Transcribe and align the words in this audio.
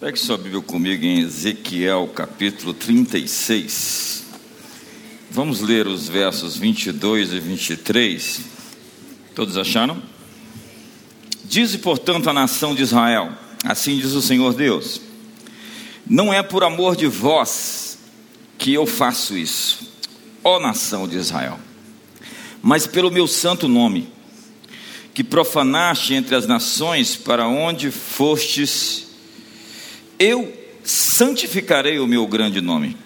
Pegue 0.00 0.18
sua 0.18 0.36
Bíblia 0.36 0.60
comigo 0.60 1.04
em 1.04 1.20
Ezequiel 1.20 2.10
capítulo 2.12 2.74
36. 2.74 4.24
Vamos 5.30 5.60
ler 5.60 5.86
os 5.86 6.08
versos 6.08 6.56
22 6.56 7.32
e 7.32 7.38
23. 7.38 8.40
Todos 9.36 9.56
acharam? 9.56 10.02
Dize, 11.44 11.78
portanto, 11.78 12.28
a 12.28 12.32
nação 12.32 12.74
de 12.74 12.82
Israel: 12.82 13.32
Assim 13.64 13.96
diz 13.96 14.12
o 14.14 14.20
Senhor 14.20 14.52
Deus: 14.52 15.00
Não 16.04 16.34
é 16.34 16.42
por 16.42 16.64
amor 16.64 16.96
de 16.96 17.06
vós 17.06 17.96
que 18.58 18.74
eu 18.74 18.86
faço 18.86 19.38
isso, 19.38 19.92
ó 20.42 20.58
nação 20.58 21.06
de 21.06 21.16
Israel, 21.16 21.58
mas 22.60 22.84
pelo 22.84 23.12
meu 23.12 23.28
santo 23.28 23.68
nome, 23.68 24.08
que 25.14 25.22
profanaste 25.22 26.14
entre 26.14 26.34
as 26.34 26.48
nações 26.48 27.14
para 27.14 27.46
onde 27.46 27.92
fostes 27.92 29.03
eu 30.24 30.50
santificarei 30.82 31.98
o 31.98 32.06
meu 32.06 32.26
grande 32.26 32.60
nome, 32.60 32.96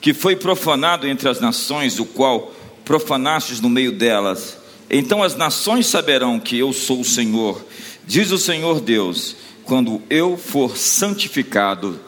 que 0.00 0.12
foi 0.12 0.36
profanado 0.36 1.08
entre 1.08 1.28
as 1.28 1.40
nações, 1.40 1.98
o 1.98 2.04
qual 2.04 2.54
profanastes 2.84 3.60
no 3.60 3.70
meio 3.70 3.92
delas. 3.92 4.58
Então 4.90 5.22
as 5.22 5.34
nações 5.34 5.86
saberão 5.86 6.38
que 6.38 6.58
eu 6.58 6.72
sou 6.74 7.00
o 7.00 7.04
Senhor, 7.04 7.64
diz 8.06 8.30
o 8.30 8.38
Senhor 8.38 8.80
Deus, 8.80 9.34
quando 9.64 10.02
eu 10.10 10.36
for 10.36 10.76
santificado 10.76 11.98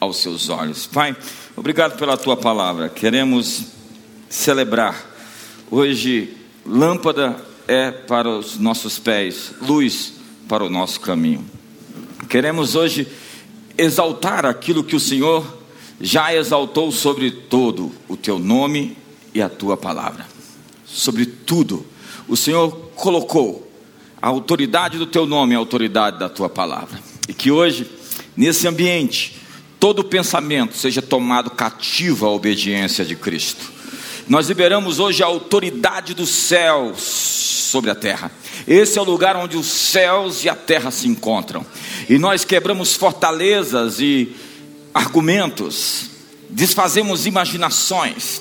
aos 0.00 0.16
seus 0.16 0.48
olhos. 0.48 0.86
Pai, 0.86 1.14
obrigado 1.54 1.98
pela 1.98 2.16
tua 2.16 2.36
palavra. 2.36 2.88
Queremos 2.88 3.66
celebrar. 4.30 5.10
Hoje, 5.70 6.34
lâmpada 6.66 7.36
é 7.68 7.90
para 7.90 8.28
os 8.28 8.58
nossos 8.58 8.98
pés, 8.98 9.52
luz 9.60 10.14
para 10.48 10.64
o 10.64 10.70
nosso 10.70 11.00
caminho. 11.00 11.44
Queremos 12.28 12.74
hoje 12.74 13.06
exaltar 13.76 14.44
aquilo 14.46 14.84
que 14.84 14.96
o 14.96 15.00
Senhor 15.00 15.46
já 16.00 16.34
exaltou 16.34 16.90
sobre 16.90 17.30
todo 17.30 17.92
o 18.08 18.16
teu 18.16 18.38
nome 18.38 18.96
e 19.32 19.40
a 19.40 19.48
tua 19.48 19.76
palavra. 19.76 20.26
Sobre 20.86 21.26
tudo, 21.26 21.84
o 22.28 22.36
Senhor 22.36 22.70
colocou 22.94 23.70
a 24.20 24.28
autoridade 24.28 24.98
do 24.98 25.06
teu 25.06 25.26
nome 25.26 25.52
e 25.52 25.56
a 25.56 25.58
autoridade 25.58 26.18
da 26.18 26.28
tua 26.28 26.48
palavra. 26.48 26.98
E 27.28 27.34
que 27.34 27.50
hoje, 27.50 27.86
nesse 28.36 28.66
ambiente, 28.66 29.36
todo 29.78 30.04
pensamento 30.04 30.76
seja 30.76 31.02
tomado 31.02 31.50
cativo 31.50 32.26
à 32.26 32.30
obediência 32.30 33.04
de 33.04 33.16
Cristo. 33.16 33.72
Nós 34.26 34.48
liberamos 34.48 34.98
hoje 34.98 35.22
a 35.22 35.26
autoridade 35.26 36.14
dos 36.14 36.30
céus 36.30 37.02
sobre 37.02 37.90
a 37.90 37.94
terra. 37.94 38.30
Esse 38.66 38.98
é 38.98 39.02
o 39.02 39.04
lugar 39.04 39.36
onde 39.36 39.56
os 39.56 39.66
céus 39.66 40.42
e 40.44 40.48
a 40.48 40.54
terra 40.54 40.90
se 40.90 41.06
encontram. 41.06 41.64
E 42.08 42.18
nós 42.18 42.44
quebramos 42.44 42.94
fortalezas 42.94 44.00
e 44.00 44.34
argumentos, 44.92 46.10
desfazemos 46.48 47.26
imaginações, 47.26 48.40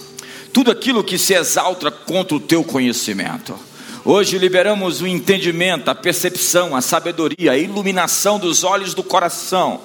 tudo 0.54 0.72
aquilo 0.72 1.04
que 1.04 1.18
se 1.18 1.34
exalta 1.34 1.92
contra 1.92 2.38
o 2.38 2.40
teu 2.40 2.64
conhecimento. 2.64 3.58
Hoje 4.06 4.38
liberamos 4.38 5.02
o 5.02 5.08
entendimento, 5.08 5.90
a 5.90 5.96
percepção, 5.96 6.76
a 6.76 6.82
sabedoria, 6.82 7.54
a 7.54 7.58
iluminação 7.58 8.38
dos 8.38 8.64
olhos 8.64 8.94
do 8.94 9.02
coração. 9.02 9.82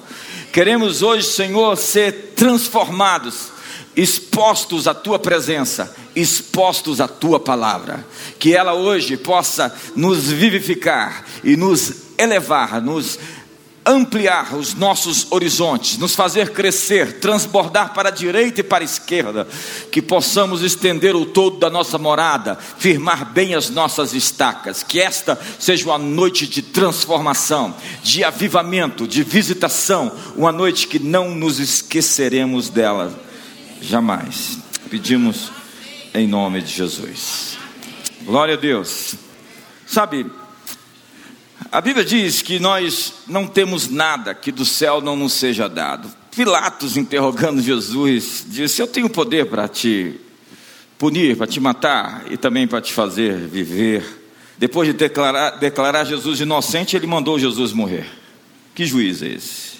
Queremos 0.51 1.01
hoje, 1.01 1.25
Senhor, 1.25 1.75
ser 1.77 2.33
transformados 2.35 3.58
expostos 3.95 4.87
à 4.87 4.93
tua 4.93 5.19
presença, 5.19 5.95
expostos 6.15 7.01
à 7.01 7.07
tua 7.07 7.39
palavra, 7.39 8.05
que 8.37 8.55
ela 8.55 8.73
hoje 8.73 9.17
possa 9.17 9.73
nos 9.95 10.29
vivificar 10.29 11.25
e 11.43 11.55
nos 11.55 12.09
elevar, 12.17 12.81
nos 12.81 13.19
ampliar 13.85 14.55
os 14.55 14.75
nossos 14.75 15.27
horizontes, 15.31 15.97
nos 15.97 16.13
fazer 16.13 16.51
crescer, 16.51 17.19
transbordar 17.19 17.93
para 17.93 18.09
a 18.09 18.11
direita 18.11 18.61
e 18.61 18.63
para 18.63 18.83
a 18.83 18.85
esquerda, 18.85 19.47
que 19.91 20.01
possamos 20.01 20.61
estender 20.61 21.15
o 21.15 21.25
todo 21.25 21.57
da 21.57 21.69
nossa 21.69 21.97
morada, 21.97 22.55
firmar 22.77 23.31
bem 23.31 23.55
as 23.55 23.69
nossas 23.69 24.13
estacas, 24.13 24.83
que 24.83 24.99
esta 24.99 25.39
seja 25.57 25.85
uma 25.85 25.97
noite 25.97 26.45
de 26.45 26.61
transformação, 26.61 27.73
de 28.03 28.23
avivamento, 28.23 29.07
de 29.07 29.23
visitação, 29.23 30.11
uma 30.35 30.51
noite 30.51 30.87
que 30.87 30.99
não 30.99 31.33
nos 31.33 31.59
esqueceremos 31.59 32.69
dela 32.69 33.28
jamais. 33.81 34.59
Pedimos 34.89 35.51
em 36.13 36.27
nome 36.27 36.61
de 36.61 36.71
Jesus. 36.71 37.57
Glória 38.23 38.55
a 38.55 38.57
Deus. 38.57 39.15
Sabe, 39.85 40.25
a 41.71 41.81
Bíblia 41.81 42.03
diz 42.03 42.41
que 42.41 42.59
nós 42.59 43.13
não 43.27 43.45
temos 43.45 43.89
nada 43.89 44.33
que 44.33 44.51
do 44.51 44.65
céu 44.65 45.01
não 45.01 45.15
nos 45.15 45.33
seja 45.33 45.67
dado. 45.67 46.09
Pilatos, 46.35 46.97
interrogando 46.97 47.61
Jesus, 47.61 48.45
disse: 48.47 48.81
Eu 48.81 48.87
tenho 48.87 49.09
poder 49.09 49.45
para 49.47 49.67
te 49.67 50.19
punir, 50.97 51.37
para 51.37 51.47
te 51.47 51.59
matar 51.59 52.25
e 52.29 52.37
também 52.37 52.67
para 52.67 52.81
te 52.81 52.93
fazer 52.93 53.35
viver. 53.37 54.17
Depois 54.57 54.87
de 54.87 54.93
declarar, 54.93 55.51
declarar 55.51 56.03
Jesus 56.05 56.39
inocente, 56.39 56.95
ele 56.95 57.07
mandou 57.07 57.39
Jesus 57.39 57.71
morrer. 57.71 58.05
Que 58.75 58.85
juiz 58.85 59.21
é 59.21 59.27
esse? 59.27 59.79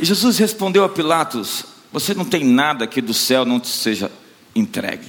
E 0.00 0.04
Jesus 0.04 0.38
respondeu 0.38 0.84
a 0.84 0.88
Pilatos: 0.88 1.64
você 1.94 2.12
não 2.12 2.24
tem 2.24 2.42
nada 2.42 2.88
que 2.88 3.00
do 3.00 3.14
céu 3.14 3.44
não 3.44 3.60
te 3.60 3.68
seja 3.68 4.10
entregue. 4.52 5.06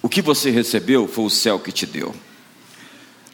O 0.00 0.08
que 0.08 0.22
você 0.22 0.48
recebeu 0.48 1.08
foi 1.08 1.24
o 1.24 1.30
céu 1.30 1.58
que 1.58 1.72
te 1.72 1.84
deu. 1.84 2.14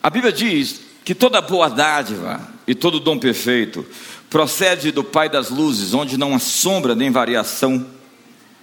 A 0.02 0.08
Bíblia 0.08 0.32
diz 0.32 0.80
que 1.04 1.14
toda 1.14 1.42
boa 1.42 1.68
dádiva 1.68 2.50
e 2.66 2.74
todo 2.74 2.98
dom 2.98 3.18
perfeito 3.18 3.84
procede 4.30 4.90
do 4.90 5.04
Pai 5.04 5.28
das 5.28 5.50
luzes, 5.50 5.92
onde 5.92 6.16
não 6.16 6.34
há 6.34 6.38
sombra 6.38 6.94
nem 6.94 7.10
variação 7.10 7.86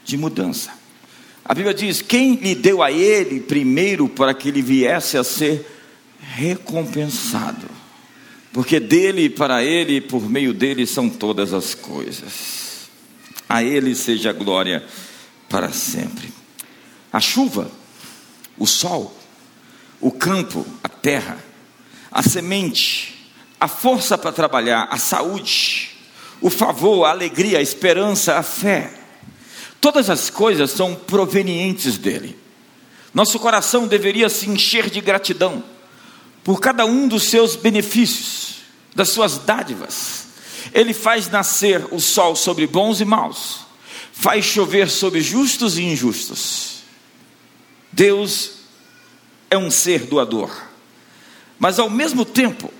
de 0.03 0.17
mudança. 0.17 0.71
A 1.45 1.53
Bíblia 1.53 1.75
diz: 1.75 2.01
quem 2.01 2.33
lhe 2.33 2.55
deu 2.55 2.81
a 2.81 2.91
ele 2.91 3.41
primeiro 3.41 4.09
para 4.09 4.33
que 4.33 4.49
ele 4.49 4.63
viesse 4.63 5.19
a 5.19 5.23
ser 5.23 5.67
recompensado, 6.19 7.67
porque 8.51 8.79
dele, 8.79 9.29
para 9.29 9.63
ele, 9.63 10.01
por 10.01 10.27
meio 10.27 10.51
dele 10.51 10.87
são 10.87 11.07
todas 11.07 11.53
as 11.53 11.75
coisas. 11.75 12.62
A 13.47 13.63
Ele 13.63 13.95
seja 13.95 14.29
a 14.29 14.33
glória 14.33 14.83
para 15.49 15.71
sempre. 15.71 16.33
A 17.11 17.19
chuva, 17.19 17.69
o 18.57 18.65
sol, 18.65 19.15
o 20.01 20.11
campo, 20.11 20.65
a 20.83 20.89
terra, 20.89 21.37
a 22.11 22.23
semente, 22.23 23.31
a 23.59 23.67
força 23.67 24.17
para 24.17 24.31
trabalhar, 24.31 24.87
a 24.89 24.97
saúde, 24.97 25.91
o 26.41 26.49
favor, 26.49 27.05
a 27.05 27.11
alegria, 27.11 27.59
a 27.59 27.61
esperança, 27.61 28.37
a 28.37 28.43
fé. 28.43 28.93
Todas 29.79 30.09
as 30.09 30.29
coisas 30.29 30.71
são 30.71 30.95
provenientes 30.95 31.97
dele. 31.97 32.37
Nosso 33.13 33.39
coração 33.39 33.87
deveria 33.87 34.29
se 34.29 34.49
encher 34.49 34.89
de 34.89 34.99
gratidão 34.99 35.63
por 36.43 36.59
cada 36.59 36.85
um 36.85 37.07
dos 37.07 37.23
seus 37.23 37.55
benefícios, 37.55 38.63
das 38.95 39.09
suas 39.09 39.37
dádivas 39.37 40.22
ele 40.73 40.93
faz 40.93 41.29
nascer 41.29 41.85
o 41.91 41.99
sol 41.99 42.35
sobre 42.35 42.65
bons 42.65 42.99
e 42.99 43.05
maus, 43.05 43.59
faz 44.11 44.43
chover 44.43 44.89
sobre 44.89 45.21
justos 45.21 45.77
e 45.77 45.83
injustos. 45.83 46.81
Deus 47.91 48.53
é 49.51 49.57
um 49.57 49.69
ser 49.69 50.05
doador, 50.05 50.49
mas 51.59 51.77
ao 51.77 51.89
mesmo 51.89 52.25
tempo 52.25 52.73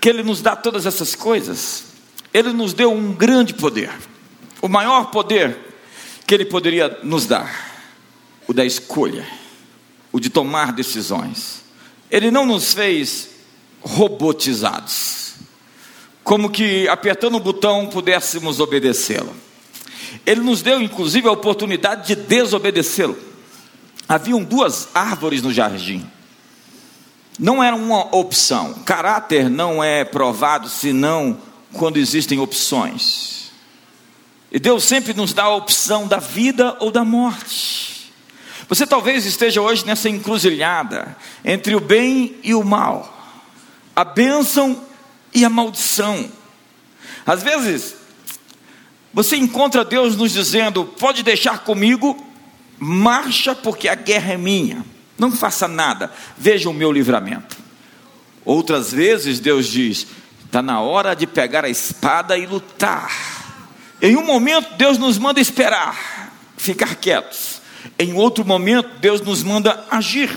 que 0.00 0.08
Ele 0.08 0.24
nos 0.24 0.42
dá 0.42 0.56
todas 0.56 0.84
essas 0.84 1.14
coisas, 1.14 1.84
Ele 2.34 2.52
nos 2.52 2.72
deu 2.72 2.92
um 2.92 3.12
grande 3.12 3.54
poder, 3.54 3.92
o 4.60 4.68
maior 4.68 5.12
poder 5.12 5.56
que 6.26 6.34
Ele 6.34 6.44
poderia 6.44 6.98
nos 7.04 7.24
dar, 7.24 7.86
o 8.48 8.52
da 8.52 8.64
escolha, 8.64 9.26
o 10.10 10.18
de 10.18 10.28
tomar 10.28 10.72
decisões. 10.72 11.62
Ele 12.10 12.32
não 12.32 12.44
nos 12.44 12.74
fez 12.74 13.28
robotizados 13.80 15.27
como 16.28 16.50
que 16.50 16.86
apertando 16.88 17.36
o 17.36 17.40
botão 17.40 17.86
pudéssemos 17.86 18.60
obedecê-lo. 18.60 19.34
Ele 20.26 20.42
nos 20.42 20.60
deu 20.60 20.78
inclusive 20.82 21.26
a 21.26 21.32
oportunidade 21.32 22.08
de 22.08 22.16
desobedecê-lo. 22.16 23.16
Haviam 24.06 24.44
duas 24.44 24.88
árvores 24.94 25.40
no 25.40 25.50
jardim. 25.50 26.06
Não 27.38 27.64
era 27.64 27.74
uma 27.74 28.14
opção. 28.14 28.74
Caráter 28.84 29.48
não 29.48 29.82
é 29.82 30.04
provado 30.04 30.68
senão 30.68 31.38
quando 31.72 31.96
existem 31.96 32.38
opções. 32.38 33.50
E 34.52 34.58
Deus 34.58 34.84
sempre 34.84 35.14
nos 35.14 35.32
dá 35.32 35.44
a 35.44 35.56
opção 35.56 36.06
da 36.06 36.18
vida 36.18 36.76
ou 36.78 36.90
da 36.90 37.06
morte. 37.06 38.12
Você 38.68 38.86
talvez 38.86 39.24
esteja 39.24 39.62
hoje 39.62 39.86
nessa 39.86 40.10
encruzilhada 40.10 41.16
entre 41.42 41.74
o 41.74 41.80
bem 41.80 42.36
e 42.42 42.54
o 42.54 42.62
mal, 42.62 43.16
a 43.96 44.04
bênção 44.04 44.87
e 45.34 45.44
a 45.44 45.50
maldição. 45.50 46.30
Às 47.26 47.42
vezes, 47.42 47.94
você 49.12 49.36
encontra 49.36 49.84
Deus 49.84 50.16
nos 50.16 50.32
dizendo: 50.32 50.84
pode 50.84 51.22
deixar 51.22 51.60
comigo, 51.60 52.16
marcha, 52.78 53.54
porque 53.54 53.88
a 53.88 53.94
guerra 53.94 54.34
é 54.34 54.36
minha, 54.36 54.84
não 55.18 55.32
faça 55.32 55.66
nada, 55.66 56.12
veja 56.36 56.70
o 56.70 56.74
meu 56.74 56.92
livramento. 56.92 57.56
Outras 58.44 58.92
vezes, 58.92 59.40
Deus 59.40 59.66
diz: 59.66 60.06
Está 60.44 60.62
na 60.62 60.80
hora 60.80 61.14
de 61.14 61.26
pegar 61.26 61.64
a 61.64 61.68
espada 61.68 62.38
e 62.38 62.46
lutar. 62.46 63.36
Em 64.00 64.16
um 64.16 64.24
momento, 64.24 64.76
Deus 64.76 64.96
nos 64.96 65.18
manda 65.18 65.40
esperar, 65.40 66.32
ficar 66.56 66.94
quietos. 66.94 67.60
Em 67.98 68.14
outro 68.14 68.44
momento, 68.44 68.98
Deus 69.00 69.20
nos 69.20 69.42
manda 69.42 69.84
agir. 69.90 70.30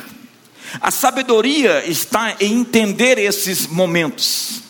A 0.80 0.92
sabedoria 0.92 1.86
está 1.86 2.36
em 2.40 2.60
entender 2.60 3.18
esses 3.18 3.68
momentos. 3.68 4.62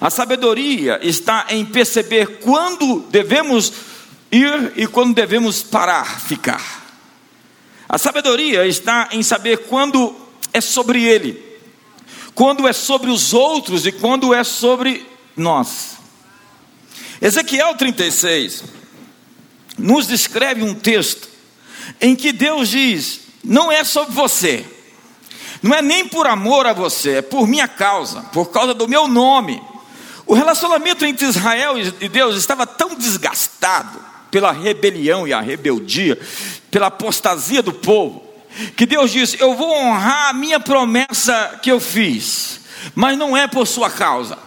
A 0.00 0.10
sabedoria 0.10 1.00
está 1.02 1.46
em 1.48 1.64
perceber 1.64 2.40
quando 2.40 3.00
devemos 3.10 3.72
ir 4.30 4.72
e 4.76 4.86
quando 4.86 5.14
devemos 5.14 5.62
parar, 5.62 6.20
ficar. 6.20 6.80
A 7.88 7.98
sabedoria 7.98 8.66
está 8.66 9.08
em 9.12 9.22
saber 9.22 9.66
quando 9.66 10.14
é 10.52 10.60
sobre 10.60 11.02
ele, 11.02 11.42
quando 12.34 12.68
é 12.68 12.72
sobre 12.72 13.10
os 13.10 13.32
outros 13.32 13.86
e 13.86 13.92
quando 13.92 14.34
é 14.34 14.44
sobre 14.44 15.06
nós. 15.36 15.98
Ezequiel 17.20 17.74
36 17.76 18.64
nos 19.76 20.06
descreve 20.06 20.62
um 20.62 20.74
texto 20.74 21.28
em 22.00 22.14
que 22.14 22.32
Deus 22.32 22.68
diz: 22.68 23.20
não 23.42 23.72
é 23.72 23.82
sobre 23.84 24.14
você, 24.14 24.64
não 25.62 25.74
é 25.74 25.82
nem 25.82 26.06
por 26.06 26.26
amor 26.26 26.66
a 26.66 26.72
você, 26.72 27.16
é 27.16 27.22
por 27.22 27.46
minha 27.46 27.68
causa, 27.68 28.22
por 28.32 28.50
causa 28.50 28.72
do 28.72 28.88
meu 28.88 29.08
nome. 29.08 29.60
O 30.30 30.34
relacionamento 30.34 31.04
entre 31.04 31.26
Israel 31.26 31.74
e 31.76 32.08
Deus 32.08 32.36
estava 32.36 32.64
tão 32.64 32.94
desgastado 32.94 33.98
pela 34.30 34.52
rebelião 34.52 35.26
e 35.26 35.32
a 35.32 35.40
rebeldia, 35.40 36.16
pela 36.70 36.86
apostasia 36.86 37.60
do 37.60 37.72
povo, 37.72 38.22
que 38.76 38.86
Deus 38.86 39.10
disse: 39.10 39.40
Eu 39.40 39.56
vou 39.56 39.76
honrar 39.76 40.28
a 40.28 40.32
minha 40.32 40.60
promessa 40.60 41.58
que 41.60 41.68
eu 41.68 41.80
fiz, 41.80 42.60
mas 42.94 43.18
não 43.18 43.36
é 43.36 43.48
por 43.48 43.66
sua 43.66 43.90
causa. 43.90 44.38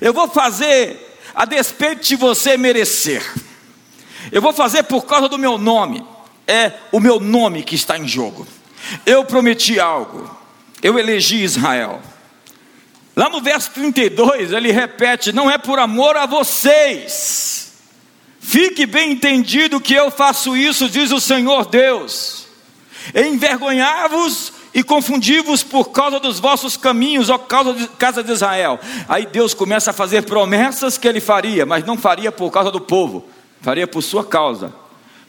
Eu 0.00 0.14
vou 0.14 0.26
fazer 0.26 1.20
a 1.34 1.44
despeito 1.44 2.08
de 2.08 2.16
você 2.16 2.56
merecer. 2.56 3.22
Eu 4.32 4.40
vou 4.40 4.54
fazer 4.54 4.84
por 4.84 5.04
causa 5.04 5.28
do 5.28 5.36
meu 5.36 5.58
nome. 5.58 6.02
É 6.46 6.72
o 6.90 6.98
meu 6.98 7.20
nome 7.20 7.62
que 7.62 7.74
está 7.74 7.98
em 7.98 8.08
jogo. 8.08 8.46
Eu 9.04 9.22
prometi 9.26 9.78
algo. 9.78 10.34
Eu 10.82 10.98
elegi 10.98 11.42
Israel. 11.42 12.00
Lá 13.18 13.28
no 13.28 13.40
verso 13.40 13.72
32, 13.72 14.52
ele 14.52 14.70
repete: 14.70 15.32
Não 15.32 15.50
é 15.50 15.58
por 15.58 15.80
amor 15.80 16.16
a 16.16 16.24
vocês. 16.24 17.72
Fique 18.38 18.86
bem 18.86 19.10
entendido 19.10 19.80
que 19.80 19.92
eu 19.92 20.08
faço 20.08 20.56
isso, 20.56 20.88
diz 20.88 21.10
o 21.10 21.18
Senhor 21.18 21.66
Deus. 21.66 22.46
Envergonhar-vos 23.12 24.52
e 24.72 24.84
confundi-vos 24.84 25.64
por 25.64 25.86
causa 25.86 26.20
dos 26.20 26.38
vossos 26.38 26.76
caminhos, 26.76 27.28
ó 27.28 27.36
causa 27.38 27.72
de, 27.74 27.88
casa 27.88 28.22
de 28.22 28.30
Israel. 28.30 28.78
Aí 29.08 29.26
Deus 29.26 29.52
começa 29.52 29.90
a 29.90 29.92
fazer 29.92 30.22
promessas 30.22 30.96
que 30.96 31.08
ele 31.08 31.20
faria, 31.20 31.66
mas 31.66 31.84
não 31.84 31.98
faria 31.98 32.30
por 32.30 32.52
causa 32.52 32.70
do 32.70 32.80
povo, 32.80 33.28
faria 33.60 33.88
por 33.88 34.00
sua 34.00 34.24
causa, 34.24 34.72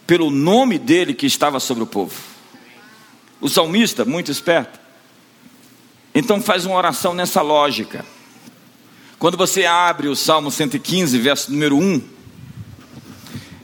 pelo 0.06 0.30
nome 0.30 0.78
dele 0.78 1.16
que 1.16 1.26
estava 1.26 1.60
sobre 1.60 1.82
o 1.82 1.88
povo. 1.88 2.14
O 3.42 3.50
salmista, 3.50 4.06
muito 4.06 4.30
esperto, 4.30 4.80
então 6.14 6.42
faz 6.42 6.66
uma 6.66 6.76
oração 6.76 7.14
nessa 7.14 7.42
lógica. 7.42 8.06
Quando 9.18 9.38
você 9.38 9.66
abre 9.66 10.08
o 10.08 10.16
Salmo 10.16 10.50
115, 10.50 11.18
verso 11.18 11.52
número 11.52 11.78
1, 11.78 12.02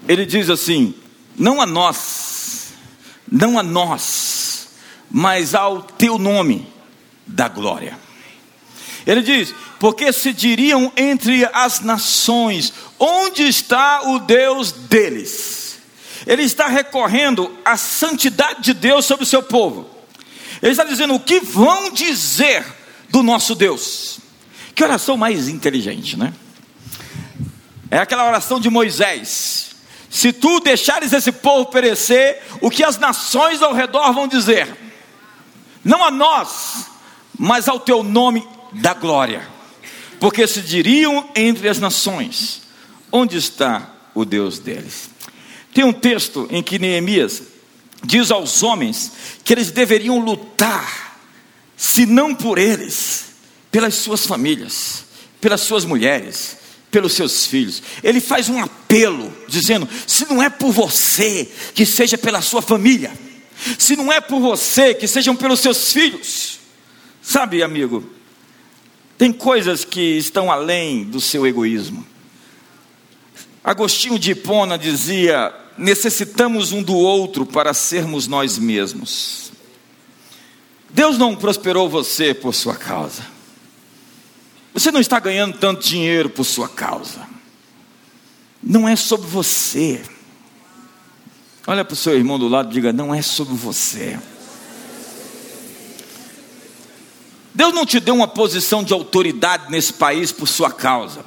ele 0.07 0.25
diz 0.25 0.49
assim: 0.49 0.93
Não 1.37 1.61
a 1.61 1.65
nós, 1.65 2.73
não 3.31 3.57
a 3.57 3.63
nós, 3.63 4.69
mas 5.09 5.55
ao 5.55 5.81
teu 5.81 6.17
nome 6.17 6.67
da 7.25 7.47
glória. 7.47 7.97
Ele 9.07 9.21
diz: 9.21 9.55
Porque 9.79 10.11
se 10.11 10.33
diriam 10.33 10.91
entre 10.95 11.45
as 11.53 11.79
nações, 11.79 12.73
onde 12.99 13.43
está 13.43 14.01
o 14.09 14.19
Deus 14.19 14.71
deles? 14.71 15.79
Ele 16.27 16.43
está 16.43 16.67
recorrendo 16.67 17.55
à 17.63 17.77
santidade 17.77 18.61
de 18.61 18.73
Deus 18.73 19.05
sobre 19.05 19.23
o 19.23 19.27
seu 19.27 19.43
povo. 19.43 19.94
Ele 20.65 20.71
está 20.71 20.83
dizendo: 20.83 21.13
o 21.13 21.19
que 21.19 21.39
vão 21.39 21.91
dizer 21.91 22.65
do 23.11 23.21
nosso 23.21 23.53
Deus? 23.53 24.17
Que 24.73 24.83
oração 24.83 25.15
mais 25.15 25.47
inteligente, 25.47 26.17
né? 26.17 26.33
É 27.91 27.99
aquela 27.99 28.25
oração 28.25 28.59
de 28.59 28.67
Moisés: 28.67 29.75
se 30.09 30.33
tu 30.33 30.59
deixares 30.59 31.13
esse 31.13 31.31
povo 31.31 31.67
perecer, 31.67 32.41
o 32.61 32.71
que 32.71 32.83
as 32.83 32.97
nações 32.97 33.61
ao 33.61 33.75
redor 33.75 34.11
vão 34.11 34.27
dizer? 34.27 34.75
Não 35.83 36.03
a 36.03 36.09
nós, 36.09 36.87
mas 37.37 37.67
ao 37.67 37.79
teu 37.79 38.01
nome 38.01 38.45
da 38.73 38.95
glória, 38.95 39.47
porque 40.19 40.47
se 40.47 40.61
diriam 40.61 41.29
entre 41.35 41.69
as 41.69 41.77
nações: 41.77 42.63
onde 43.11 43.37
está 43.37 43.87
o 44.15 44.25
Deus 44.25 44.57
deles? 44.57 45.11
Tem 45.71 45.83
um 45.83 45.93
texto 45.93 46.47
em 46.49 46.63
que 46.63 46.79
Neemias 46.79 47.54
diz 48.05 48.31
aos 48.31 48.63
homens 48.63 49.11
que 49.43 49.53
eles 49.53 49.71
deveriam 49.71 50.19
lutar, 50.19 51.19
se 51.75 52.05
não 52.05 52.33
por 52.33 52.57
eles, 52.57 53.25
pelas 53.71 53.95
suas 53.95 54.25
famílias, 54.25 55.05
pelas 55.41 55.61
suas 55.61 55.83
mulheres, 55.83 56.57
pelos 56.89 57.13
seus 57.13 57.45
filhos. 57.45 57.83
Ele 58.01 58.21
faz 58.21 58.47
um 58.47 58.63
apelo, 58.63 59.33
dizendo: 59.47 59.87
se 60.07 60.25
não 60.29 60.41
é 60.41 60.49
por 60.49 60.71
você, 60.71 61.49
que 61.73 61.85
seja 61.85 62.17
pela 62.17 62.41
sua 62.41 62.61
família, 62.61 63.11
se 63.77 63.95
não 63.95 64.11
é 64.11 64.21
por 64.21 64.39
você, 64.39 64.93
que 64.93 65.07
sejam 65.07 65.35
pelos 65.35 65.59
seus 65.59 65.91
filhos. 65.91 66.59
Sabe, 67.21 67.63
amigo, 67.63 68.09
tem 69.17 69.33
coisas 69.33 69.83
que 69.83 70.17
estão 70.17 70.51
além 70.51 71.03
do 71.03 71.19
seu 71.19 71.45
egoísmo. 71.45 72.05
Agostinho 73.63 74.19
de 74.19 74.31
Hipona 74.31 74.77
dizia: 74.77 75.53
necessitamos 75.77 76.71
um 76.71 76.81
do 76.81 76.95
outro 76.95 77.45
para 77.45 77.73
sermos 77.73 78.27
nós 78.27 78.57
mesmos. 78.57 79.51
Deus 80.89 81.17
não 81.17 81.35
prosperou 81.35 81.89
você 81.89 82.33
por 82.33 82.53
sua 82.53 82.75
causa. 82.75 83.25
Você 84.73 84.91
não 84.91 84.99
está 84.99 85.19
ganhando 85.19 85.57
tanto 85.57 85.87
dinheiro 85.87 86.29
por 86.29 86.43
sua 86.43 86.69
causa. 86.69 87.27
Não 88.61 88.87
é 88.87 88.95
sobre 88.95 89.27
você. 89.27 90.01
Olha 91.67 91.83
para 91.83 91.93
o 91.93 91.97
seu 91.97 92.15
irmão 92.15 92.39
do 92.39 92.47
lado 92.47 92.69
e 92.69 92.73
diga: 92.73 92.93
não 92.93 93.13
é 93.13 93.21
sobre 93.21 93.53
você. 93.55 94.19
Deus 97.53 97.73
não 97.73 97.85
te 97.85 98.01
deu 98.01 98.15
uma 98.15 98.27
posição 98.27 98.83
de 98.83 98.91
autoridade 98.91 99.71
nesse 99.71 99.93
país 99.93 100.31
por 100.31 100.47
sua 100.47 100.71
causa. 100.71 101.23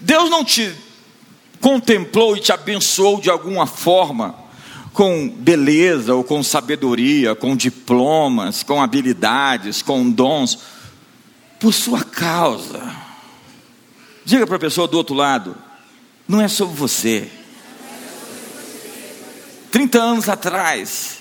Deus 0.00 0.30
não 0.30 0.44
te 0.44 0.74
contemplou 1.60 2.36
e 2.36 2.40
te 2.40 2.52
abençoou 2.52 3.20
de 3.20 3.30
alguma 3.30 3.66
forma, 3.66 4.34
com 4.92 5.28
beleza 5.28 6.14
ou 6.14 6.24
com 6.24 6.42
sabedoria, 6.42 7.34
com 7.34 7.56
diplomas, 7.56 8.62
com 8.62 8.82
habilidades, 8.82 9.82
com 9.82 10.10
dons, 10.10 10.58
por 11.60 11.72
sua 11.72 12.02
causa. 12.02 12.82
Diga 14.24 14.46
para 14.46 14.56
a 14.56 14.60
pessoa 14.60 14.88
do 14.88 14.96
outro 14.96 15.14
lado: 15.14 15.56
não 16.26 16.40
é 16.40 16.48
sobre 16.48 16.74
você. 16.76 17.30
30 19.70 19.98
anos 19.98 20.28
atrás, 20.28 21.18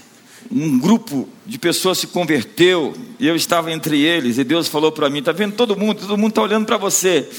um 0.50 0.80
grupo 0.80 1.28
de 1.46 1.58
pessoas 1.58 1.98
se 1.98 2.08
converteu 2.08 2.96
e 3.20 3.28
eu 3.28 3.36
estava 3.36 3.72
entre 3.72 4.02
eles 4.02 4.38
e 4.38 4.44
Deus 4.44 4.68
falou 4.68 4.92
para 4.92 5.10
mim: 5.10 5.20
está 5.20 5.32
vendo 5.32 5.56
todo 5.56 5.78
mundo, 5.78 6.00
todo 6.00 6.18
mundo 6.18 6.30
está 6.30 6.42
olhando 6.42 6.66
para 6.66 6.78
você. 6.78 7.30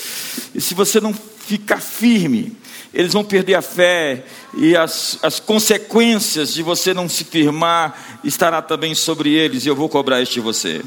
E 0.55 0.61
se 0.61 0.75
você 0.75 1.01
não 1.01 1.15
ficar 1.49 1.81
firme, 1.81 2.55
eles 2.93 3.15
vão 3.15 3.25
perder 3.25 3.55
a 3.55 3.63
fé, 3.63 4.23
e 4.55 4.77
as, 4.77 5.19
as 5.23 5.41
consequências 5.41 6.53
de 6.53 6.63
você 6.63 6.93
não 6.93 7.09
se 7.09 7.25
firmar 7.25 8.21
estará 8.23 8.61
também 8.61 8.95
sobre 8.95 9.33
eles, 9.33 9.65
e 9.65 9.69
eu 9.69 9.75
vou 9.75 9.89
cobrar 9.89 10.23
de 10.23 10.41
você. 10.41 10.83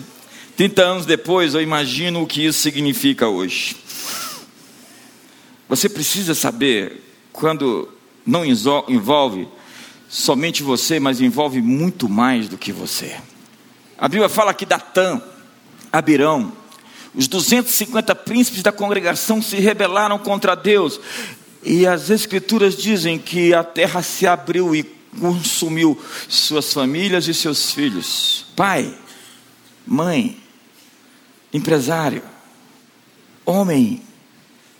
30 0.55 0.81
anos 0.83 1.05
depois, 1.07 1.55
eu 1.55 1.61
imagino 1.61 2.21
o 2.21 2.27
que 2.27 2.45
isso 2.45 2.59
significa 2.59 3.27
hoje. 3.27 3.75
Você 5.67 5.89
precisa 5.89 6.35
saber, 6.35 7.01
quando 7.31 7.89
não 8.23 8.45
envolve 8.45 9.47
somente 10.07 10.61
você, 10.61 10.99
mas 10.99 11.21
envolve 11.21 11.59
muito 11.59 12.07
mais 12.07 12.47
do 12.47 12.57
que 12.57 12.71
você. 12.71 13.15
A 13.97 14.07
Bíblia 14.07 14.29
fala 14.29 14.53
que 14.53 14.65
Datã, 14.65 15.19
Abirão, 15.91 16.51
os 17.13 17.27
250 17.27 18.15
príncipes 18.15 18.63
da 18.63 18.71
congregação 18.71 19.41
se 19.41 19.57
rebelaram 19.57 20.17
contra 20.17 20.55
Deus. 20.55 20.99
E 21.63 21.85
as 21.85 22.09
escrituras 22.09 22.75
dizem 22.75 23.19
que 23.19 23.53
a 23.53 23.63
terra 23.63 24.01
se 24.01 24.25
abriu 24.25 24.75
e 24.75 24.83
consumiu 25.19 25.99
suas 26.27 26.71
famílias 26.71 27.27
e 27.27 27.33
seus 27.33 27.71
filhos. 27.71 28.45
Pai, 28.55 28.97
mãe, 29.85 30.37
empresário, 31.53 32.23
homem 33.45 34.01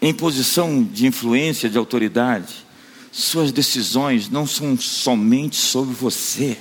em 0.02 0.14
posição 0.14 0.84
de 0.84 1.06
influência, 1.06 1.70
de 1.70 1.78
autoridade, 1.78 2.66
suas 3.12 3.52
decisões 3.52 4.30
não 4.30 4.48
são 4.48 4.78
somente 4.78 5.58
sobre 5.58 5.94
você, 5.94 6.58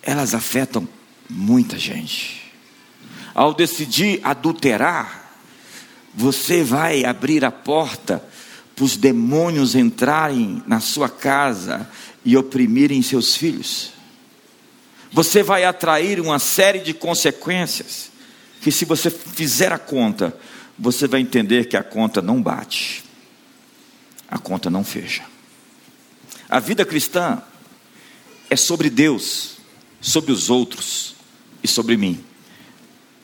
elas 0.00 0.32
afetam 0.32 0.88
muita 1.28 1.76
gente. 1.76 2.45
Ao 3.36 3.52
decidir 3.52 4.18
adulterar, 4.22 5.30
você 6.14 6.64
vai 6.64 7.04
abrir 7.04 7.44
a 7.44 7.52
porta 7.52 8.24
para 8.74 8.82
os 8.82 8.96
demônios 8.96 9.74
entrarem 9.74 10.62
na 10.66 10.80
sua 10.80 11.10
casa 11.10 11.86
e 12.24 12.34
oprimirem 12.34 13.02
seus 13.02 13.36
filhos. 13.36 13.90
Você 15.12 15.42
vai 15.42 15.64
atrair 15.64 16.18
uma 16.18 16.38
série 16.38 16.78
de 16.78 16.94
consequências 16.94 18.10
que, 18.62 18.72
se 18.72 18.86
você 18.86 19.10
fizer 19.10 19.70
a 19.70 19.78
conta, 19.78 20.34
você 20.78 21.06
vai 21.06 21.20
entender 21.20 21.68
que 21.68 21.76
a 21.76 21.84
conta 21.84 22.22
não 22.22 22.40
bate, 22.40 23.04
a 24.30 24.38
conta 24.38 24.70
não 24.70 24.82
fecha. 24.82 25.24
A 26.48 26.58
vida 26.58 26.86
cristã 26.86 27.42
é 28.48 28.56
sobre 28.56 28.88
Deus, 28.88 29.58
sobre 30.00 30.32
os 30.32 30.48
outros 30.48 31.14
e 31.62 31.68
sobre 31.68 31.98
mim. 31.98 32.24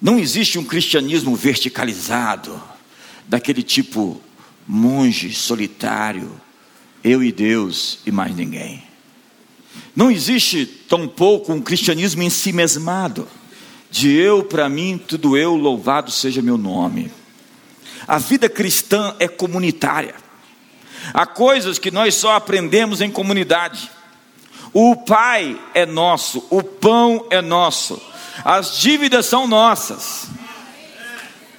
Não 0.02 0.18
existe 0.18 0.58
um 0.58 0.64
cristianismo 0.64 1.36
verticalizado, 1.36 2.60
daquele 3.28 3.62
tipo 3.62 4.20
monge 4.66 5.32
solitário, 5.32 6.40
eu 7.04 7.22
e 7.22 7.30
Deus 7.30 8.00
e 8.04 8.10
mais 8.10 8.34
ninguém. 8.34 8.82
Não 9.94 10.10
existe 10.10 10.66
tampouco 10.66 11.52
um 11.52 11.60
cristianismo 11.60 12.20
em 12.22 12.30
si 12.30 12.52
mesmado, 12.52 13.28
de 13.92 14.10
eu 14.10 14.42
para 14.42 14.68
mim, 14.68 14.98
tudo 14.98 15.36
eu, 15.36 15.54
louvado 15.54 16.10
seja 16.10 16.42
meu 16.42 16.58
nome. 16.58 17.08
A 18.06 18.18
vida 18.18 18.48
cristã 18.48 19.14
é 19.20 19.28
comunitária. 19.28 20.16
Há 21.14 21.26
coisas 21.26 21.78
que 21.78 21.92
nós 21.92 22.16
só 22.16 22.34
aprendemos 22.34 23.00
em 23.00 23.10
comunidade. 23.10 23.88
O 24.72 24.96
Pai 24.96 25.60
é 25.74 25.86
nosso, 25.86 26.44
o 26.50 26.60
pão 26.60 27.26
é 27.30 27.40
nosso, 27.40 28.02
as 28.44 28.78
dívidas 28.78 29.26
são 29.26 29.46
nossas. 29.46 30.28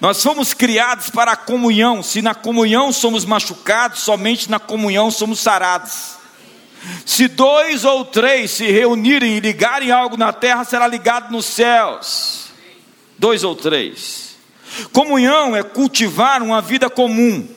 Nós 0.01 0.22
fomos 0.22 0.53
criados 0.53 1.10
para 1.10 1.32
a 1.32 1.38
comunhão. 1.38 2.03
Se 2.03 2.22
na 2.22 2.36
comunhão 2.36 2.92
somos 2.92 3.24
machucados, 3.24 4.00
somente 4.00 4.51
na 4.51 4.60
comunhão 4.60 5.10
somos 5.10 5.39
sarados. 5.39 6.15
Se 7.06 7.30
dois 7.30 7.86
ou 7.86 8.03
três 8.03 8.51
se 8.51 8.70
reunirem 8.70 9.38
e 9.38 9.39
ligarem 9.39 9.92
algo 9.92 10.18
na 10.18 10.34
terra, 10.34 10.65
será 10.65 10.88
ligado 10.88 11.32
nos 11.32 11.46
céus. 11.46 12.48
Dois 13.18 13.44
ou 13.44 13.56
três. 13.56 14.36
Comunhão 14.92 15.56
é 15.56 15.63
cultivar 15.63 16.42
uma 16.42 16.62
vida 16.62 16.89
comum. 16.89 17.48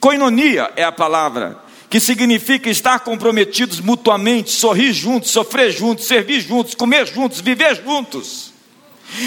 Coinonia 0.00 0.72
é 0.76 0.84
a 0.84 0.92
palavra 0.92 1.67
que 1.90 1.98
significa 1.98 2.68
estar 2.68 3.00
comprometidos 3.00 3.80
mutuamente, 3.80 4.50
sorrir 4.50 4.92
juntos, 4.92 5.30
sofrer 5.30 5.70
juntos, 5.70 6.06
servir 6.06 6.40
juntos, 6.40 6.74
comer 6.74 7.06
juntos, 7.06 7.40
viver 7.40 7.82
juntos. 7.82 8.52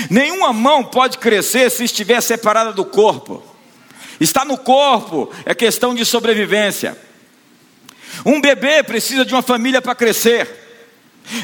Nenhuma 0.09 0.53
mão 0.53 0.83
pode 0.83 1.17
crescer 1.17 1.71
se 1.71 1.83
estiver 1.83 2.21
separada 2.21 2.71
do 2.71 2.85
corpo. 2.85 3.43
Está 4.19 4.45
no 4.45 4.57
corpo 4.57 5.31
é 5.45 5.55
questão 5.55 5.95
de 5.95 6.05
sobrevivência. 6.05 6.95
Um 8.23 8.39
bebê 8.39 8.83
precisa 8.83 9.25
de 9.25 9.33
uma 9.33 9.41
família 9.41 9.81
para 9.81 9.95
crescer. 9.95 10.47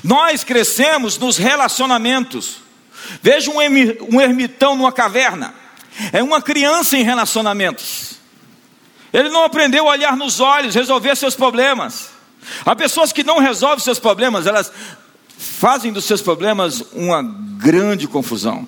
Nós 0.03 0.43
crescemos 0.43 1.17
nos 1.17 1.37
relacionamentos. 1.37 2.57
Veja 3.23 3.49
um 3.49 4.21
ermitão 4.21 4.75
numa 4.75 4.91
caverna. 4.91 5.55
É 6.13 6.21
uma 6.21 6.41
criança 6.41 6.95
em 6.95 7.03
relacionamentos. 7.03 8.16
Ele 9.13 9.29
não 9.29 9.43
aprendeu 9.43 9.87
a 9.87 9.91
olhar 9.91 10.17
nos 10.17 10.39
olhos, 10.39 10.75
resolver 10.75 11.15
seus 11.15 11.35
problemas. 11.35 12.09
Há 12.65 12.75
pessoas 12.75 13.11
que 13.11 13.23
não 13.23 13.39
resolvem 13.39 13.79
seus 13.79 13.99
problemas, 13.99 14.47
elas 14.47 14.71
fazem 15.37 15.91
dos 15.91 16.05
seus 16.05 16.21
problemas 16.21 16.83
uma 16.93 17.21
grande 17.21 18.07
confusão. 18.07 18.67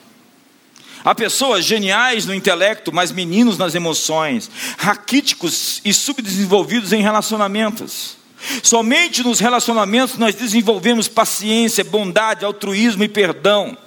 Há 1.03 1.15
pessoas 1.15 1.63
geniais 1.63 2.25
no 2.25 2.34
intelecto, 2.34 2.93
mas 2.93 3.12
meninos 3.12 3.58
nas 3.58 3.74
emoções, 3.74 4.51
raquíticos 4.77 5.81
e 5.86 5.93
subdesenvolvidos 5.93 6.91
em 6.91 7.01
relacionamentos. 7.01 8.17
Somente 8.63 9.24
nos 9.24 9.39
relacionamentos 9.39 10.17
nós 10.17 10.36
desenvolvemos 10.36 11.08
paciência, 11.08 11.84
bondade, 11.84 12.46
altruísmo 12.46 13.03
e 13.03 13.10
perdão. 13.10 13.77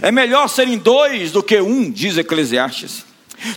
É 0.00 0.10
melhor 0.10 0.48
serem 0.48 0.78
dois 0.78 1.30
do 1.30 1.42
que 1.42 1.60
um, 1.60 1.90
diz 1.90 2.16
Eclesiastes. 2.16 3.04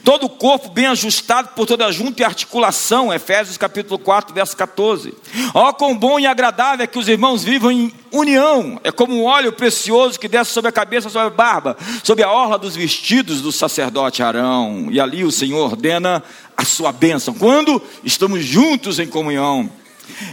Todo 0.03 0.25
o 0.25 0.29
corpo 0.29 0.69
bem 0.69 0.88
ajustado 0.88 1.50
por 1.55 1.65
toda 1.65 1.91
junta 1.91 2.21
e 2.21 2.25
articulação, 2.25 3.13
Efésios 3.13 3.57
capítulo 3.57 3.98
4, 3.98 4.33
verso 4.33 4.55
14. 4.55 5.13
Ó, 5.53 5.71
quão 5.74 5.98
bom 5.98 6.19
e 6.19 6.27
agradável 6.27 6.83
é 6.83 6.88
que 6.88 7.00
os 7.00 7.07
irmãos 7.07 7.43
vivam 7.43 7.71
em 7.71 7.93
união, 8.12 8.79
é 8.83 8.91
como 8.91 9.15
um 9.15 9.24
óleo 9.24 9.53
precioso 9.53 10.19
que 10.19 10.27
desce 10.27 10.51
sobre 10.51 10.69
a 10.69 10.71
cabeça, 10.71 11.09
sobre 11.09 11.27
a 11.27 11.31
barba, 11.31 11.77
sobre 12.03 12.24
a 12.24 12.31
orla 12.31 12.57
dos 12.57 12.75
vestidos 12.75 13.41
do 13.41 13.51
sacerdote 13.51 14.21
Arão, 14.21 14.88
e 14.91 15.00
ali 15.00 15.24
o 15.24 15.31
Senhor 15.31 15.71
ordena 15.71 16.24
a 16.57 16.65
sua 16.65 16.91
bênção, 16.91 17.33
quando 17.33 17.81
estamos 18.03 18.43
juntos 18.43 19.00
em 19.00 19.07
comunhão. 19.07 19.69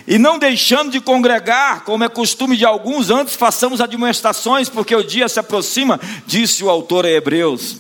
E 0.07 0.19
não 0.19 0.39
deixando 0.39 0.91
de 0.91 1.01
congregar, 1.01 1.85
como 1.85 2.03
é 2.03 2.09
costume 2.09 2.57
de 2.57 2.65
alguns, 2.65 3.11
antes 3.11 3.37
façamos 3.37 3.81
admoestações, 3.81 4.69
porque 4.69 4.97
o 4.97 5.05
dia 5.05 5.29
se 5.29 5.39
aproxima, 5.39 6.01
disse 6.27 6.65
o 6.65 6.71
autor 6.71 7.05
a 7.05 7.11
Hebreus. 7.11 7.77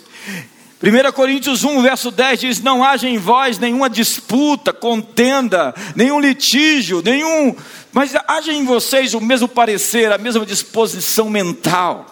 1 0.83 1.12
Coríntios 1.12 1.64
1, 1.64 1.80
verso 1.80 2.11
10 2.11 2.40
diz: 2.40 2.61
Não 2.61 2.85
haja 2.85 3.09
em 3.09 3.16
vós 3.16 3.59
nenhuma 3.59 3.88
disputa, 3.88 4.75
contenda, 4.75 5.75
nenhum 5.95 6.21
litígio, 6.21 7.00
nenhum. 7.02 7.56
Mas 7.92 8.12
haja 8.28 8.52
em 8.52 8.62
vocês 8.64 9.14
o 9.14 9.21
mesmo 9.21 9.49
parecer, 9.49 10.12
a 10.12 10.18
mesma 10.18 10.45
disposição 10.45 11.30
mental. 11.30 12.04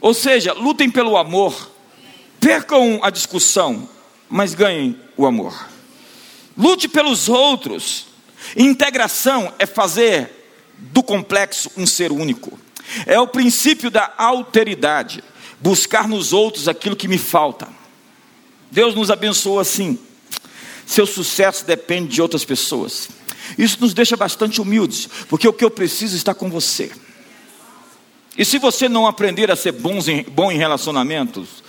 Ou 0.00 0.12
seja, 0.12 0.52
lutem 0.52 0.90
pelo 0.90 1.16
amor, 1.16 1.70
percam 2.40 2.98
a 3.04 3.10
discussão, 3.10 3.88
mas 4.28 4.52
ganhem 4.52 4.98
o 5.16 5.24
amor. 5.24 5.68
Lute 6.58 6.88
pelos 6.88 7.28
outros. 7.28 8.06
Integração 8.56 9.54
é 9.60 9.64
fazer 9.64 10.28
do 10.76 11.04
complexo 11.04 11.70
um 11.76 11.86
ser 11.86 12.10
único. 12.10 12.58
É 13.06 13.18
o 13.20 13.28
princípio 13.28 13.88
da 13.88 14.12
alteridade, 14.18 15.22
buscar 15.60 16.08
nos 16.08 16.32
outros 16.32 16.66
aquilo 16.66 16.96
que 16.96 17.06
me 17.06 17.16
falta. 17.16 17.81
Deus 18.72 18.94
nos 18.94 19.10
abençoou 19.10 19.60
assim. 19.60 19.98
Seu 20.86 21.06
sucesso 21.06 21.66
depende 21.66 22.14
de 22.14 22.22
outras 22.22 22.42
pessoas. 22.42 23.10
Isso 23.58 23.76
nos 23.78 23.92
deixa 23.92 24.16
bastante 24.16 24.62
humildes, 24.62 25.06
porque 25.28 25.46
o 25.46 25.52
que 25.52 25.62
eu 25.62 25.70
preciso 25.70 26.16
está 26.16 26.32
com 26.32 26.50
você. 26.50 26.90
E 28.36 28.46
se 28.46 28.58
você 28.58 28.88
não 28.88 29.06
aprender 29.06 29.50
a 29.50 29.56
ser 29.56 29.72
bons 29.72 30.08
em, 30.08 30.22
bom 30.22 30.50
em 30.50 30.56
relacionamentos, 30.56 31.62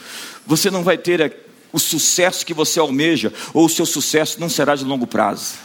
você 0.48 0.72
não 0.72 0.81
vai 0.81 0.98
ter 0.98 1.45
o 1.74 1.79
sucesso 1.79 2.45
que 2.45 2.53
você 2.53 2.79
almeja, 2.79 3.33
ou 3.53 3.65
o 3.65 3.69
seu 3.69 3.86
sucesso 3.86 4.39
não 4.39 4.48
será 4.48 4.74
de 4.74 4.86
longo 4.86 5.05
prazo. 5.05 5.55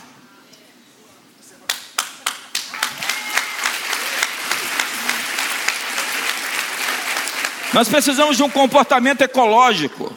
Nós 7.72 7.88
precisamos 7.88 8.36
de 8.36 8.42
um 8.42 8.50
comportamento 8.50 9.22
ecológico 9.22 10.12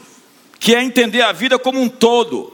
que 0.62 0.76
é 0.76 0.84
entender 0.84 1.24
a 1.24 1.32
vida 1.32 1.58
como 1.58 1.82
um 1.82 1.90
todo. 1.90 2.54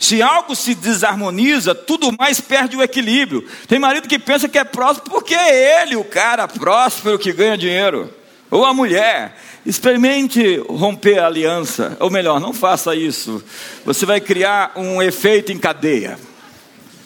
Se 0.00 0.22
algo 0.22 0.56
se 0.56 0.74
desarmoniza, 0.74 1.74
tudo 1.74 2.10
mais 2.18 2.40
perde 2.40 2.74
o 2.74 2.82
equilíbrio. 2.82 3.46
Tem 3.68 3.78
marido 3.78 4.08
que 4.08 4.18
pensa 4.18 4.48
que 4.48 4.58
é 4.58 4.64
próspero 4.64 5.10
porque 5.10 5.34
é 5.34 5.82
ele 5.82 5.94
o 5.94 6.04
cara 6.04 6.48
próspero 6.48 7.18
que 7.18 7.30
ganha 7.30 7.58
dinheiro. 7.58 8.12
Ou 8.50 8.64
a 8.64 8.72
mulher. 8.72 9.36
Experimente 9.66 10.56
romper 10.70 11.18
a 11.18 11.26
aliança. 11.26 11.98
Ou 12.00 12.10
melhor, 12.10 12.40
não 12.40 12.54
faça 12.54 12.94
isso. 12.94 13.44
Você 13.84 14.06
vai 14.06 14.22
criar 14.22 14.72
um 14.74 15.02
efeito 15.02 15.52
em 15.52 15.58
cadeia. 15.58 16.18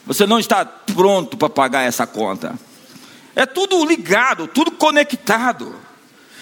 Você 0.07 0.25
não 0.25 0.39
está 0.39 0.65
pronto 0.65 1.37
para 1.37 1.51
pagar 1.51 1.83
essa 1.83 2.07
conta. 2.07 2.55
É 3.35 3.45
tudo 3.45 3.85
ligado, 3.85 4.47
tudo 4.47 4.71
conectado. 4.71 5.75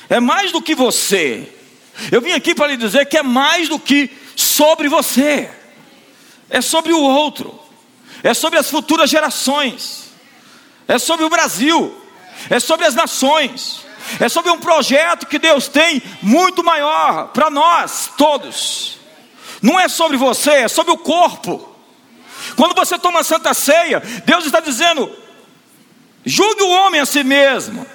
É 0.06 0.20
mais 0.20 0.52
do 0.52 0.60
que 0.60 0.74
você. 0.74 1.50
Eu 2.10 2.20
vim 2.20 2.32
aqui 2.32 2.54
para 2.54 2.68
lhe 2.68 2.76
dizer 2.76 3.06
que 3.06 3.18
é 3.18 3.22
mais 3.22 3.68
do 3.68 3.78
que 3.78 4.10
sobre 4.36 4.88
você, 4.88 5.50
é 6.48 6.60
sobre 6.60 6.92
o 6.92 7.00
outro, 7.00 7.58
é 8.22 8.32
sobre 8.32 8.58
as 8.58 8.70
futuras 8.70 9.10
gerações, 9.10 10.10
é 10.88 10.98
sobre 10.98 11.24
o 11.24 11.30
Brasil, 11.30 11.94
é 12.48 12.58
sobre 12.58 12.86
as 12.86 12.94
nações, 12.94 13.84
é 14.18 14.28
sobre 14.28 14.50
um 14.50 14.58
projeto 14.58 15.26
que 15.26 15.38
Deus 15.38 15.68
tem 15.68 16.02
muito 16.22 16.64
maior 16.64 17.28
para 17.28 17.50
nós 17.50 18.10
todos. 18.16 18.98
Não 19.60 19.78
é 19.78 19.88
sobre 19.88 20.16
você, 20.16 20.50
é 20.50 20.68
sobre 20.68 20.92
o 20.92 20.98
corpo. 20.98 21.68
Quando 22.56 22.74
você 22.74 22.98
toma 22.98 23.20
a 23.20 23.24
santa 23.24 23.52
ceia, 23.52 24.00
Deus 24.24 24.46
está 24.46 24.60
dizendo: 24.60 25.10
julgue 26.24 26.62
o 26.62 26.70
homem 26.70 27.00
a 27.00 27.06
si 27.06 27.22
mesmo, 27.22 27.86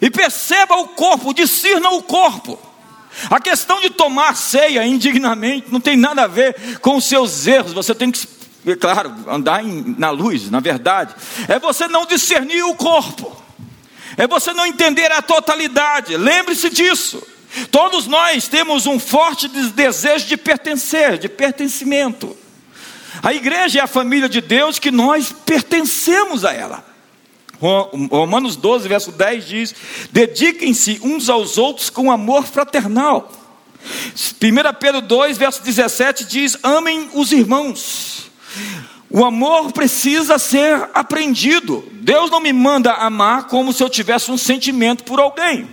e 0.00 0.10
perceba 0.10 0.76
o 0.76 0.88
corpo, 0.88 1.34
discirna 1.34 1.90
o 1.90 2.02
corpo. 2.02 2.58
A 3.30 3.40
questão 3.40 3.80
de 3.80 3.90
tomar 3.90 4.36
ceia 4.36 4.84
indignamente 4.86 5.68
não 5.70 5.80
tem 5.80 5.96
nada 5.96 6.24
a 6.24 6.26
ver 6.26 6.78
com 6.80 6.96
os 6.96 7.04
seus 7.04 7.46
erros. 7.46 7.72
Você 7.72 7.94
tem 7.94 8.10
que, 8.10 8.26
é 8.66 8.76
claro, 8.76 9.14
andar 9.28 9.64
em, 9.64 9.94
na 9.98 10.10
luz, 10.10 10.50
na 10.50 10.60
verdade. 10.60 11.14
É 11.48 11.58
você 11.58 11.86
não 11.86 12.06
discernir 12.06 12.62
o 12.64 12.74
corpo. 12.74 13.42
É 14.16 14.26
você 14.26 14.52
não 14.52 14.66
entender 14.66 15.10
a 15.12 15.22
totalidade. 15.22 16.16
Lembre-se 16.16 16.70
disso. 16.70 17.22
Todos 17.70 18.06
nós 18.06 18.48
temos 18.48 18.86
um 18.86 18.98
forte 18.98 19.48
desejo 19.48 20.26
de 20.26 20.36
pertencer, 20.36 21.18
de 21.18 21.28
pertencimento. 21.28 22.36
A 23.22 23.32
igreja 23.32 23.78
é 23.78 23.82
a 23.82 23.86
família 23.86 24.28
de 24.28 24.40
Deus 24.40 24.78
que 24.78 24.90
nós 24.90 25.32
pertencemos 25.32 26.44
a 26.44 26.52
ela. 26.52 26.93
Romanos 27.60 28.56
12, 28.56 28.88
verso 28.88 29.12
10 29.12 29.46
diz: 29.46 29.74
Dediquem-se 30.10 31.00
uns 31.02 31.28
aos 31.28 31.58
outros 31.58 31.90
com 31.90 32.10
amor 32.10 32.44
fraternal. 32.44 33.30
1 34.42 34.78
Pedro 34.78 35.00
2, 35.00 35.38
verso 35.38 35.62
17 35.62 36.24
diz: 36.24 36.58
Amem 36.62 37.10
os 37.14 37.32
irmãos. 37.32 38.30
O 39.10 39.24
amor 39.24 39.72
precisa 39.72 40.38
ser 40.38 40.90
aprendido. 40.92 41.84
Deus 41.92 42.30
não 42.30 42.40
me 42.40 42.52
manda 42.52 42.92
amar 42.92 43.44
como 43.44 43.72
se 43.72 43.82
eu 43.82 43.88
tivesse 43.88 44.30
um 44.30 44.38
sentimento 44.38 45.04
por 45.04 45.20
alguém. 45.20 45.68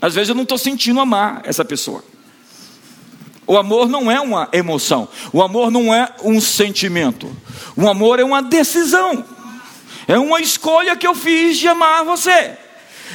Às 0.00 0.14
vezes 0.14 0.30
eu 0.30 0.34
não 0.34 0.42
estou 0.42 0.58
sentindo 0.58 0.98
amar 0.98 1.42
essa 1.44 1.64
pessoa. 1.64 2.02
O 3.46 3.58
amor 3.58 3.88
não 3.88 4.10
é 4.10 4.20
uma 4.20 4.48
emoção, 4.52 5.08
o 5.32 5.42
amor 5.42 5.70
não 5.70 5.92
é 5.92 6.08
um 6.22 6.40
sentimento, 6.40 7.30
o 7.76 7.88
amor 7.88 8.20
é 8.20 8.24
uma 8.24 8.40
decisão, 8.40 9.24
é 10.08 10.18
uma 10.18 10.40
escolha 10.40 10.96
que 10.96 11.06
eu 11.06 11.14
fiz 11.14 11.58
de 11.58 11.68
amar 11.68 12.04
você. 12.04 12.56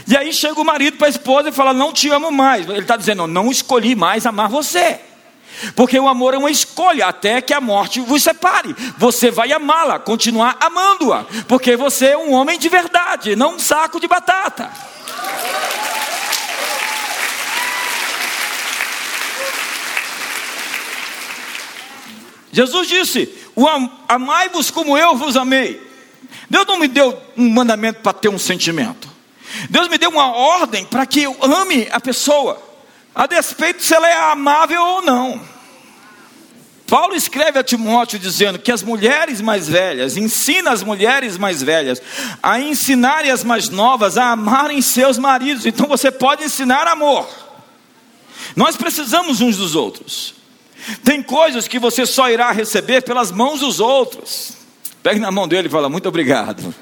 E 0.07 0.15
aí 0.15 0.31
chega 0.33 0.59
o 0.59 0.65
marido 0.65 0.97
para 0.97 1.07
a 1.07 1.09
esposa 1.09 1.49
e 1.49 1.51
fala: 1.51 1.73
Não 1.73 1.91
te 1.91 2.09
amo 2.09 2.31
mais. 2.31 2.67
Ele 2.67 2.79
está 2.79 2.95
dizendo: 2.95 3.27
Não 3.27 3.51
escolhi 3.51 3.95
mais 3.95 4.25
amar 4.25 4.49
você. 4.49 4.99
Porque 5.75 5.99
o 5.99 6.07
amor 6.07 6.33
é 6.33 6.37
uma 6.37 6.51
escolha 6.51 7.07
até 7.07 7.41
que 7.41 7.53
a 7.53 7.59
morte 7.59 7.99
vos 7.99 8.21
separe. 8.21 8.75
Você 8.97 9.31
vai 9.31 9.51
amá-la, 9.51 9.97
continuar 9.97 10.57
amando-a, 10.59 11.25
porque 11.47 11.75
você 11.75 12.07
é 12.07 12.17
um 12.17 12.33
homem 12.33 12.59
de 12.59 12.69
verdade, 12.69 13.35
não 13.35 13.55
um 13.55 13.59
saco 13.59 13.99
de 13.99 14.07
batata. 14.07 14.69
Jesus 22.51 22.87
disse: 22.87 23.33
Amai-vos 24.07 24.69
como 24.69 24.97
eu 24.97 25.15
vos 25.15 25.35
amei. 25.35 25.86
Deus 26.49 26.65
não 26.65 26.79
me 26.79 26.87
deu 26.87 27.19
um 27.35 27.49
mandamento 27.49 28.01
para 28.01 28.13
ter 28.13 28.29
um 28.29 28.39
sentimento. 28.39 29.07
Deus 29.69 29.87
me 29.87 29.97
deu 29.97 30.09
uma 30.09 30.31
ordem 30.31 30.85
para 30.85 31.05
que 31.05 31.23
eu 31.23 31.37
ame 31.41 31.87
a 31.91 31.99
pessoa, 31.99 32.61
a 33.15 33.25
despeito 33.25 33.83
se 33.83 33.93
ela 33.93 34.07
é 34.07 34.31
amável 34.31 34.81
ou 34.81 35.01
não. 35.01 35.57
Paulo 36.87 37.15
escreve 37.15 37.59
a 37.59 37.63
Timóteo 37.63 38.17
dizendo 38.17 38.57
que 38.57 38.71
as 38.71 38.81
mulheres 38.81 39.41
mais 39.41 39.67
velhas, 39.67 40.15
ensina 40.15 40.71
as 40.71 40.81
mulheres 40.81 41.37
mais 41.37 41.61
velhas 41.61 42.01
a 42.41 42.59
ensinarem 42.61 43.29
as 43.29 43.43
mais 43.43 43.67
novas 43.67 44.17
a 44.17 44.31
amarem 44.31 44.81
seus 44.81 45.17
maridos. 45.17 45.65
Então 45.65 45.85
você 45.85 46.09
pode 46.09 46.45
ensinar 46.45 46.87
amor. 46.87 47.27
Nós 48.55 48.77
precisamos 48.77 49.41
uns 49.41 49.57
dos 49.57 49.75
outros. 49.75 50.33
Tem 51.03 51.21
coisas 51.21 51.67
que 51.67 51.77
você 51.77 52.05
só 52.05 52.29
irá 52.29 52.51
receber 52.51 53.01
pelas 53.01 53.31
mãos 53.31 53.59
dos 53.59 53.81
outros. 53.81 54.56
Pegue 55.07 55.21
na 55.21 55.31
mão 55.31 55.47
dele 55.47 55.69
e 55.69 55.71
fala: 55.71 55.87
Muito 55.87 56.09
obrigado. 56.09 56.75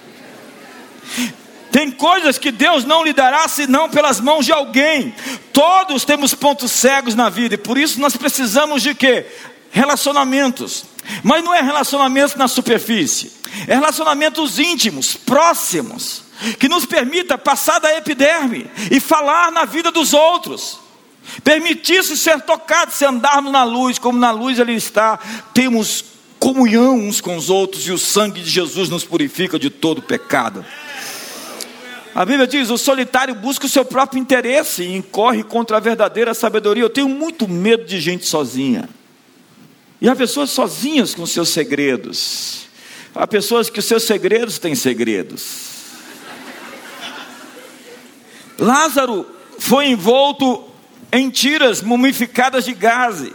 Tem 1.71 1.91
coisas 1.91 2.39
que 2.39 2.49
Deus 2.49 2.83
não 2.83 3.03
lhe 3.03 3.13
dará 3.13 3.47
senão 3.47 3.87
pelas 3.87 4.19
mãos 4.19 4.47
de 4.47 4.51
alguém. 4.51 5.13
Todos 5.53 6.03
temos 6.05 6.33
pontos 6.33 6.71
cegos 6.71 7.13
na 7.13 7.29
vida 7.29 7.53
e 7.53 7.57
por 7.59 7.77
isso 7.77 7.99
nós 7.99 8.17
precisamos 8.17 8.81
de 8.81 8.95
quê? 8.95 9.27
Relacionamentos. 9.69 10.85
Mas 11.21 11.43
não 11.43 11.53
é 11.53 11.61
relacionamentos 11.61 12.35
na 12.35 12.47
superfície. 12.47 13.31
É 13.67 13.75
relacionamentos 13.75 14.57
íntimos, 14.57 15.15
próximos, 15.15 16.23
que 16.57 16.67
nos 16.67 16.83
permita 16.83 17.37
passar 17.37 17.77
da 17.77 17.95
epiderme 17.95 18.65
e 18.89 18.99
falar 18.99 19.51
na 19.51 19.65
vida 19.65 19.91
dos 19.91 20.13
outros. 20.13 20.79
Permitisse 21.43 22.17
ser 22.17 22.41
tocado, 22.41 22.91
se 22.91 23.05
andarmos 23.05 23.51
na 23.51 23.63
luz, 23.63 23.99
como 23.99 24.17
na 24.17 24.31
luz 24.31 24.57
ele 24.57 24.73
está, 24.73 25.19
temos 25.53 26.14
comunhão 26.39 26.95
uns 26.97 27.21
com 27.21 27.35
os 27.35 27.49
outros 27.49 27.87
e 27.87 27.91
o 27.91 27.97
sangue 27.97 28.41
de 28.41 28.49
Jesus 28.49 28.89
nos 28.89 29.03
purifica 29.03 29.57
de 29.57 29.69
todo 29.69 30.01
pecado. 30.01 30.65
A 32.15 32.23
Bíblia 32.23 32.47
diz: 32.47 32.69
o 32.69 32.77
solitário 32.77 33.35
busca 33.35 33.65
o 33.65 33.69
seu 33.69 33.83
próprio 33.83 34.19
interesse 34.19 34.83
e 34.83 34.95
incorre 34.95 35.43
contra 35.43 35.77
a 35.77 35.81
verdadeira 35.81 36.33
sabedoria. 36.33 36.83
Eu 36.83 36.89
tenho 36.89 37.09
muito 37.09 37.47
medo 37.47 37.83
de 37.83 37.99
gente 37.99 38.25
sozinha. 38.25 38.87
E 39.99 40.07
há 40.07 40.15
pessoas 40.15 40.49
sozinhas 40.49 41.13
com 41.13 41.25
seus 41.25 41.49
segredos. 41.49 42.67
Há 43.13 43.27
pessoas 43.27 43.69
que 43.69 43.79
os 43.79 43.85
seus 43.85 44.03
segredos 44.03 44.59
têm 44.59 44.75
segredos. 44.75 45.75
Lázaro 48.57 49.25
foi 49.59 49.87
envolto 49.87 50.63
em 51.11 51.29
tiras 51.29 51.81
mumificadas 51.81 52.65
de 52.65 52.73
gaze. 52.73 53.33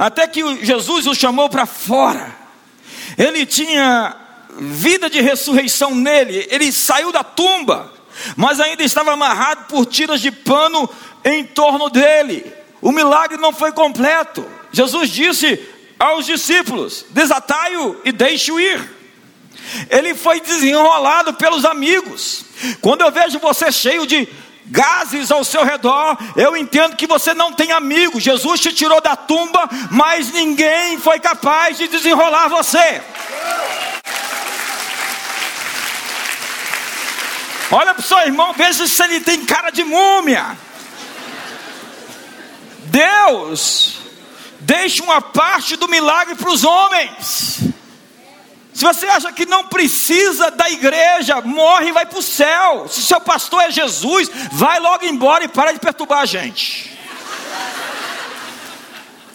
Até 0.00 0.26
que 0.26 0.64
Jesus 0.64 1.06
o 1.06 1.14
chamou 1.14 1.50
para 1.50 1.66
fora. 1.66 2.34
Ele 3.18 3.44
tinha 3.44 4.16
vida 4.58 5.10
de 5.10 5.20
ressurreição 5.20 5.94
nele. 5.94 6.48
Ele 6.50 6.72
saiu 6.72 7.12
da 7.12 7.22
tumba, 7.22 7.92
mas 8.34 8.60
ainda 8.60 8.82
estava 8.82 9.12
amarrado 9.12 9.66
por 9.66 9.84
tiras 9.84 10.22
de 10.22 10.30
pano 10.30 10.88
em 11.22 11.44
torno 11.44 11.90
dele. 11.90 12.50
O 12.80 12.90
milagre 12.90 13.36
não 13.36 13.52
foi 13.52 13.72
completo. 13.72 14.42
Jesus 14.72 15.10
disse 15.10 15.60
aos 15.98 16.24
discípulos: 16.24 17.04
desatai-o 17.10 18.00
e 18.02 18.10
deixe-o 18.10 18.58
ir. 18.58 18.80
Ele 19.90 20.14
foi 20.14 20.40
desenrolado 20.40 21.34
pelos 21.34 21.66
amigos. 21.66 22.46
Quando 22.80 23.02
eu 23.02 23.12
vejo 23.12 23.38
você 23.38 23.70
cheio 23.70 24.06
de 24.06 24.26
gases 24.70 25.30
ao 25.30 25.44
seu 25.44 25.64
redor, 25.64 26.16
eu 26.36 26.56
entendo 26.56 26.96
que 26.96 27.06
você 27.06 27.34
não 27.34 27.52
tem 27.52 27.72
amigo. 27.72 28.20
Jesus 28.20 28.60
te 28.60 28.72
tirou 28.72 29.00
da 29.00 29.16
tumba, 29.16 29.68
mas 29.90 30.32
ninguém 30.32 30.98
foi 30.98 31.18
capaz 31.18 31.76
de 31.76 31.88
desenrolar 31.88 32.48
você. 32.48 33.02
Olha 37.72 37.94
para 37.94 38.00
o 38.00 38.06
seu 38.06 38.18
irmão, 38.20 38.52
veja 38.52 38.86
se 38.86 39.02
ele 39.02 39.20
tem 39.20 39.44
cara 39.44 39.70
de 39.70 39.84
múmia. 39.84 40.56
Deus 42.86 43.98
deixa 44.60 45.02
uma 45.02 45.20
parte 45.20 45.76
do 45.76 45.88
milagre 45.88 46.34
para 46.34 46.50
os 46.50 46.64
homens. 46.64 47.60
Se 48.80 48.86
você 48.86 49.06
acha 49.08 49.30
que 49.30 49.44
não 49.44 49.64
precisa 49.64 50.50
da 50.52 50.70
igreja, 50.70 51.42
morre 51.42 51.88
e 51.88 51.92
vai 51.92 52.06
para 52.06 52.18
o 52.18 52.22
céu. 52.22 52.88
Se 52.88 53.02
seu 53.02 53.20
pastor 53.20 53.64
é 53.64 53.70
Jesus, 53.70 54.30
vai 54.52 54.80
logo 54.80 55.04
embora 55.04 55.44
e 55.44 55.48
para 55.48 55.72
de 55.72 55.78
perturbar 55.78 56.20
a 56.20 56.24
gente. 56.24 56.90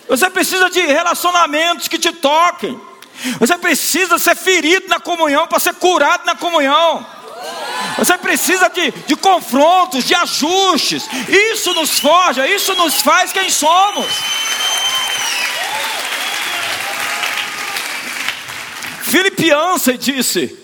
Você 0.09 0.31
precisa 0.31 0.67
de 0.71 0.81
relacionamentos 0.81 1.87
que 1.87 1.99
te 1.99 2.11
toquem. 2.11 2.81
Você 3.39 3.55
precisa 3.59 4.17
ser 4.17 4.35
ferido 4.35 4.87
na 4.87 4.99
comunhão 4.99 5.45
para 5.45 5.59
ser 5.59 5.75
curado 5.75 6.25
na 6.25 6.33
comunhão. 6.33 7.05
Você 7.99 8.17
precisa 8.17 8.67
de, 8.67 8.89
de 8.89 9.15
confrontos, 9.15 10.05
de 10.05 10.15
ajustes. 10.15 11.07
Isso 11.29 11.71
nos 11.75 11.99
forja, 11.99 12.47
isso 12.47 12.73
nos 12.73 12.99
faz 12.99 13.31
quem 13.31 13.51
somos. 13.51 14.07
Philip 19.05 19.39
Yancey 19.39 19.99
disse: 19.99 20.57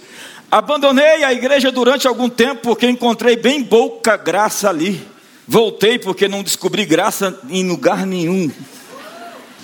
Abandonei 0.49 1.23
a 1.23 1.31
igreja 1.31 1.71
durante 1.71 2.07
algum 2.07 2.27
tempo 2.27 2.61
porque 2.61 2.89
encontrei 2.89 3.35
bem 3.35 3.63
pouca 3.63 4.17
graça 4.17 4.67
ali. 4.67 5.07
Voltei 5.47 5.99
porque 5.99 6.27
não 6.27 6.41
descobri 6.41 6.83
graça 6.83 7.39
em 7.49 7.67
lugar 7.69 8.03
nenhum. 8.07 8.51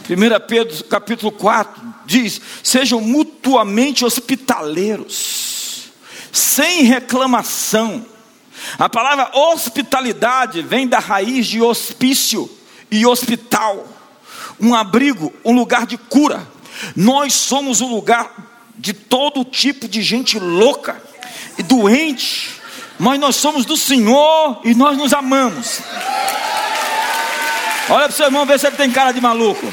1 0.08 0.48
Pedro 0.48 0.84
capítulo 0.84 1.32
4 1.32 1.82
diz: 2.06 2.40
Sejam 2.62 3.02
mutuamente 3.02 4.06
hospitaleiros, 4.06 5.90
sem 6.32 6.84
reclamação. 6.84 8.06
A 8.78 8.88
palavra 8.88 9.32
hospitalidade 9.34 10.62
vem 10.62 10.88
da 10.88 11.00
raiz 11.00 11.48
de 11.48 11.64
hospício 11.64 12.48
e 12.92 13.08
hospital, 13.08 13.88
um 14.60 14.76
abrigo, 14.76 15.34
um 15.44 15.56
lugar 15.56 15.88
de 15.88 15.98
cura. 15.98 16.48
Nós 16.96 17.34
somos 17.34 17.82
o 17.82 17.88
lugar 17.88 18.47
de 18.78 18.94
todo 18.94 19.44
tipo 19.44 19.88
de 19.88 20.02
gente 20.02 20.38
louca 20.40 21.02
e 21.58 21.64
doente, 21.64 22.52
mas 23.00 23.20
nós 23.20 23.36
somos 23.36 23.66
do 23.66 23.76
Senhor 23.76 24.62
e 24.64 24.76
nós 24.76 24.98
nos 24.98 25.14
amamos. 25.14 25.80
Olha 27.90 28.04
para 28.04 28.10
o 28.10 28.14
seu 28.14 28.26
irmão, 28.26 28.46
ver 28.46 28.60
se 28.60 28.68
ele 28.68 28.76
tem 28.76 28.92
cara 28.92 29.12
de 29.12 29.22
maluco. 29.22 29.66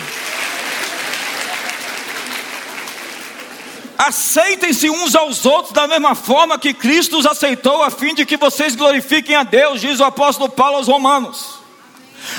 Aceitem-se 3.99 4.91
uns 4.91 5.15
aos 5.15 5.47
outros 5.47 5.73
da 5.73 5.87
mesma 5.87 6.15
forma 6.15 6.59
que 6.59 6.75
Cristo 6.75 7.19
os 7.19 7.27
aceitou, 7.27 7.83
a 7.83 7.91
fim 7.91 8.15
de 8.15 8.27
que 8.27 8.37
vocês 8.37 8.75
glorifiquem 8.75 9.35
a 9.35 9.43
Deus, 9.43 9.81
diz 9.81 10.01
o 10.01 10.05
apóstolo 10.05 10.49
Paulo 10.51 10.77
aos 10.77 10.89
Romanos. 10.89 11.59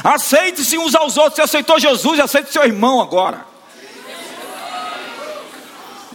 Aceite-se 0.03 0.77
uns 0.77 0.95
aos 0.95 1.17
outros, 1.17 1.35
você 1.35 1.41
aceitou 1.41 1.79
Jesus, 1.79 2.19
aceite 2.19 2.51
seu 2.51 2.63
irmão 2.63 3.01
agora. 3.01 3.54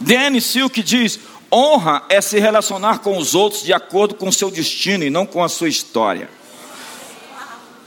Danny 0.01 0.41
Silk 0.41 0.81
diz: 0.83 1.19
honra 1.51 2.03
é 2.09 2.19
se 2.21 2.39
relacionar 2.39 2.99
com 2.99 3.17
os 3.17 3.35
outros 3.35 3.63
de 3.63 3.73
acordo 3.73 4.15
com 4.15 4.29
o 4.29 4.33
seu 4.33 4.51
destino 4.51 5.03
e 5.03 5.09
não 5.09 5.25
com 5.25 5.43
a 5.43 5.49
sua 5.49 5.69
história. 5.69 6.29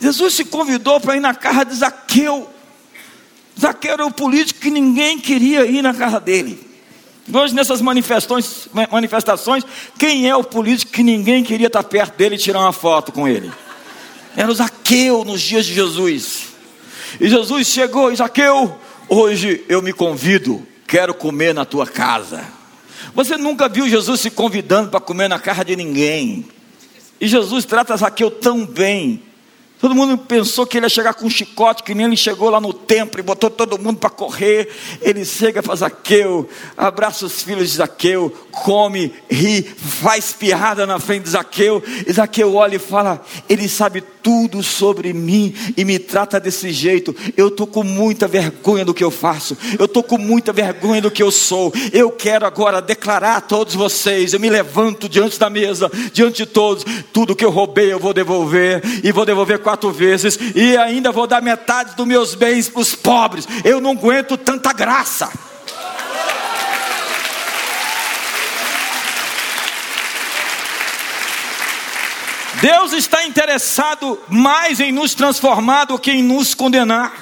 Jesus 0.00 0.35
se 0.35 0.44
convidou 0.44 1.00
para 1.00 1.16
ir 1.16 1.20
na 1.20 1.35
casa 1.35 1.64
de 1.64 1.74
Zaqueu. 1.74 2.48
Zaqueu 3.59 3.92
era 3.92 4.07
o 4.07 4.12
político 4.12 4.61
que 4.61 4.70
ninguém 4.70 5.18
queria 5.18 5.64
ir 5.64 5.83
na 5.83 5.94
casa 5.94 6.20
dele. 6.20 6.61
Hoje, 7.33 7.55
nessas 7.55 7.81
manifestações, 7.81 8.68
manifestações, 8.90 9.64
quem 9.98 10.29
é 10.29 10.37
o 10.37 10.44
político 10.44 10.92
que 10.92 11.03
ninguém 11.03 11.42
queria 11.42 11.68
estar 11.68 11.83
perto 11.83 12.16
dele 12.18 12.35
e 12.35 12.38
tirar 12.38 12.61
uma 12.61 12.72
foto 12.72 13.12
com 13.12 13.27
ele? 13.27 13.50
Era 14.37 14.50
o 14.50 14.55
Zaqueu 14.55 15.24
nos 15.24 15.40
dias 15.40 15.64
de 15.64 15.72
Jesus. 15.72 16.48
E 17.18 17.29
Jesus 17.29 17.66
chegou 17.66 18.12
e 18.12 18.16
Zaqueu, 18.16 18.77
hoje 19.09 19.64
eu 19.68 19.81
me 19.81 19.92
convido, 19.92 20.66
quero 20.87 21.14
comer 21.14 21.55
na 21.55 21.64
tua 21.64 21.87
casa. 21.87 22.44
Você 23.14 23.37
nunca 23.37 23.68
viu 23.68 23.88
Jesus 23.88 24.20
se 24.20 24.31
convidando 24.31 24.90
para 24.90 25.01
comer 25.01 25.29
na 25.29 25.38
casa 25.38 25.64
de 25.64 25.77
ninguém. 25.77 26.47
E 27.20 27.27
Jesus 27.29 27.64
trata 27.64 27.97
Zaqueu 27.97 28.31
tão 28.31 28.66
bem 28.66 29.23
Todo 29.85 29.94
mundo 29.94 30.16
pensou 30.16 30.66
que 30.66 30.79
ele 30.79 30.87
ia 30.87 30.88
chegar 30.88 31.12
com 31.12 31.27
um 31.27 31.31
chicote, 31.31 31.83
que 31.83 31.94
nem 31.94 32.07
ele 32.07 32.16
chegou 32.16 32.49
lá 32.49 32.59
no 32.59 32.73
templo 32.73 33.20
e 33.20 33.23
botou 33.23 33.51
todo 33.51 33.79
mundo 33.79 33.99
para 33.99 34.09
correr. 34.09 34.66
Ele 35.03 35.27
chega 35.27 35.62
para 35.62 35.77
Zaqueu, 35.77 36.49
abraça 36.75 37.27
os 37.27 37.42
filhos 37.42 37.68
de 37.68 37.77
Zaqueu, 37.77 38.35
come, 38.51 39.12
ri, 39.31 39.61
faz 39.62 40.33
piada 40.33 40.87
na 40.87 40.99
frente 40.99 41.25
de 41.25 41.31
Zaqueu. 41.33 41.83
E 42.07 42.11
Zaqueu 42.11 42.55
olha 42.55 42.77
e 42.77 42.79
fala: 42.79 43.23
Ele 43.47 43.68
sabe 43.68 44.03
tudo 44.23 44.62
sobre 44.62 45.12
mim 45.12 45.55
e 45.77 45.85
me 45.85 45.99
trata 45.99 46.40
desse 46.40 46.73
jeito. 46.73 47.14
Eu 47.37 47.49
estou 47.49 47.66
com 47.66 47.83
muita 47.83 48.27
vergonha 48.27 48.87
do 48.87 48.94
que 48.94 49.05
eu 49.05 49.11
faço, 49.11 49.55
eu 49.79 49.85
estou 49.85 50.03
com 50.03 50.16
muita 50.16 50.51
vergonha 50.51 51.03
do 51.03 51.11
que 51.11 51.23
eu 51.23 51.31
sou. 51.31 51.70
Eu 51.92 52.11
quero 52.11 52.47
agora 52.47 52.81
declarar 52.81 53.37
a 53.37 53.40
todos 53.42 53.75
vocês: 53.75 54.33
eu 54.33 54.40
me 54.40 54.49
levanto 54.49 55.11
diante 55.11 55.38
da 55.38 55.51
mesa, 55.51 55.90
diante 56.11 56.38
de 56.38 56.47
todos, 56.47 56.87
tudo 57.12 57.37
que 57.37 57.44
eu 57.44 57.51
roubei 57.51 57.92
eu 57.92 57.99
vou 57.99 58.14
devolver 58.14 58.83
e 59.05 59.12
vou 59.12 59.27
devolver 59.27 59.59
com 59.59 59.74
quatro 59.75 59.91
vezes, 59.91 60.39
e 60.55 60.77
ainda 60.77 61.11
vou 61.11 61.27
dar 61.27 61.43
metade 61.43 61.97
dos 61.97 62.07
meus 62.07 62.35
bens 62.35 62.69
para 62.69 62.81
os 62.81 62.95
pobres. 62.95 63.47
Eu 63.65 63.81
não 63.81 63.91
aguento 63.91 64.37
tanta 64.37 64.73
graça. 64.73 65.31
Deus 72.61 72.93
está 72.93 73.27
interessado 73.27 74.19
mais 74.29 74.81
em 74.81 74.93
nos 74.93 75.13
transformar 75.15 75.87
do 75.87 75.99
que 75.99 76.13
em 76.13 76.23
nos 76.23 76.55
condenar. 76.55 77.13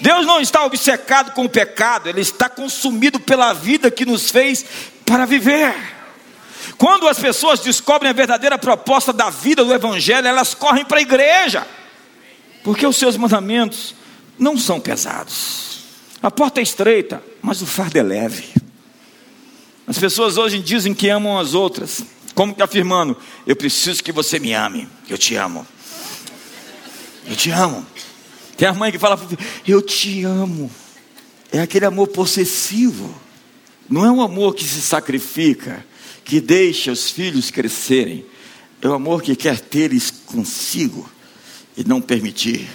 Deus 0.00 0.26
não 0.26 0.40
está 0.40 0.64
obcecado 0.64 1.32
com 1.32 1.44
o 1.44 1.48
pecado, 1.48 2.08
Ele 2.08 2.20
está 2.20 2.48
consumido 2.48 3.20
pela 3.20 3.52
vida 3.52 3.90
que 3.90 4.04
nos 4.04 4.30
fez 4.30 4.64
para 5.06 5.24
viver. 5.24 5.74
Quando 6.76 7.08
as 7.08 7.18
pessoas 7.18 7.60
descobrem 7.60 8.10
a 8.10 8.14
verdadeira 8.14 8.58
proposta 8.58 9.12
da 9.12 9.30
vida 9.30 9.64
do 9.64 9.72
Evangelho, 9.72 10.26
elas 10.26 10.52
correm 10.52 10.84
para 10.84 10.98
a 10.98 11.02
igreja 11.02 11.66
porque 12.62 12.86
os 12.86 12.96
seus 12.96 13.16
mandamentos 13.16 13.94
não 14.38 14.56
são 14.56 14.80
pesados. 14.80 15.80
A 16.22 16.30
porta 16.30 16.60
é 16.60 16.62
estreita, 16.62 17.22
mas 17.40 17.62
o 17.62 17.66
fardo 17.66 17.98
é 17.98 18.02
leve. 18.02 18.44
As 19.86 19.98
pessoas 19.98 20.36
hoje 20.36 20.60
dizem 20.60 20.94
que 20.94 21.08
amam 21.08 21.38
as 21.38 21.54
outras, 21.54 22.04
como 22.34 22.54
que 22.54 22.62
afirmando: 22.62 23.16
Eu 23.46 23.56
preciso 23.56 24.02
que 24.02 24.12
você 24.12 24.38
me 24.38 24.52
ame, 24.54 24.88
eu 25.08 25.18
te 25.18 25.34
amo. 25.34 25.66
Eu 27.28 27.36
te 27.36 27.50
amo. 27.50 27.84
Tem 28.56 28.68
a 28.68 28.72
mãe 28.72 28.92
que 28.92 28.98
fala: 28.98 29.20
Eu 29.66 29.82
te 29.82 30.24
amo. 30.24 30.70
É 31.50 31.60
aquele 31.60 31.84
amor 31.84 32.08
possessivo. 32.08 33.12
Não 33.90 34.06
é 34.06 34.10
um 34.10 34.22
amor 34.22 34.54
que 34.54 34.64
se 34.64 34.80
sacrifica, 34.80 35.84
que 36.24 36.40
deixa 36.40 36.92
os 36.92 37.10
filhos 37.10 37.50
crescerem. 37.50 38.24
É 38.80 38.88
o 38.88 38.92
um 38.92 38.94
amor 38.94 39.22
que 39.22 39.36
quer 39.36 39.58
ter 39.58 39.90
eles 39.90 40.10
consigo 40.10 41.08
e 41.76 41.84
não 41.84 42.00
permitir 42.00 42.68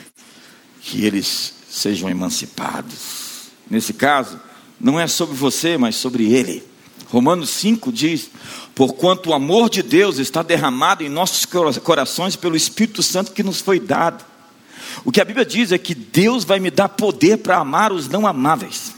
que 0.81 1.05
eles 1.05 1.53
sejam 1.69 2.09
emancipados. 2.09 3.49
Nesse 3.69 3.93
caso, 3.93 4.39
não 4.79 4.99
é 4.99 5.07
sobre 5.07 5.35
você, 5.35 5.77
mas 5.77 5.95
sobre 5.95 6.31
ele. 6.31 6.63
Romanos 7.09 7.49
5 7.51 7.91
diz: 7.91 8.29
Porquanto 8.75 9.29
o 9.29 9.33
amor 9.33 9.69
de 9.69 9.81
Deus 9.81 10.17
está 10.17 10.41
derramado 10.41 11.03
em 11.03 11.09
nossos 11.09 11.45
corações 11.83 12.35
pelo 12.35 12.55
Espírito 12.55 13.01
Santo 13.03 13.31
que 13.31 13.43
nos 13.43 13.61
foi 13.61 13.79
dado. 13.79 14.25
O 15.03 15.11
que 15.11 15.21
a 15.21 15.25
Bíblia 15.25 15.45
diz 15.45 15.71
é 15.71 15.77
que 15.77 15.93
Deus 15.95 16.43
vai 16.43 16.59
me 16.59 16.71
dar 16.71 16.89
poder 16.89 17.37
para 17.37 17.57
amar 17.57 17.91
os 17.91 18.07
não 18.07 18.25
amáveis. 18.25 18.93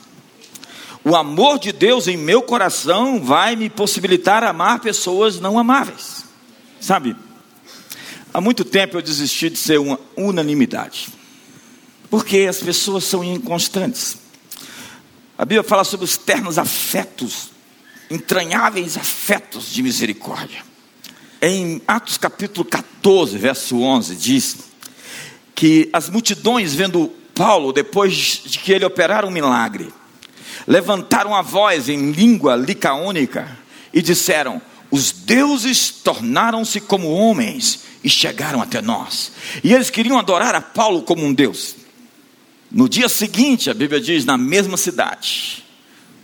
O 1.04 1.16
amor 1.16 1.60
de 1.60 1.72
Deus 1.72 2.08
em 2.08 2.18
meu 2.18 2.42
coração 2.42 3.24
vai 3.24 3.56
me 3.56 3.70
possibilitar 3.70 4.44
amar 4.44 4.80
pessoas 4.80 5.40
não 5.40 5.58
amáveis. 5.58 6.26
Sabe? 6.80 7.16
Há 8.40 8.42
muito 8.42 8.64
tempo 8.64 8.96
eu 8.96 9.02
desisti 9.02 9.50
de 9.50 9.58
ser 9.58 9.82
uma 9.82 10.00
unanimidade, 10.16 11.10
porque 12.10 12.48
as 12.50 12.60
pessoas 12.60 13.04
são 13.04 13.22
inconstantes. 13.22 14.16
A 15.38 15.44
Bíblia 15.44 15.62
fala 15.62 15.84
sobre 15.84 16.06
os 16.06 16.16
ternos 16.16 16.58
afetos, 16.58 17.50
entranháveis 18.10 18.96
afetos 18.96 19.70
de 19.74 19.84
misericórdia. 19.84 20.64
Em 21.42 21.82
Atos 21.86 22.18
capítulo 22.18 22.64
14, 22.64 23.38
verso 23.38 23.82
11, 23.82 24.16
diz 24.16 24.58
que 25.54 25.90
as 25.92 26.10
multidões, 26.10 26.74
vendo 26.74 27.12
Paulo, 27.36 27.74
depois 27.74 28.14
de 28.46 28.58
que 28.58 28.72
ele 28.72 28.86
operara 28.86 29.28
um 29.28 29.32
milagre, 29.32 29.92
levantaram 30.66 31.36
a 31.36 31.42
voz 31.42 31.90
em 31.90 32.14
língua 32.14 32.56
licaônica 32.56 33.60
e 33.94 34.02
disseram: 34.02 34.62
Os 34.92 35.12
deuses 35.12 35.90
tornaram-se 35.90 36.82
como 36.82 37.12
homens 37.12 37.82
e 38.04 38.10
chegaram 38.10 38.62
até 38.62 38.82
nós. 38.82 39.32
E 39.64 39.74
eles 39.74 39.90
queriam 39.90 40.18
adorar 40.18 40.56
a 40.56 40.62
Paulo 40.62 41.04
como 41.04 41.24
um 41.24 41.34
Deus. 41.34 41.76
No 42.72 42.88
dia 42.88 43.10
seguinte, 43.10 43.70
a 43.70 43.74
Bíblia 43.74 44.00
diz, 44.00 44.26
na 44.26 44.38
mesma 44.38 44.78
cidade, 44.78 45.64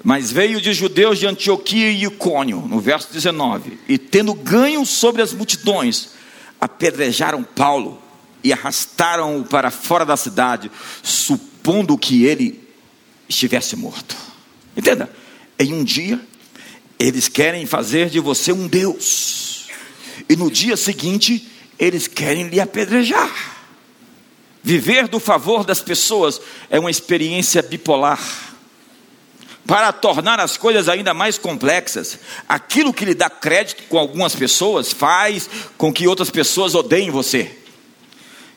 mas 0.03 0.31
veio 0.31 0.61
de 0.61 0.73
judeus 0.73 1.17
de 1.17 1.25
Antioquia 1.25 1.89
e 1.89 2.05
Icônio, 2.05 2.61
no 2.67 2.79
verso 2.79 3.11
19, 3.11 3.79
e 3.87 3.97
tendo 3.97 4.33
ganho 4.33 4.85
sobre 4.85 5.23
as 5.23 5.33
multidões, 5.33 6.09
apedrejaram 6.61 7.43
Paulo 7.43 7.99
e 8.43 8.53
arrastaram-o 8.53 9.43
para 9.43 9.71
fora 9.71 10.05
da 10.05 10.15
cidade, 10.15 10.71
supondo 11.01 11.97
que 11.97 12.25
ele 12.25 12.63
estivesse 13.27 13.75
morto. 13.75 14.15
Entenda? 14.77 15.11
Em 15.57 15.73
um 15.73 15.83
dia, 15.83 16.21
eles 16.99 17.27
querem 17.27 17.65
fazer 17.65 18.09
de 18.09 18.19
você 18.19 18.51
um 18.51 18.67
Deus, 18.67 19.67
e 20.29 20.35
no 20.35 20.49
dia 20.49 20.77
seguinte, 20.77 21.47
eles 21.77 22.07
querem 22.07 22.47
lhe 22.47 22.59
apedrejar. 22.59 23.55
Viver 24.63 25.07
do 25.07 25.19
favor 25.19 25.63
das 25.63 25.81
pessoas 25.81 26.41
é 26.69 26.79
uma 26.79 26.89
experiência 26.89 27.61
bipolar. 27.61 28.19
Para 29.67 29.91
tornar 29.91 30.39
as 30.39 30.57
coisas 30.57 30.87
ainda 30.87 31.13
mais 31.13 31.37
complexas, 31.37 32.19
aquilo 32.47 32.93
que 32.93 33.05
lhe 33.05 33.13
dá 33.13 33.29
crédito 33.29 33.83
com 33.89 33.97
algumas 33.97 34.35
pessoas 34.35 34.91
faz 34.91 35.49
com 35.77 35.91
que 35.91 36.07
outras 36.07 36.29
pessoas 36.29 36.75
odeiem 36.75 37.09
você. 37.09 37.59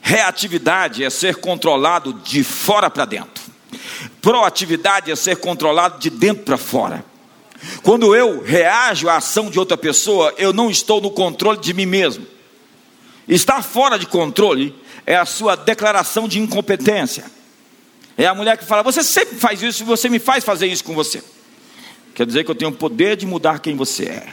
Reatividade 0.00 1.02
é 1.02 1.10
ser 1.10 1.36
controlado 1.36 2.12
de 2.12 2.44
fora 2.44 2.88
para 2.88 3.04
dentro. 3.04 3.42
Proatividade 4.22 5.10
é 5.10 5.16
ser 5.16 5.36
controlado 5.36 5.98
de 5.98 6.08
dentro 6.08 6.44
para 6.44 6.56
fora. 6.56 7.04
Quando 7.82 8.14
eu 8.14 8.42
reajo 8.42 9.08
à 9.08 9.16
ação 9.16 9.50
de 9.50 9.58
outra 9.58 9.76
pessoa, 9.76 10.32
eu 10.38 10.52
não 10.52 10.70
estou 10.70 11.00
no 11.00 11.10
controle 11.10 11.58
de 11.58 11.72
mim 11.72 11.86
mesmo. 11.86 12.26
Estar 13.26 13.62
fora 13.62 13.98
de 13.98 14.06
controle 14.06 14.74
é 15.04 15.16
a 15.16 15.26
sua 15.26 15.56
declaração 15.56 16.28
de 16.28 16.38
incompetência. 16.38 17.24
É 18.16 18.26
a 18.26 18.34
mulher 18.34 18.56
que 18.56 18.64
fala: 18.64 18.82
Você 18.82 19.02
sempre 19.02 19.36
faz 19.36 19.62
isso 19.62 19.84
você 19.84 20.08
me 20.08 20.18
faz 20.18 20.44
fazer 20.44 20.66
isso 20.66 20.84
com 20.84 20.94
você. 20.94 21.22
Quer 22.14 22.26
dizer 22.26 22.44
que 22.44 22.50
eu 22.50 22.54
tenho 22.54 22.70
o 22.70 22.74
poder 22.74 23.16
de 23.16 23.26
mudar 23.26 23.60
quem 23.60 23.76
você 23.76 24.04
é. 24.04 24.26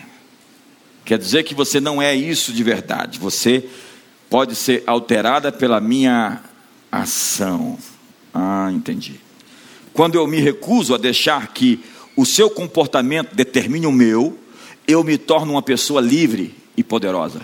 Quer 1.03 1.19
dizer 1.19 1.43
que 1.43 1.53
você 1.53 1.79
não 1.79 2.01
é 2.01 2.15
isso 2.15 2.51
de 2.51 2.63
verdade. 2.63 3.19
Você 3.19 3.63
pode 4.29 4.55
ser 4.55 4.83
alterada 4.87 5.51
pela 5.51 5.79
minha 5.79 6.41
ação. 6.91 7.77
Ah, 8.33 8.69
entendi. 8.71 9.19
Quando 9.93 10.15
eu 10.15 10.25
me 10.25 10.39
recuso 10.39 10.95
a 10.95 10.97
deixar 10.97 11.47
que 11.53 11.83
o 12.15 12.25
seu 12.25 12.49
comportamento 12.49 13.35
determine 13.35 13.85
o 13.85 13.91
meu, 13.91 14.37
eu 14.87 15.03
me 15.03 15.17
torno 15.17 15.53
uma 15.53 15.61
pessoa 15.61 15.99
livre 15.99 16.55
e 16.77 16.83
poderosa. 16.83 17.41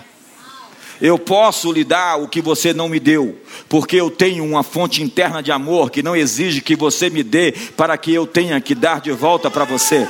Eu 1.01 1.17
posso 1.17 1.71
lhe 1.71 1.83
dar 1.83 2.17
o 2.17 2.27
que 2.27 2.41
você 2.41 2.73
não 2.73 2.87
me 2.87 2.99
deu, 2.99 3.39
porque 3.67 3.95
eu 3.95 4.11
tenho 4.11 4.45
uma 4.45 4.61
fonte 4.61 5.01
interna 5.01 5.41
de 5.41 5.51
amor 5.51 5.89
que 5.89 6.03
não 6.03 6.15
exige 6.15 6.61
que 6.61 6.75
você 6.75 7.09
me 7.09 7.23
dê 7.23 7.53
para 7.75 7.97
que 7.97 8.13
eu 8.13 8.27
tenha 8.27 8.61
que 8.61 8.75
dar 8.75 9.01
de 9.01 9.11
volta 9.11 9.49
para 9.49 9.65
você. 9.65 10.07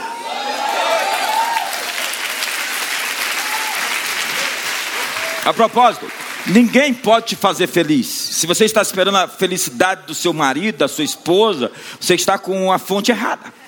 A 5.45 5.54
propósito, 5.54 6.06
ninguém 6.45 6.93
pode 6.93 7.28
te 7.28 7.36
fazer 7.38 7.67
feliz. 7.67 8.06
Se 8.08 8.45
você 8.45 8.65
está 8.65 8.82
esperando 8.82 9.17
a 9.17 9.28
felicidade 9.30 10.06
do 10.06 10.13
seu 10.13 10.34
marido, 10.34 10.80
da 10.80 10.88
sua 10.89 11.06
esposa, 11.06 11.71
você 12.00 12.15
está 12.15 12.38
com 12.38 12.71
a 12.71 12.78
fonte 12.78 13.12
errada. 13.12 13.61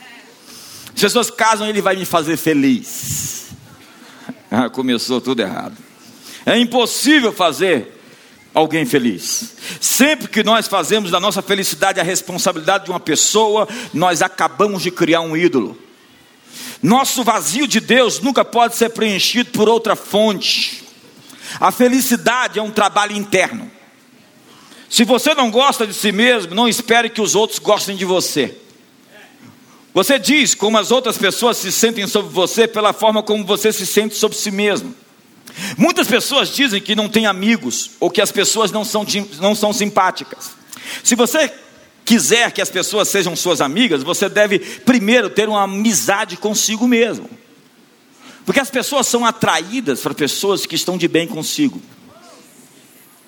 As 0.96 1.02
pessoas 1.02 1.32
casam, 1.32 1.68
ele 1.68 1.82
vai 1.82 1.96
me 1.96 2.06
fazer 2.06 2.38
feliz. 2.38 3.48
Ah, 4.50 4.70
começou 4.70 5.20
tudo 5.20 5.42
errado. 5.42 5.76
É 6.46 6.58
impossível 6.58 7.32
fazer 7.32 8.00
alguém 8.54 8.86
feliz. 8.86 9.56
Sempre 9.82 10.28
que 10.28 10.44
nós 10.44 10.68
fazemos 10.68 11.10
da 11.10 11.20
nossa 11.20 11.42
felicidade 11.42 12.00
a 12.00 12.04
responsabilidade 12.04 12.86
de 12.86 12.92
uma 12.92 13.00
pessoa, 13.00 13.68
nós 13.94 14.22
acabamos 14.22 14.84
de 14.84 14.92
criar 14.92 15.22
um 15.22 15.36
ídolo. 15.36 15.78
Nosso 16.82 17.24
vazio 17.24 17.66
de 17.66 17.80
Deus 17.80 18.20
nunca 18.20 18.46
pode 18.46 18.76
ser 18.76 18.90
preenchido 18.90 19.52
por 19.52 19.68
outra 19.68 19.96
fonte. 19.96 20.84
A 21.60 21.72
felicidade 21.72 22.60
é 22.60 22.62
um 22.62 22.72
trabalho 22.72 23.16
interno. 23.16 23.72
Se 24.90 25.04
você 25.04 25.34
não 25.34 25.50
gosta 25.50 25.88
de 25.88 25.94
si 25.94 26.12
mesmo, 26.12 26.54
não 26.54 26.68
espere 26.68 27.10
que 27.10 27.22
os 27.22 27.34
outros 27.34 27.58
gostem 27.58 27.96
de 27.96 28.06
você. 28.06 28.56
Você 29.94 30.18
diz 30.18 30.56
como 30.56 30.78
as 30.78 30.92
outras 30.92 31.18
pessoas 31.18 31.58
se 31.58 31.72
sentem 31.72 32.08
sobre 32.08 32.32
você 32.32 32.68
pela 32.68 32.94
forma 32.94 33.22
como 33.22 33.46
você 33.46 33.72
se 33.72 33.86
sente 33.86 34.16
sobre 34.16 34.38
si 34.38 34.50
mesmo. 34.50 34.94
Muitas 35.78 36.08
pessoas 36.08 36.50
dizem 36.50 36.82
que 36.82 36.96
não 36.96 37.08
têm 37.08 37.28
amigos 37.28 37.92
ou 38.00 38.10
que 38.10 38.22
as 38.22 38.32
pessoas 38.32 38.72
não 38.72 38.84
são, 38.84 39.06
não 39.40 39.54
são 39.54 39.72
simpáticas. 39.72 40.52
Se 41.04 41.14
você 41.16 41.52
quiser 42.04 42.52
que 42.52 42.62
as 42.62 42.70
pessoas 42.70 43.08
sejam 43.08 43.36
suas 43.36 43.62
amigas, 43.62 44.02
você 44.02 44.28
deve 44.28 44.58
primeiro 44.60 45.30
ter 45.30 45.48
uma 45.48 45.64
amizade 45.64 46.38
consigo 46.38 46.88
mesmo. 46.88 47.30
Porque 48.46 48.60
as 48.60 48.72
pessoas 48.72 49.08
são 49.08 49.24
atraídas 49.24 50.02
para 50.02 50.14
pessoas 50.14 50.66
que 50.66 50.76
estão 50.76 50.98
de 50.98 51.08
bem 51.08 51.28
consigo. 51.28 51.82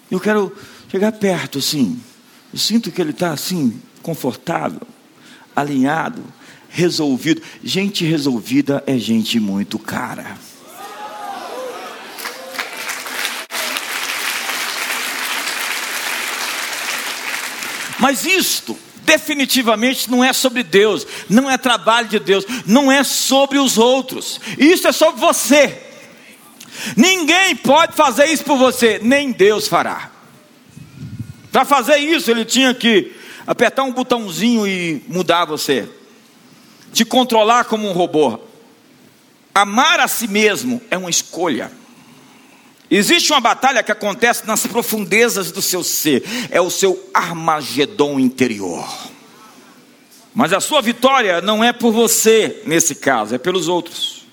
Eu 0.09 0.19
quero 0.19 0.55
chegar 0.89 1.11
perto, 1.11 1.59
assim. 1.59 1.99
Eu 2.51 2.59
sinto 2.59 2.91
que 2.91 3.01
ele 3.01 3.11
está 3.11 3.31
assim, 3.31 3.79
confortável, 4.01 4.81
alinhado, 5.55 6.23
resolvido. 6.75 7.41
Gente 7.63 8.03
resolvida 8.03 8.83
é 8.85 8.97
gente 8.97 9.39
muito 9.39 9.79
cara. 9.79 10.37
Mas 17.97 18.25
isto 18.25 18.77
definitivamente 19.03 20.11
não 20.11 20.21
é 20.21 20.33
sobre 20.33 20.63
Deus, 20.63 21.07
não 21.29 21.49
é 21.49 21.57
trabalho 21.57 22.09
de 22.09 22.19
Deus, 22.19 22.43
não 22.65 22.91
é 22.91 23.05
sobre 23.05 23.57
os 23.57 23.77
outros. 23.77 24.41
Isso 24.57 24.85
é 24.85 24.91
sobre 24.91 25.21
você. 25.21 25.81
Ninguém 26.97 27.55
pode 27.55 27.95
fazer 27.95 28.25
isso 28.25 28.43
por 28.43 28.57
você, 28.57 28.99
nem 29.01 29.31
Deus 29.31 29.69
fará. 29.69 30.11
Para 31.53 31.63
fazer 31.63 31.99
isso, 31.99 32.29
ele 32.29 32.43
tinha 32.43 32.73
que 32.73 33.15
apertar 33.47 33.83
um 33.83 33.93
botãozinho 33.93 34.67
e 34.67 35.01
mudar 35.07 35.45
você, 35.45 35.87
te 36.95 37.03
controlar 37.03 37.65
como 37.65 37.89
um 37.89 37.91
robô. 37.91 38.39
Amar 39.53 39.99
a 39.99 40.07
si 40.07 40.29
mesmo 40.29 40.81
é 40.89 40.97
uma 40.97 41.09
escolha. 41.09 41.69
Existe 42.89 43.33
uma 43.33 43.41
batalha 43.41 43.83
que 43.83 43.91
acontece 43.91 44.47
nas 44.47 44.65
profundezas 44.65 45.51
do 45.51 45.61
seu 45.61 45.83
ser, 45.83 46.23
é 46.49 46.61
o 46.61 46.69
seu 46.69 47.09
Armagedon 47.13 48.17
interior. 48.17 48.87
Mas 50.33 50.53
a 50.53 50.61
sua 50.61 50.81
vitória 50.81 51.41
não 51.41 51.61
é 51.61 51.73
por 51.73 51.91
você, 51.91 52.61
nesse 52.65 52.95
caso, 52.95 53.35
é 53.35 53.37
pelos 53.37 53.67
outros. 53.67 54.25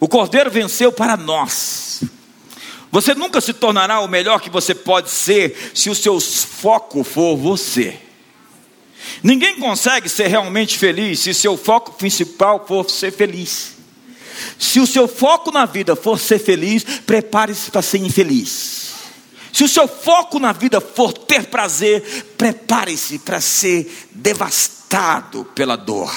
O 0.00 0.08
Cordeiro 0.08 0.50
venceu 0.50 0.90
para 0.90 1.16
nós. 1.16 2.02
Você 2.90 3.14
nunca 3.14 3.40
se 3.42 3.52
tornará 3.52 4.00
o 4.00 4.08
melhor 4.08 4.40
que 4.40 4.48
você 4.48 4.74
pode 4.74 5.10
ser 5.10 5.72
se 5.74 5.90
o 5.90 5.94
seu 5.94 6.18
foco 6.18 7.04
for 7.04 7.36
você. 7.36 8.07
Ninguém 9.22 9.58
consegue 9.58 10.08
ser 10.08 10.28
realmente 10.28 10.78
feliz 10.78 11.20
se 11.20 11.34
seu 11.34 11.56
foco 11.56 11.92
principal 11.92 12.64
for 12.66 12.88
ser 12.90 13.12
feliz. 13.12 13.76
Se 14.58 14.80
o 14.80 14.86
seu 14.86 15.08
foco 15.08 15.50
na 15.50 15.66
vida 15.66 15.96
for 15.96 16.18
ser 16.18 16.38
feliz, 16.38 16.84
prepare-se 17.06 17.70
para 17.70 17.82
ser 17.82 17.98
infeliz. 17.98 18.92
Se 19.52 19.64
o 19.64 19.68
seu 19.68 19.88
foco 19.88 20.38
na 20.38 20.52
vida 20.52 20.80
for 20.80 21.12
ter 21.12 21.46
prazer, 21.46 22.02
prepare-se 22.36 23.18
para 23.18 23.40
ser 23.40 24.08
devastado 24.12 25.44
pela 25.54 25.76
dor. 25.76 26.14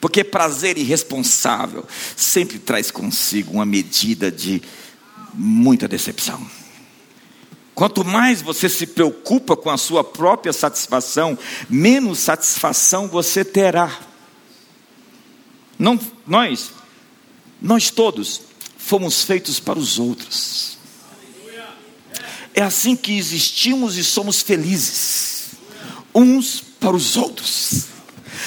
Porque 0.00 0.22
prazer 0.24 0.78
irresponsável 0.78 1.84
sempre 2.16 2.58
traz 2.58 2.90
consigo 2.90 3.52
uma 3.54 3.66
medida 3.66 4.30
de 4.30 4.62
muita 5.34 5.88
decepção. 5.88 6.46
Quanto 7.76 8.02
mais 8.02 8.40
você 8.40 8.70
se 8.70 8.86
preocupa 8.86 9.54
com 9.54 9.68
a 9.68 9.76
sua 9.76 10.02
própria 10.02 10.50
satisfação, 10.50 11.38
menos 11.68 12.20
satisfação 12.20 13.06
você 13.06 13.44
terá. 13.44 14.00
Não, 15.78 16.00
nós 16.26 16.72
nós 17.60 17.90
todos 17.90 18.40
fomos 18.78 19.24
feitos 19.24 19.60
para 19.60 19.78
os 19.78 19.98
outros. 19.98 20.78
É 22.54 22.62
assim 22.62 22.96
que 22.96 23.18
existimos 23.18 23.98
e 23.98 24.04
somos 24.04 24.40
felizes, 24.40 25.50
uns 26.14 26.62
para 26.80 26.96
os 26.96 27.14
outros. 27.14 27.88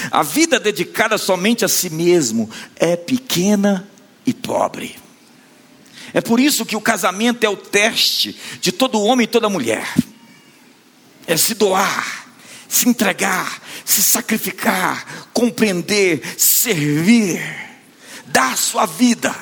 A 0.10 0.24
vida 0.24 0.60
dedicada 0.60 1.20
somente 1.20 1.64
a 1.64 1.68
si 1.68 1.92
mesmo 1.92 2.50
é 2.76 2.96
pequena 2.96 3.88
e 4.26 4.34
pobre. 4.34 4.96
É 6.14 6.22
por 6.22 6.40
isso 6.40 6.66
que 6.66 6.76
o 6.76 6.82
casamento 6.82 7.44
é 7.44 7.50
o 7.50 7.58
teste 7.58 8.38
de 8.62 8.72
todo 8.72 9.02
homem 9.02 9.26
e 9.26 9.28
toda 9.28 9.50
mulher. 9.50 9.88
É 11.28 11.38
se 11.38 11.54
doar, 11.54 12.28
se 12.68 12.90
entregar, 12.90 13.62
se 13.86 14.02
sacrificar, 14.02 15.28
compreender, 15.34 16.22
servir 16.38 17.70
dar 18.32 18.58
sua 18.58 18.86
vida. 18.86 19.36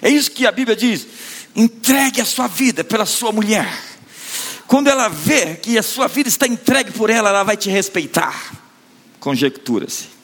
É 0.00 0.08
isso 0.08 0.30
que 0.30 0.46
a 0.46 0.52
Bíblia 0.52 0.76
diz. 0.76 1.06
Entregue 1.54 2.20
a 2.20 2.24
sua 2.24 2.46
vida 2.46 2.84
pela 2.84 3.06
sua 3.06 3.32
mulher. 3.32 3.68
Quando 4.66 4.88
ela 4.88 5.08
vê 5.08 5.56
que 5.56 5.78
a 5.78 5.82
sua 5.82 6.08
vida 6.08 6.28
está 6.28 6.46
entregue 6.46 6.90
por 6.92 7.08
ela, 7.08 7.28
ela 7.28 7.42
vai 7.44 7.56
te 7.56 7.70
respeitar. 7.70 8.52
Conjectura-se. 9.20 10.16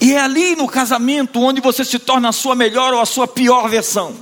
E 0.00 0.12
é 0.12 0.20
ali 0.20 0.56
no 0.56 0.68
casamento 0.68 1.40
onde 1.40 1.60
você 1.60 1.84
se 1.84 1.98
torna 1.98 2.28
a 2.28 2.32
sua 2.32 2.54
melhor 2.54 2.92
ou 2.92 3.00
a 3.00 3.06
sua 3.06 3.28
pior 3.28 3.68
versão. 3.68 4.16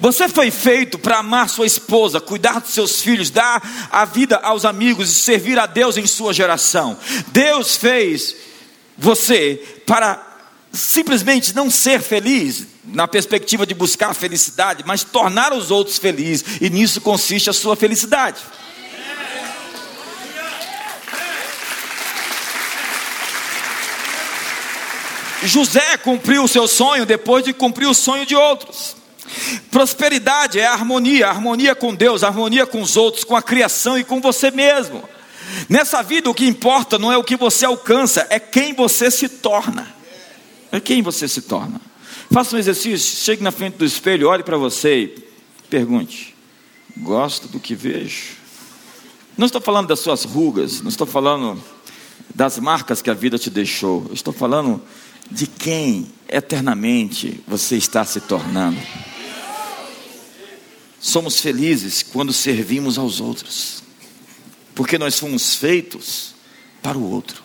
Você 0.00 0.30
foi 0.30 0.50
feito 0.50 0.98
para 0.98 1.18
amar 1.18 1.50
sua 1.50 1.66
esposa, 1.66 2.20
cuidar 2.20 2.60
dos 2.60 2.70
seus 2.70 3.02
filhos, 3.02 3.28
dar 3.30 3.88
a 3.92 4.06
vida 4.06 4.36
aos 4.36 4.64
amigos 4.64 5.10
e 5.10 5.14
servir 5.14 5.58
a 5.58 5.66
Deus 5.66 5.98
em 5.98 6.06
sua 6.06 6.32
geração. 6.32 6.96
Deus 7.28 7.76
fez 7.76 8.34
você 8.96 9.82
para 9.86 10.26
simplesmente 10.72 11.54
não 11.54 11.70
ser 11.70 12.00
feliz 12.00 12.66
na 12.84 13.06
perspectiva 13.06 13.66
de 13.66 13.74
buscar 13.74 14.10
a 14.10 14.14
felicidade, 14.14 14.84
mas 14.86 15.04
tornar 15.04 15.52
os 15.52 15.70
outros 15.70 15.98
felizes, 15.98 16.44
e 16.62 16.70
nisso 16.70 17.00
consiste 17.02 17.50
a 17.50 17.52
sua 17.52 17.76
felicidade. 17.76 18.40
José 25.42 25.96
cumpriu 25.98 26.44
o 26.44 26.48
seu 26.48 26.66
sonho 26.66 27.04
depois 27.04 27.44
de 27.44 27.52
cumprir 27.52 27.86
o 27.86 27.94
sonho 27.94 28.24
de 28.24 28.36
outros. 28.36 28.99
Prosperidade 29.70 30.58
é 30.58 30.66
harmonia, 30.66 31.28
harmonia 31.28 31.74
com 31.74 31.94
Deus, 31.94 32.22
harmonia 32.22 32.66
com 32.66 32.82
os 32.82 32.96
outros, 32.96 33.24
com 33.24 33.36
a 33.36 33.42
criação 33.42 33.98
e 33.98 34.04
com 34.04 34.20
você 34.20 34.50
mesmo. 34.50 35.02
Nessa 35.68 36.02
vida 36.02 36.30
o 36.30 36.34
que 36.34 36.46
importa 36.46 36.98
não 36.98 37.12
é 37.12 37.16
o 37.16 37.24
que 37.24 37.36
você 37.36 37.64
alcança, 37.64 38.26
é 38.30 38.38
quem 38.38 38.74
você 38.74 39.10
se 39.10 39.28
torna 39.28 40.00
é 40.72 40.80
quem 40.80 41.02
você 41.02 41.26
se 41.28 41.42
torna. 41.42 41.80
Faça 42.30 42.54
um 42.54 42.58
exercício, 42.58 43.16
chegue 43.16 43.42
na 43.42 43.50
frente 43.50 43.76
do 43.76 43.84
espelho, 43.84 44.28
olhe 44.28 44.42
para 44.42 44.56
você 44.56 45.04
e 45.04 45.24
pergunte: 45.68 46.34
Gosto 46.96 47.48
do 47.48 47.58
que 47.58 47.74
vejo? 47.74 48.36
Não 49.36 49.46
estou 49.46 49.60
falando 49.60 49.88
das 49.88 50.00
suas 50.00 50.24
rugas, 50.24 50.80
não 50.80 50.88
estou 50.88 51.06
falando 51.06 51.60
das 52.34 52.58
marcas 52.58 53.02
que 53.02 53.10
a 53.10 53.14
vida 53.14 53.38
te 53.38 53.50
deixou, 53.50 54.08
estou 54.12 54.32
falando 54.32 54.80
de 55.30 55.46
quem 55.46 56.06
eternamente 56.28 57.40
você 57.46 57.76
está 57.76 58.04
se 58.04 58.20
tornando. 58.20 58.78
Somos 61.00 61.40
felizes 61.40 62.02
quando 62.02 62.30
servimos 62.30 62.98
aos 62.98 63.20
outros, 63.20 63.82
porque 64.74 64.98
nós 64.98 65.18
fomos 65.18 65.54
feitos 65.54 66.34
para 66.82 66.98
o 66.98 67.10
outro. 67.10 67.42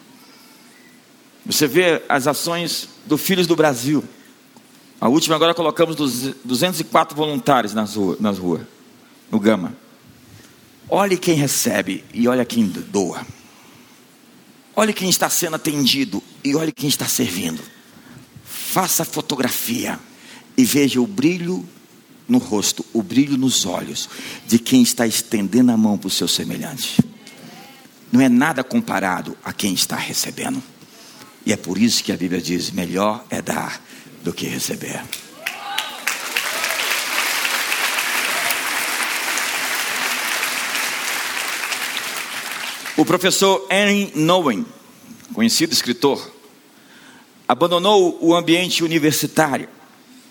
Você 1.45 1.65
vê 1.65 2.03
as 2.09 2.27
ações 2.27 2.89
do 3.05 3.17
Filhos 3.17 3.47
do 3.47 3.55
Brasil. 3.55 4.03
A 4.99 5.07
última 5.07 5.35
agora 5.35 5.53
colocamos 5.53 5.95
204 5.95 7.15
voluntários 7.15 7.73
nas 7.73 7.95
ruas, 7.95 8.19
nas 8.19 8.37
ruas 8.37 8.61
no 9.31 9.39
Gama. 9.39 9.75
Olhe 10.89 11.17
quem 11.17 11.35
recebe 11.35 12.03
e 12.13 12.27
olha 12.27 12.43
quem 12.43 12.65
doa. 12.65 13.25
Olhe 14.75 14.93
quem 14.93 15.09
está 15.09 15.29
sendo 15.29 15.55
atendido 15.55 16.21
e 16.43 16.55
olhe 16.55 16.71
quem 16.71 16.89
está 16.89 17.07
servindo. 17.07 17.61
Faça 18.43 19.05
fotografia 19.05 19.97
e 20.57 20.65
veja 20.65 20.99
o 20.99 21.07
brilho 21.07 21.67
no 22.27 22.37
rosto, 22.37 22.85
o 22.93 23.03
brilho 23.03 23.37
nos 23.37 23.65
olhos 23.65 24.09
de 24.47 24.57
quem 24.57 24.81
está 24.81 25.05
estendendo 25.05 25.71
a 25.71 25.77
mão 25.77 25.97
para 25.97 26.07
o 26.07 26.11
seu 26.11 26.27
semelhante. 26.27 26.99
Não 28.11 28.21
é 28.21 28.29
nada 28.29 28.63
comparado 28.63 29.37
a 29.43 29.51
quem 29.51 29.73
está 29.73 29.95
recebendo. 29.95 30.61
E 31.45 31.53
é 31.53 31.57
por 31.57 31.77
isso 31.77 32.03
que 32.03 32.11
a 32.11 32.17
Bíblia 32.17 32.41
diz: 32.41 32.71
melhor 32.71 33.23
é 33.29 33.41
dar 33.41 33.81
do 34.23 34.33
que 34.33 34.47
receber. 34.47 35.01
O 42.97 43.03
professor 43.03 43.67
Henry 43.69 44.13
Nowen, 44.15 44.65
conhecido 45.33 45.73
escritor, 45.73 46.31
abandonou 47.45 48.17
o 48.21 48.33
ambiente 48.33 48.83
universitário 48.83 49.67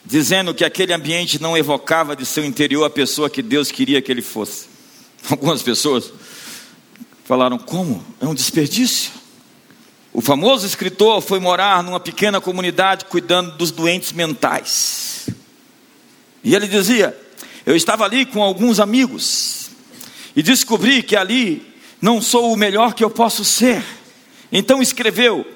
dizendo 0.05 0.55
que 0.55 0.65
aquele 0.65 0.93
ambiente 0.93 1.41
não 1.41 1.57
evocava 1.57 2.15
de 2.15 2.27
seu 2.27 2.45
interior 2.45 2.85
a 2.85 2.91
pessoa 2.91 3.31
que 3.31 3.43
Deus 3.43 3.71
queria 3.71 4.03
que 4.03 4.13
ele 4.13 4.23
fosse. 4.23 4.67
Algumas 5.31 5.63
pessoas 5.63 6.13
falaram: 7.25 7.59
como? 7.59 8.05
É 8.21 8.27
um 8.27 8.35
desperdício. 8.35 9.13
O 10.13 10.21
famoso 10.21 10.67
escritor 10.67 11.21
foi 11.21 11.41
morar 11.41 11.83
numa 11.83 11.99
pequena 11.99 12.41
comunidade 12.41 13.07
cuidando 13.07 13.57
dos 13.57 13.71
doentes 13.71 14.13
mentais. 14.13 15.29
E 16.43 16.55
ele 16.55 16.69
dizia: 16.69 17.17
Eu 17.65 17.75
estava 17.75 18.05
ali 18.05 18.27
com 18.27 18.43
alguns 18.43 18.79
amigos 18.79 19.71
e 20.37 20.43
descobri 20.43 21.03
que 21.03 21.17
ali 21.17 21.75
não 22.01 22.21
sou 22.21 22.53
o 22.53 22.57
melhor 22.57 22.95
que 22.95 23.03
eu 23.03 23.11
posso 23.11 23.45
ser. 23.45 23.83
Então 24.53 24.83
escreveu: 24.83 25.47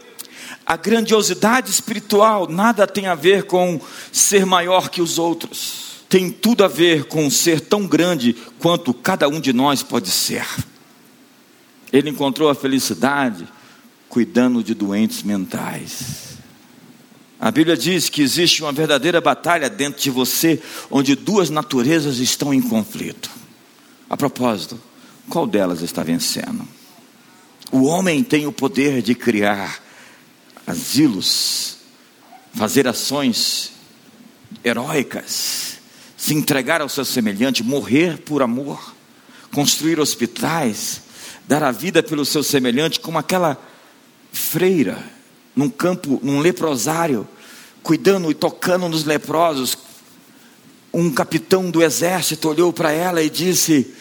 A 0.69 0.77
grandiosidade 0.77 1.71
espiritual 1.71 2.47
nada 2.47 2.87
tem 2.87 3.07
a 3.07 3.15
ver 3.15 3.45
com 3.45 3.81
ser 4.13 4.45
maior 4.45 4.91
que 4.91 5.01
os 5.01 5.19
outros. 5.19 6.05
Tem 6.11 6.31
tudo 6.31 6.63
a 6.63 6.69
ver 6.69 7.05
com 7.05 7.31
ser 7.31 7.59
tão 7.59 7.87
grande 7.87 8.37
quanto 8.59 8.93
cada 8.93 9.27
um 9.31 9.41
de 9.41 9.51
nós 9.51 9.83
pode 9.83 10.11
ser. 10.11 10.47
Ele 11.91 12.11
encontrou 12.11 12.51
a 12.51 12.55
felicidade 12.55 13.49
cuidando 14.11 14.63
de 14.63 14.75
doentes 14.75 15.23
mentais. 15.23 16.37
A 17.41 17.51
Bíblia 17.51 17.75
diz 17.75 18.11
que 18.11 18.21
existe 18.21 18.63
uma 18.63 18.71
verdadeira 18.71 19.23
batalha 19.23 19.71
dentro 19.71 20.03
de 20.03 20.11
você, 20.11 20.61
onde 20.91 21.15
duas 21.17 21.49
naturezas 21.49 22.19
estão 22.19 22.53
em 22.53 22.61
conflito. 22.61 23.31
A 24.11 24.19
propósito, 24.19 24.79
qual 25.31 25.47
delas 25.47 25.81
está 25.81 26.03
vencendo? 26.03 26.69
O 27.73 27.85
homem 27.85 28.23
tem 28.23 28.47
o 28.47 28.53
poder 28.53 29.01
de 29.01 29.15
criar 29.15 29.88
asilos, 30.69 31.79
fazer 32.53 32.87
ações 32.87 33.73
heróicas, 34.63 35.79
se 36.15 36.35
entregar 36.35 36.83
ao 36.83 36.89
seu 36.91 37.07
semelhante, 37.07 37.63
morrer 37.63 38.19
por 38.19 38.43
amor, 38.43 38.95
construir 39.53 39.99
hospitais, 39.99 41.01
dar 41.47 41.63
a 41.63 41.73
vida 41.73 42.03
pelo 42.03 42.25
seu 42.25 42.43
semelhante, 42.43 43.01
como 43.01 43.17
aquela 43.17 43.57
freira 44.31 45.03
num 45.57 45.71
campo, 45.71 46.21
num 46.23 46.41
leprosário, 46.41 47.27
cuidando 47.83 48.31
e 48.31 48.35
tocando 48.35 48.91
nos 48.91 49.05
leprosos. 49.05 49.77
Um 50.93 51.11
capitão 51.11 51.71
do 51.71 51.83
exército 51.83 52.49
olhou 52.49 52.75
para 52.75 52.93
ela 52.93 53.23
e 53.23 53.31
disse: 53.31 53.95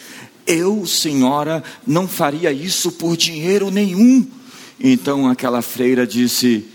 Eu, 0.46 0.86
senhora, 0.86 1.64
não 1.86 2.06
faria 2.06 2.52
isso 2.52 2.92
por 2.92 3.16
dinheiro 3.16 3.70
nenhum. 3.70 4.37
Então 4.80 5.28
aquela 5.28 5.62
freira 5.62 6.06
disse: 6.06 6.66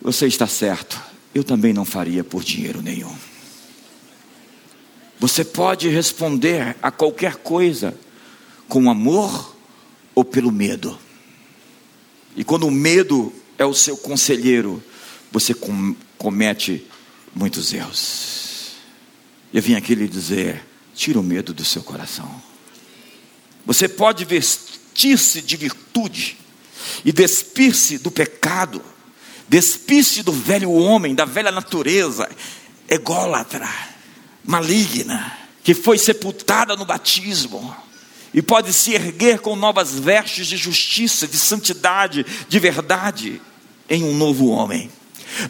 Você 0.00 0.26
está 0.26 0.46
certo, 0.46 1.00
eu 1.34 1.44
também 1.44 1.72
não 1.72 1.84
faria 1.84 2.24
por 2.24 2.42
dinheiro 2.42 2.82
nenhum. 2.82 3.14
Você 5.18 5.44
pode 5.44 5.88
responder 5.88 6.76
a 6.82 6.90
qualquer 6.90 7.36
coisa 7.36 7.96
com 8.68 8.90
amor 8.90 9.54
ou 10.14 10.24
pelo 10.24 10.50
medo. 10.50 10.98
E 12.36 12.42
quando 12.42 12.66
o 12.66 12.70
medo 12.70 13.32
é 13.56 13.64
o 13.64 13.74
seu 13.74 13.96
conselheiro, 13.96 14.82
você 15.30 15.54
com, 15.54 15.94
comete 16.18 16.84
muitos 17.34 17.72
erros. 17.72 18.72
Eu 19.54 19.62
vim 19.62 19.74
aqui 19.74 19.94
lhe 19.94 20.08
dizer: 20.08 20.66
tira 20.94 21.20
o 21.20 21.22
medo 21.22 21.54
do 21.54 21.64
seu 21.64 21.82
coração. 21.82 22.42
Você 23.64 23.88
pode 23.88 24.24
vestir-se 24.24 25.40
de 25.40 25.56
virtude 25.56 26.41
e 27.04 27.12
despir-se 27.12 27.98
do 27.98 28.10
pecado, 28.10 28.82
despir-se 29.48 30.22
do 30.22 30.32
velho 30.32 30.70
homem, 30.72 31.14
da 31.14 31.24
velha 31.24 31.50
natureza, 31.50 32.28
ególatra, 32.88 33.68
maligna, 34.44 35.38
que 35.62 35.74
foi 35.74 35.98
sepultada 35.98 36.76
no 36.76 36.84
batismo 36.84 37.74
e 38.34 38.40
pode 38.40 38.72
se 38.72 38.94
erguer 38.94 39.40
com 39.40 39.54
novas 39.54 39.98
vestes 39.98 40.46
de 40.46 40.56
justiça, 40.56 41.28
de 41.28 41.36
santidade, 41.36 42.24
de 42.48 42.58
verdade, 42.58 43.40
em 43.88 44.02
um 44.04 44.14
novo 44.16 44.48
homem. 44.48 44.90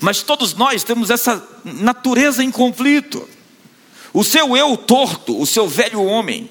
Mas 0.01 0.23
todos 0.23 0.55
nós 0.55 0.83
temos 0.83 1.11
essa 1.11 1.43
natureza 1.65 2.43
em 2.43 2.51
conflito. 2.51 3.29
O 4.13 4.25
seu 4.25 4.57
eu 4.57 4.77
torto, 4.77 5.41
o 5.41 5.47
seu 5.47 5.69
velho 5.69 6.03
homem, 6.03 6.51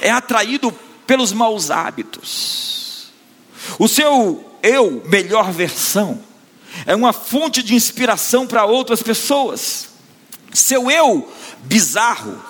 é 0.00 0.10
atraído 0.10 0.72
pelos 1.06 1.32
maus 1.32 1.70
hábitos. 1.70 2.87
O 3.78 3.88
seu 3.88 4.44
eu, 4.62 5.02
melhor 5.06 5.50
versão, 5.52 6.22
é 6.86 6.94
uma 6.94 7.12
fonte 7.12 7.62
de 7.62 7.74
inspiração 7.74 8.46
para 8.46 8.64
outras 8.64 9.02
pessoas. 9.02 9.88
Seu 10.52 10.90
eu 10.90 11.30
bizarro 11.64 12.42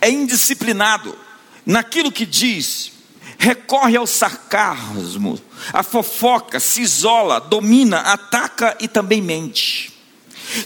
é 0.00 0.10
indisciplinado 0.10 1.16
naquilo 1.64 2.10
que 2.10 2.26
diz, 2.26 2.92
recorre 3.38 3.96
ao 3.96 4.06
sarcasmo, 4.06 5.40
a 5.72 5.82
fofoca, 5.82 6.58
se 6.58 6.80
isola, 6.80 7.40
domina, 7.40 7.98
ataca 8.00 8.76
e 8.80 8.88
também 8.88 9.20
mente. 9.20 9.92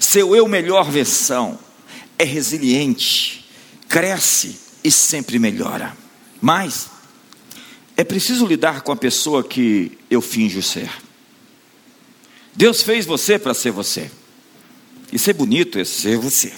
Seu 0.01 0.35
eu 0.35 0.47
melhor 0.47 0.91
versão 0.91 1.59
é 2.19 2.25
resiliente, 2.25 3.49
cresce 3.89 4.59
e 4.83 4.91
sempre 4.91 5.39
melhora. 5.39 5.97
Mas 6.41 6.89
é 7.97 8.05
preciso 8.05 8.47
lidar 8.47 8.83
com 8.83 8.93
a 8.93 8.97
pessoa 8.97 9.43
que 9.43 9.99
eu 10.11 10.21
finjo 10.21 10.63
ser. 10.63 10.91
Deus 12.55 12.83
fez 12.83 13.07
você 13.07 13.39
para 13.39 13.55
ser 13.55 13.71
você. 13.71 14.11
E 15.13 15.19
ser 15.19 15.35
bonito 15.35 15.79
é 15.79 15.85
ser 15.85 16.17
você. 16.17 16.53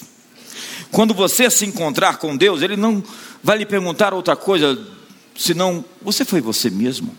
Quando 0.90 1.12
você 1.12 1.50
se 1.50 1.64
encontrar 1.66 2.18
com 2.18 2.36
Deus, 2.36 2.62
Ele 2.62 2.76
não 2.76 3.02
vai 3.42 3.58
lhe 3.58 3.66
perguntar 3.66 4.14
outra 4.14 4.36
coisa, 4.36 4.80
senão, 5.36 5.84
você 6.00 6.24
foi 6.24 6.40
você 6.40 6.70
mesmo? 6.70 7.16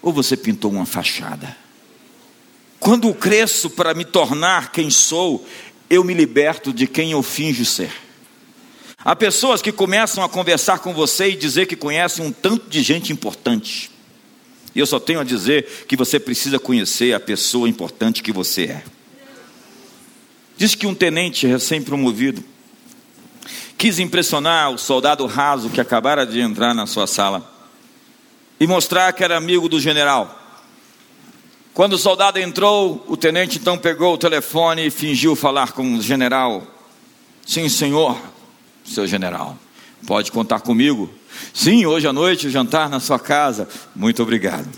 Ou 0.00 0.12
você 0.12 0.36
pintou 0.36 0.72
uma 0.72 0.84
fachada? 0.84 1.56
Quando 2.80 3.14
cresço 3.14 3.70
para 3.70 3.94
me 3.94 4.04
tornar 4.04 4.72
quem 4.72 4.90
sou, 4.90 5.46
eu 5.88 6.02
me 6.02 6.14
liberto 6.14 6.72
de 6.72 6.88
quem 6.88 7.12
eu 7.12 7.22
finjo 7.22 7.64
ser. 7.64 7.92
Há 9.04 9.16
pessoas 9.16 9.60
que 9.60 9.72
começam 9.72 10.22
a 10.22 10.28
conversar 10.28 10.78
com 10.78 10.94
você 10.94 11.30
e 11.30 11.36
dizer 11.36 11.66
que 11.66 11.74
conhecem 11.74 12.24
um 12.24 12.30
tanto 12.30 12.68
de 12.68 12.82
gente 12.82 13.12
importante. 13.12 13.90
E 14.74 14.78
eu 14.78 14.86
só 14.86 15.00
tenho 15.00 15.20
a 15.20 15.24
dizer 15.24 15.86
que 15.88 15.96
você 15.96 16.20
precisa 16.20 16.58
conhecer 16.58 17.12
a 17.12 17.20
pessoa 17.20 17.68
importante 17.68 18.22
que 18.22 18.32
você 18.32 18.64
é. 18.64 18.84
Diz 20.56 20.74
que 20.74 20.86
um 20.86 20.94
tenente 20.94 21.46
recém-promovido 21.46 22.44
quis 23.76 23.98
impressionar 23.98 24.70
o 24.70 24.78
soldado 24.78 25.26
raso 25.26 25.68
que 25.68 25.80
acabara 25.80 26.24
de 26.24 26.38
entrar 26.38 26.72
na 26.72 26.86
sua 26.86 27.08
sala 27.08 27.50
e 28.60 28.66
mostrar 28.66 29.12
que 29.12 29.24
era 29.24 29.36
amigo 29.36 29.68
do 29.68 29.80
general. 29.80 30.38
Quando 31.74 31.94
o 31.94 31.98
soldado 31.98 32.38
entrou, 32.38 33.04
o 33.08 33.16
tenente 33.16 33.58
então 33.58 33.76
pegou 33.76 34.14
o 34.14 34.18
telefone 34.18 34.86
e 34.86 34.90
fingiu 34.90 35.34
falar 35.34 35.72
com 35.72 35.96
o 35.96 36.00
general. 36.00 36.64
Sim, 37.44 37.68
senhor, 37.68 38.16
seu 38.84 39.06
general, 39.06 39.58
pode 40.06 40.32
contar 40.32 40.60
comigo. 40.60 41.12
Sim, 41.52 41.86
hoje 41.86 42.06
à 42.06 42.12
noite 42.12 42.50
jantar 42.50 42.88
na 42.88 43.00
sua 43.00 43.18
casa. 43.18 43.68
Muito 43.94 44.22
obrigado. 44.22 44.68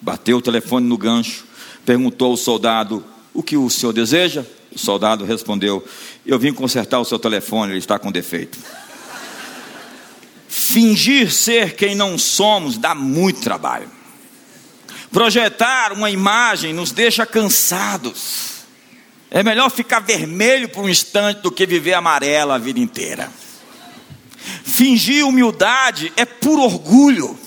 Bateu 0.00 0.38
o 0.38 0.42
telefone 0.42 0.86
no 0.86 0.96
gancho, 0.96 1.44
perguntou 1.84 2.30
ao 2.32 2.36
soldado: 2.36 3.04
O 3.34 3.42
que 3.42 3.56
o 3.56 3.68
senhor 3.68 3.92
deseja? 3.92 4.44
O 4.72 4.78
soldado 4.78 5.24
respondeu: 5.24 5.86
Eu 6.24 6.38
vim 6.38 6.52
consertar 6.52 7.00
o 7.00 7.04
seu 7.04 7.18
telefone, 7.18 7.72
ele 7.72 7.78
está 7.78 7.98
com 7.98 8.12
defeito. 8.12 8.58
Fingir 10.48 11.32
ser 11.32 11.74
quem 11.74 11.94
não 11.94 12.18
somos 12.18 12.78
dá 12.78 12.94
muito 12.94 13.40
trabalho. 13.40 13.90
Projetar 15.10 15.92
uma 15.92 16.10
imagem 16.10 16.72
nos 16.72 16.92
deixa 16.92 17.24
cansados. 17.24 18.57
É 19.30 19.42
melhor 19.42 19.70
ficar 19.70 20.00
vermelho 20.00 20.68
por 20.68 20.84
um 20.84 20.88
instante 20.88 21.42
do 21.42 21.52
que 21.52 21.66
viver 21.66 21.94
amarelo 21.94 22.52
a 22.52 22.58
vida 22.58 22.80
inteira. 22.80 23.30
Fingir 24.64 25.26
humildade 25.26 26.12
é 26.16 26.24
puro 26.24 26.62
orgulho. 26.62 27.38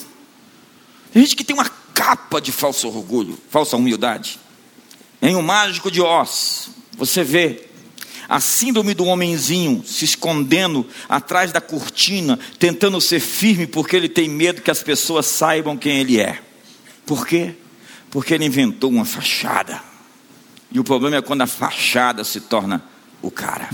Tem 1.11 1.23
gente 1.23 1.35
que 1.35 1.43
tem 1.43 1.55
uma 1.55 1.69
capa 1.93 2.39
de 2.39 2.51
falso 2.51 2.87
orgulho, 2.87 3.37
falsa 3.49 3.75
humildade. 3.75 4.39
Em 5.21 5.35
O 5.35 5.41
Mágico 5.41 5.89
de 5.89 6.01
Oz, 6.01 6.69
você 6.97 7.23
vê 7.23 7.67
a 8.29 8.39
síndrome 8.39 8.93
do 8.93 9.05
homenzinho 9.05 9.83
se 9.85 10.05
escondendo 10.05 10.87
atrás 11.09 11.51
da 11.51 11.59
cortina, 11.59 12.39
tentando 12.57 13.01
ser 13.01 13.19
firme 13.19 13.67
porque 13.67 13.95
ele 13.95 14.07
tem 14.07 14.29
medo 14.29 14.61
que 14.61 14.71
as 14.71 14.81
pessoas 14.81 15.25
saibam 15.25 15.75
quem 15.75 15.99
ele 15.99 16.19
é. 16.19 16.39
Por 17.05 17.27
quê? 17.27 17.55
Porque 18.09 18.33
ele 18.33 18.45
inventou 18.45 18.89
uma 18.89 19.03
fachada. 19.03 19.90
E 20.71 20.79
o 20.79 20.83
problema 20.83 21.17
é 21.17 21.21
quando 21.21 21.41
a 21.41 21.47
fachada 21.47 22.23
se 22.23 22.39
torna 22.41 22.83
o 23.21 23.29
cara. 23.29 23.69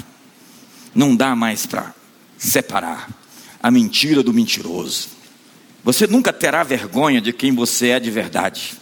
Não 0.93 1.15
dá 1.15 1.35
mais 1.35 1.65
para 1.65 1.93
separar 2.37 3.07
a 3.61 3.69
mentira 3.69 4.23
do 4.23 4.33
mentiroso. 4.33 5.09
Você 5.83 6.07
nunca 6.07 6.33
terá 6.33 6.63
vergonha 6.63 7.21
de 7.21 7.31
quem 7.31 7.53
você 7.53 7.89
é 7.89 7.99
de 7.99 8.09
verdade. 8.09 8.73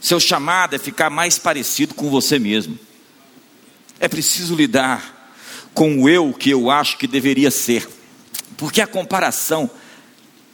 Seu 0.00 0.18
chamado 0.18 0.74
é 0.74 0.78
ficar 0.78 1.10
mais 1.10 1.38
parecido 1.38 1.94
com 1.94 2.08
você 2.10 2.38
mesmo. 2.38 2.78
É 4.00 4.08
preciso 4.08 4.54
lidar 4.54 5.32
com 5.74 6.02
o 6.02 6.08
eu 6.08 6.32
que 6.32 6.50
eu 6.50 6.70
acho 6.70 6.96
que 6.96 7.06
deveria 7.06 7.50
ser, 7.50 7.88
porque 8.56 8.80
a 8.80 8.86
comparação 8.86 9.70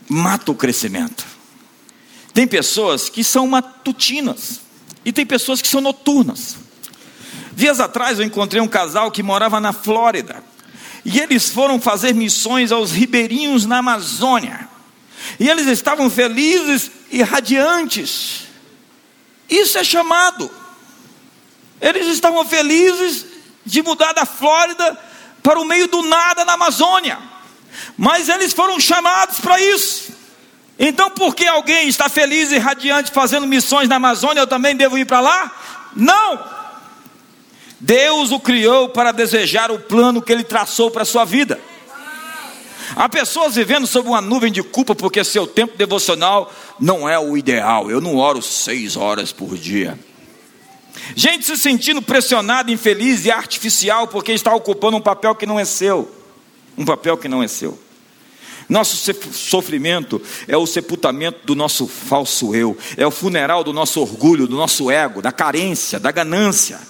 mata 0.09 0.51
o 0.51 0.55
crescimento. 0.55 1.25
Tem 2.33 2.47
pessoas 2.47 3.09
que 3.09 3.23
são 3.23 3.47
matutinas 3.47 4.61
e 5.05 5.13
tem 5.13 5.25
pessoas 5.25 5.63
que 5.63 5.69
são 5.69 5.81
noturnas. 5.81 6.57
Dias 7.55 7.81
atrás 7.81 8.19
eu 8.19 8.25
encontrei 8.25 8.61
um 8.61 8.69
casal 8.69 9.11
que 9.11 9.23
morava 9.23 9.61
na 9.61 9.73
Flórida 9.73 10.43
e 11.05 11.21
eles 11.21 11.51
foram 11.51 11.81
fazer 11.81 12.15
missões 12.15 12.73
aos 12.73 12.91
ribeirinhos 12.91 13.67
na 13.67 13.79
Amazônia. 13.79 14.69
E 15.39 15.49
eles 15.49 15.67
estavam 15.67 16.11
felizes 16.11 16.91
e 17.11 17.23
radiantes. 17.23 18.45
Isso 19.49 19.79
é 19.79 19.85
chamado. 19.85 20.51
Eles 21.81 22.07
estavam 22.09 22.45
felizes 22.45 23.27
de 23.65 23.83
mudar 23.83 24.13
da 24.13 24.25
Flórida 24.25 24.99
para 25.43 25.61
o 25.61 25.65
meio 25.65 25.87
do 25.87 26.03
nada 26.03 26.45
na 26.45 26.55
Amazônia. 26.55 27.19
Mas 27.97 28.29
eles 28.29 28.53
foram 28.53 28.81
chamados 28.81 29.41
para 29.41 29.61
isso. 29.61 30.13
Então, 30.79 31.11
por 31.11 31.35
que 31.35 31.47
alguém 31.47 31.89
está 31.89 32.09
feliz 32.09 32.51
e 32.51 32.59
radiante 32.59 33.13
fazendo 33.13 33.47
missões 33.47 33.89
na 33.89 33.97
Amazônia, 33.97 34.41
eu 34.41 34.47
também 34.47 34.75
devo 34.75 34.99
ir 34.99 35.05
para 35.05 35.21
lá? 35.21 35.53
Não! 35.95 36.64
Deus 37.81 38.31
o 38.31 38.41
criou 38.41 38.89
para 38.89 39.13
desejar 39.13 39.71
o 39.71 39.79
plano 39.79 40.23
que 40.23 40.33
ele 40.33 40.45
traçou 40.45 40.91
para 40.91 41.03
a 41.03 41.07
sua 41.07 41.25
vida. 41.25 41.61
Há 42.97 43.09
pessoas 43.09 43.57
vivendo 43.57 43.87
sob 43.87 44.09
uma 44.09 44.21
nuvem 44.21 44.53
de 44.53 44.63
culpa 44.63 44.95
porque 44.95 45.25
seu 45.25 45.47
tempo 45.47 45.77
devocional 45.77 46.53
não 46.79 47.09
é 47.09 47.19
o 47.19 47.37
ideal. 47.37 47.91
Eu 47.91 48.01
não 48.01 48.17
oro 48.17 48.41
seis 48.41 48.97
horas 48.97 49.33
por 49.33 49.57
dia. 49.57 49.99
Gente 51.17 51.45
se 51.45 51.57
sentindo 51.57 52.01
pressionada, 52.01 52.71
infeliz 52.71 53.25
e 53.25 53.31
artificial 53.31 54.07
porque 54.07 54.33
está 54.33 54.55
ocupando 54.55 54.97
um 54.97 55.01
papel 55.01 55.35
que 55.35 55.47
não 55.47 55.59
é 55.59 55.65
seu. 55.65 56.11
Um 56.79 56.85
papel 56.85 57.17
que 57.17 57.29
não 57.29 57.43
é 57.43 57.49
seu. 57.49 57.79
Nosso 58.69 58.97
sofrimento 59.33 60.23
é 60.49 60.57
o 60.57 60.67
sepultamento 60.67 61.45
do 61.45 61.55
nosso 61.55 61.87
falso 61.87 62.55
eu, 62.55 62.77
é 62.97 63.07
o 63.07 63.11
funeral 63.11 63.63
do 63.63 63.75
nosso 63.75 64.01
orgulho, 64.01 64.47
do 64.47 64.57
nosso 64.57 64.91
ego, 64.91 65.21
da 65.21 65.31
carência, 65.31 66.01
da 66.01 66.11
ganância. 66.11 66.81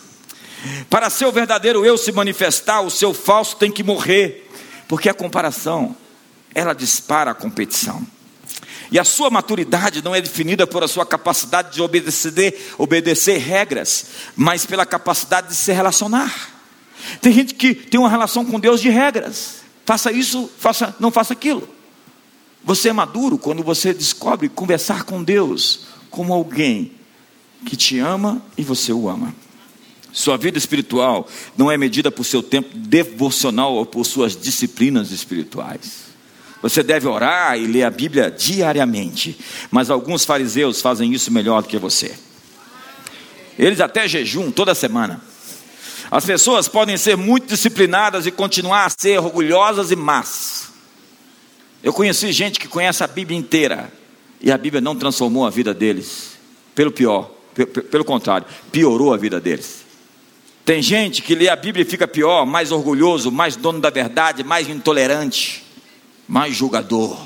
Para 0.88 1.10
seu 1.10 1.30
verdadeiro 1.30 1.84
eu 1.84 1.96
se 1.98 2.12
manifestar, 2.12 2.80
o 2.80 2.90
seu 2.90 3.12
falso 3.12 3.56
tem 3.56 3.70
que 3.70 3.82
morrer, 3.82 4.50
porque 4.88 5.08
a 5.08 5.14
comparação, 5.14 5.96
ela 6.54 6.72
dispara 6.74 7.32
a 7.32 7.34
competição. 7.34 8.06
E 8.90 8.98
a 8.98 9.04
sua 9.04 9.30
maturidade 9.30 10.02
não 10.04 10.14
é 10.14 10.20
definida 10.20 10.66
por 10.66 10.84
a 10.84 10.88
sua 10.88 11.04
capacidade 11.04 11.74
de 11.74 11.82
obedecer, 11.82 12.74
obedecer 12.78 13.38
regras, 13.38 14.06
mas 14.36 14.64
pela 14.64 14.86
capacidade 14.86 15.48
de 15.48 15.54
se 15.54 15.72
relacionar. 15.72 16.32
Tem 17.20 17.32
gente 17.32 17.54
que 17.54 17.74
tem 17.74 17.98
uma 17.98 18.08
relação 18.08 18.44
com 18.44 18.60
Deus 18.60 18.80
de 18.80 18.88
regras. 18.88 19.64
Faça 19.84 20.12
isso, 20.12 20.50
faça, 20.58 20.94
não 21.00 21.10
faça 21.10 21.32
aquilo. 21.32 21.68
Você 22.62 22.88
é 22.88 22.92
maduro 22.92 23.36
quando 23.36 23.62
você 23.62 23.92
descobre 23.92 24.48
conversar 24.48 25.02
com 25.02 25.22
Deus 25.22 25.86
como 26.10 26.32
alguém 26.32 26.92
que 27.66 27.76
te 27.76 27.98
ama 27.98 28.42
e 28.56 28.62
você 28.62 28.92
o 28.92 29.08
ama. 29.08 29.34
Sua 30.14 30.36
vida 30.36 30.56
espiritual 30.56 31.28
não 31.58 31.68
é 31.68 31.76
medida 31.76 32.08
por 32.08 32.22
seu 32.24 32.40
tempo 32.40 32.70
devocional 32.72 33.74
ou 33.74 33.84
por 33.84 34.06
suas 34.06 34.40
disciplinas 34.40 35.10
espirituais. 35.10 36.04
Você 36.62 36.84
deve 36.84 37.08
orar 37.08 37.58
e 37.58 37.66
ler 37.66 37.82
a 37.82 37.90
Bíblia 37.90 38.30
diariamente, 38.30 39.36
mas 39.72 39.90
alguns 39.90 40.24
fariseus 40.24 40.80
fazem 40.80 41.12
isso 41.12 41.32
melhor 41.32 41.62
do 41.62 41.68
que 41.68 41.76
você. 41.78 42.14
Eles 43.58 43.80
até 43.80 44.06
jejum 44.06 44.52
toda 44.52 44.72
semana. 44.72 45.20
As 46.08 46.24
pessoas 46.24 46.68
podem 46.68 46.96
ser 46.96 47.16
muito 47.16 47.48
disciplinadas 47.48 48.24
e 48.24 48.30
continuar 48.30 48.86
a 48.86 48.90
ser 48.96 49.18
orgulhosas 49.18 49.90
e 49.90 49.96
más. 49.96 50.68
Eu 51.82 51.92
conheci 51.92 52.30
gente 52.30 52.60
que 52.60 52.68
conhece 52.68 53.02
a 53.02 53.08
Bíblia 53.08 53.36
inteira 53.36 53.92
e 54.40 54.52
a 54.52 54.56
Bíblia 54.56 54.80
não 54.80 54.94
transformou 54.94 55.44
a 55.44 55.50
vida 55.50 55.74
deles. 55.74 56.34
Pelo 56.72 56.92
pior, 56.92 57.32
pelo 57.90 58.04
contrário, 58.04 58.46
piorou 58.70 59.12
a 59.12 59.16
vida 59.16 59.40
deles. 59.40 59.83
Tem 60.64 60.80
gente 60.80 61.20
que 61.20 61.34
lê 61.34 61.48
a 61.48 61.56
Bíblia 61.56 61.82
e 61.82 61.88
fica 61.88 62.08
pior, 62.08 62.46
mais 62.46 62.72
orgulhoso, 62.72 63.30
mais 63.30 63.54
dono 63.54 63.80
da 63.80 63.90
verdade, 63.90 64.42
mais 64.42 64.68
intolerante, 64.68 65.62
mais 66.26 66.56
julgador. 66.56 67.18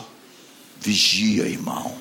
Vigia, 0.80 1.44
irmão. 1.44 1.96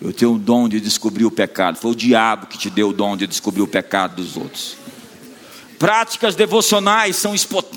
Eu 0.00 0.12
tenho 0.12 0.34
o 0.34 0.38
dom 0.38 0.68
de 0.68 0.80
descobrir 0.80 1.24
o 1.24 1.30
pecado. 1.30 1.78
Foi 1.78 1.92
o 1.92 1.94
diabo 1.94 2.46
que 2.46 2.58
te 2.58 2.68
deu 2.68 2.90
o 2.90 2.92
dom 2.92 3.16
de 3.16 3.26
descobrir 3.26 3.62
o 3.62 3.66
pecado 3.66 4.16
dos 4.16 4.36
outros. 4.36 4.76
Práticas 5.78 6.34
devocionais 6.34 7.16
são 7.16 7.34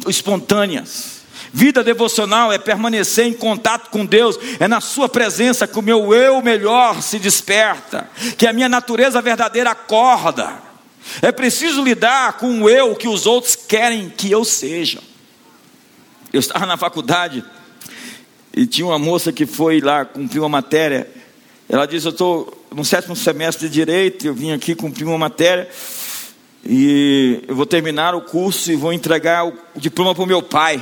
espontâneas. 0.08 1.22
Vida 1.54 1.84
devocional 1.84 2.52
é 2.52 2.58
permanecer 2.58 3.26
em 3.26 3.34
contato 3.34 3.89
com 3.89 4.06
Deus, 4.06 4.38
é 4.60 4.68
na 4.68 4.80
Sua 4.80 5.10
presença 5.10 5.68
que 5.68 5.78
o 5.78 5.82
meu 5.82 6.14
eu 6.14 6.41
melhor 6.41 7.02
se 7.02 7.20
desperta, 7.20 8.10
que 8.38 8.47
a 8.47 8.54
minha 8.54 8.70
natureza 8.70 9.22
verdadeira 9.22 9.72
acorda. 9.72 10.70
É 11.22 11.32
preciso 11.32 11.84
lidar 11.84 12.34
com 12.34 12.62
o 12.62 12.70
eu 12.70 12.95
que 12.95 13.07
os 13.07 13.26
outros 13.26 13.55
querem 13.55 14.09
que 14.09 14.30
eu 14.30 14.45
seja. 14.45 14.99
Eu 16.32 16.39
estava 16.39 16.66
na 16.66 16.78
faculdade 16.78 17.43
e 18.55 18.66
tinha 18.66 18.86
uma 18.86 18.99
moça 18.99 19.32
que 19.32 19.45
foi 19.45 19.82
lá 19.82 20.05
cumprir 20.05 20.39
uma 20.39 20.49
matéria. 20.49 21.09
Ela 21.68 21.86
disse: 21.86 22.05
Eu 22.07 22.12
estou 22.12 22.66
no 22.74 22.86
sétimo 22.86 23.16
semestre 23.16 23.68
de 23.68 23.74
direito, 23.74 24.28
eu 24.28 24.34
vim 24.34 24.51
aqui 24.51 24.76
cumprir 24.76 25.05
uma 25.05 25.18
matéria 25.18 25.68
e 26.64 27.43
eu 27.47 27.55
vou 27.55 27.66
terminar 27.66 28.14
o 28.14 28.22
curso 28.22 28.72
e 28.72 28.76
vou 28.76 28.93
entregar 28.93 29.45
o 29.45 29.53
diploma 29.76 30.14
para 30.14 30.24
o 30.24 30.28
meu 30.28 30.41
pai. 30.41 30.82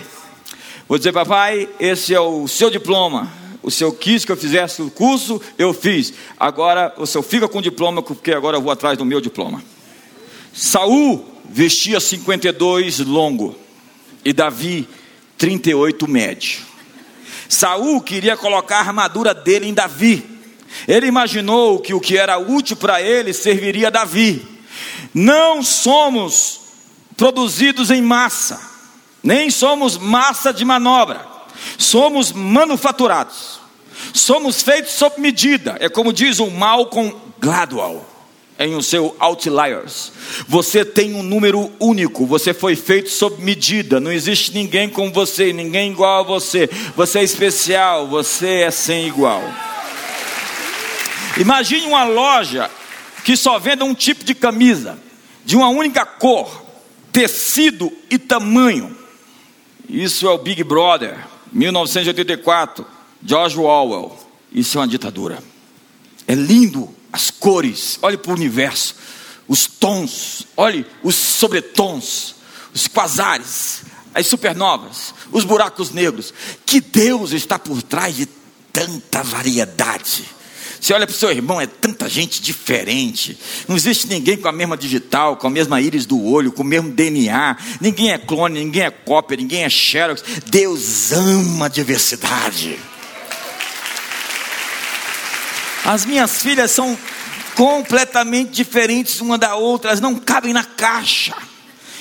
Vou 0.87 0.97
dizer, 0.97 1.13
papai, 1.13 1.69
esse 1.79 2.13
é 2.13 2.19
o 2.19 2.47
seu 2.47 2.69
diploma. 2.69 3.31
O 3.61 3.69
senhor 3.69 3.91
quis 3.93 4.25
que 4.25 4.31
eu 4.31 4.37
fizesse 4.37 4.81
o 4.81 4.89
curso, 4.89 5.41
eu 5.57 5.73
fiz. 5.73 6.13
Agora 6.39 6.93
o 6.97 7.05
senhor 7.05 7.23
fica 7.23 7.47
com 7.47 7.59
o 7.59 7.61
diploma, 7.61 8.01
porque 8.01 8.31
agora 8.31 8.57
eu 8.57 8.61
vou 8.61 8.71
atrás 8.71 8.97
do 8.97 9.05
meu 9.05 9.21
diploma. 9.21 9.63
Saul 10.53 11.25
vestia 11.49 11.99
52 11.99 12.99
longo 12.99 13.55
e 14.23 14.33
Davi 14.33 14.87
38 15.37 16.07
médio. 16.07 16.59
Saul 17.47 18.01
queria 18.01 18.37
colocar 18.37 18.77
a 18.77 18.81
armadura 18.81 19.33
dele 19.33 19.67
em 19.67 19.73
Davi. 19.73 20.23
Ele 20.87 21.07
imaginou 21.07 21.79
que 21.79 21.93
o 21.93 21.99
que 21.99 22.17
era 22.17 22.37
útil 22.37 22.75
para 22.75 23.01
ele 23.01 23.33
serviria 23.33 23.87
a 23.87 23.91
Davi. 23.91 24.45
Não 25.13 25.63
somos 25.63 26.61
produzidos 27.17 27.89
em 27.89 28.01
massa, 28.01 28.61
nem 29.23 29.49
somos 29.49 29.97
massa 29.97 30.53
de 30.53 30.63
manobra. 30.63 31.27
Somos 31.77 32.31
manufaturados. 32.31 33.59
Somos 34.13 34.61
feitos 34.61 34.93
sob 34.93 35.19
medida. 35.19 35.75
É 35.79 35.89
como 35.89 36.13
diz 36.13 36.39
o 36.39 36.49
Malcolm 36.49 37.13
Gladwell 37.39 38.08
em 38.59 38.75
o 38.75 38.83
seu 38.83 39.15
Outliers. 39.17 40.11
Você 40.45 40.83
tem 40.83 41.13
um 41.13 41.23
número 41.23 41.71
único, 41.79 42.25
você 42.25 42.53
foi 42.53 42.75
feito 42.75 43.09
sob 43.09 43.41
medida, 43.41 44.01
não 44.01 44.11
existe 44.11 44.53
ninguém 44.53 44.89
como 44.89 45.13
você, 45.13 45.53
ninguém 45.53 45.91
igual 45.91 46.19
a 46.19 46.27
você. 46.27 46.69
Você 46.95 47.19
é 47.19 47.23
especial, 47.23 48.07
você 48.07 48.63
é 48.63 48.71
sem 48.71 49.07
igual. 49.07 49.41
Imagine 51.37 51.87
uma 51.87 52.03
loja 52.03 52.69
que 53.23 53.37
só 53.37 53.57
venda 53.57 53.85
um 53.85 53.93
tipo 53.93 54.25
de 54.25 54.35
camisa, 54.35 54.99
de 55.45 55.55
uma 55.55 55.69
única 55.69 56.05
cor, 56.05 56.65
tecido 57.13 57.89
e 58.09 58.17
tamanho. 58.17 58.93
Isso 59.87 60.27
é 60.27 60.31
o 60.31 60.37
Big 60.37 60.65
Brother, 60.65 61.17
1984, 61.53 62.85
George 63.23 63.57
Orwell. 63.57 64.17
Isso 64.51 64.77
é 64.77 64.81
uma 64.81 64.87
ditadura. 64.87 65.41
É 66.27 66.35
lindo 66.35 66.98
as 67.11 67.31
cores, 67.31 67.97
olhe 68.01 68.17
para 68.17 68.31
o 68.31 68.35
universo, 68.35 68.95
os 69.47 69.65
tons, 69.65 70.45
olhe 70.55 70.85
os 71.03 71.15
sobretons, 71.15 72.35
os 72.73 72.87
quasares, 72.87 73.81
as 74.13 74.27
supernovas, 74.27 75.13
os 75.31 75.43
buracos 75.43 75.91
negros. 75.91 76.33
Que 76.65 76.79
Deus 76.79 77.31
está 77.31 77.57
por 77.57 77.81
trás 77.81 78.15
de 78.15 78.27
tanta 78.71 79.23
variedade. 79.23 80.25
Você 80.79 80.93
olha 80.93 81.05
para 81.05 81.13
o 81.13 81.17
seu 81.17 81.29
irmão, 81.29 81.59
é 81.59 81.67
tanta 81.67 82.07
gente 82.07 82.41
diferente. 82.41 83.37
Não 83.67 83.75
existe 83.75 84.07
ninguém 84.07 84.37
com 84.37 84.47
a 84.47 84.51
mesma 84.51 84.77
digital, 84.77 85.35
com 85.35 85.47
a 85.47 85.49
mesma 85.49 85.81
íris 85.81 86.05
do 86.05 86.23
olho, 86.23 86.53
com 86.53 86.61
o 86.61 86.65
mesmo 86.65 86.89
DNA. 86.91 87.57
Ninguém 87.81 88.13
é 88.13 88.17
clone, 88.17 88.63
ninguém 88.63 88.83
é 88.83 88.89
cópia, 88.89 89.35
ninguém 89.35 89.63
é 89.63 89.69
xerox. 89.69 90.23
Deus 90.49 91.11
ama 91.11 91.65
a 91.65 91.69
diversidade. 91.69 92.79
As 95.85 96.05
minhas 96.05 96.41
filhas 96.41 96.71
são 96.71 96.97
completamente 97.55 98.51
diferentes 98.51 99.19
uma 99.21 99.37
da 99.37 99.55
outra, 99.55 99.91
elas 99.91 100.01
não 100.01 100.15
cabem 100.15 100.53
na 100.53 100.63
caixa. 100.63 101.35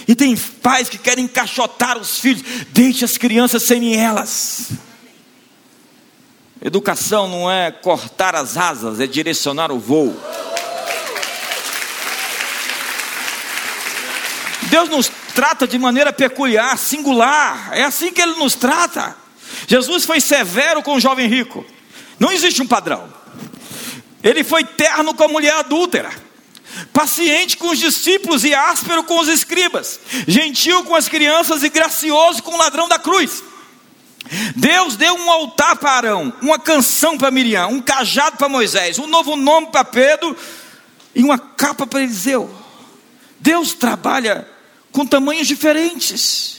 E 0.06 0.14
tem 0.14 0.36
pais 0.36 0.88
que 0.88 0.96
querem 0.96 1.24
encaixotar 1.24 1.98
os 1.98 2.18
filhos, 2.18 2.42
deixe 2.70 3.04
as 3.04 3.18
crianças 3.18 3.62
serem 3.62 3.96
elas. 3.96 4.70
Educação 6.60 7.28
não 7.28 7.50
é 7.50 7.70
cortar 7.70 8.34
as 8.34 8.56
asas, 8.56 9.00
é 9.00 9.06
direcionar 9.06 9.70
o 9.70 9.78
voo. 9.78 10.16
Deus 14.62 14.88
nos 14.88 15.10
trata 15.34 15.66
de 15.66 15.78
maneira 15.78 16.12
peculiar, 16.12 16.76
singular. 16.76 17.70
É 17.72 17.84
assim 17.84 18.12
que 18.12 18.20
Ele 18.20 18.34
nos 18.34 18.54
trata. 18.54 19.16
Jesus 19.66 20.04
foi 20.04 20.20
severo 20.20 20.82
com 20.82 20.94
o 20.94 21.00
jovem 21.00 21.26
rico. 21.26 21.64
Não 22.18 22.30
existe 22.30 22.60
um 22.60 22.66
padrão. 22.66 23.08
Ele 24.22 24.42
foi 24.42 24.64
terno 24.64 25.14
com 25.14 25.24
a 25.24 25.28
mulher 25.28 25.54
adúltera, 25.54 26.10
paciente 26.92 27.56
com 27.56 27.68
os 27.68 27.78
discípulos 27.78 28.44
e 28.44 28.54
áspero 28.54 29.04
com 29.04 29.18
os 29.18 29.28
escribas, 29.28 30.00
gentil 30.26 30.84
com 30.84 30.94
as 30.94 31.08
crianças 31.08 31.62
e 31.62 31.68
gracioso 31.68 32.42
com 32.42 32.52
o 32.52 32.58
ladrão 32.58 32.88
da 32.88 32.98
cruz. 32.98 33.42
Deus 34.56 34.96
deu 34.96 35.14
um 35.14 35.30
altar 35.30 35.76
para 35.76 35.92
Arão, 35.92 36.32
uma 36.42 36.58
canção 36.58 37.16
para 37.16 37.30
Miriam, 37.30 37.68
um 37.68 37.80
cajado 37.80 38.36
para 38.36 38.48
Moisés, 38.48 38.98
um 38.98 39.06
novo 39.06 39.36
nome 39.36 39.68
para 39.68 39.84
Pedro 39.84 40.36
e 41.14 41.22
uma 41.22 41.38
capa 41.38 41.86
para 41.86 42.02
Eliseu. 42.02 42.52
Deus 43.40 43.72
trabalha 43.72 44.46
com 44.92 45.06
tamanhos 45.06 45.46
diferentes. 45.46 46.57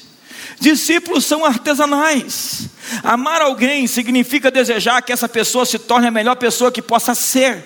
Discípulos 0.59 1.25
são 1.25 1.45
artesanais. 1.45 2.69
Amar 3.03 3.41
alguém 3.41 3.87
significa 3.87 4.51
desejar 4.51 5.01
que 5.01 5.13
essa 5.13 5.29
pessoa 5.29 5.65
se 5.65 5.79
torne 5.79 6.07
a 6.07 6.11
melhor 6.11 6.35
pessoa 6.35 6.71
que 6.71 6.81
possa 6.81 7.15
ser. 7.15 7.63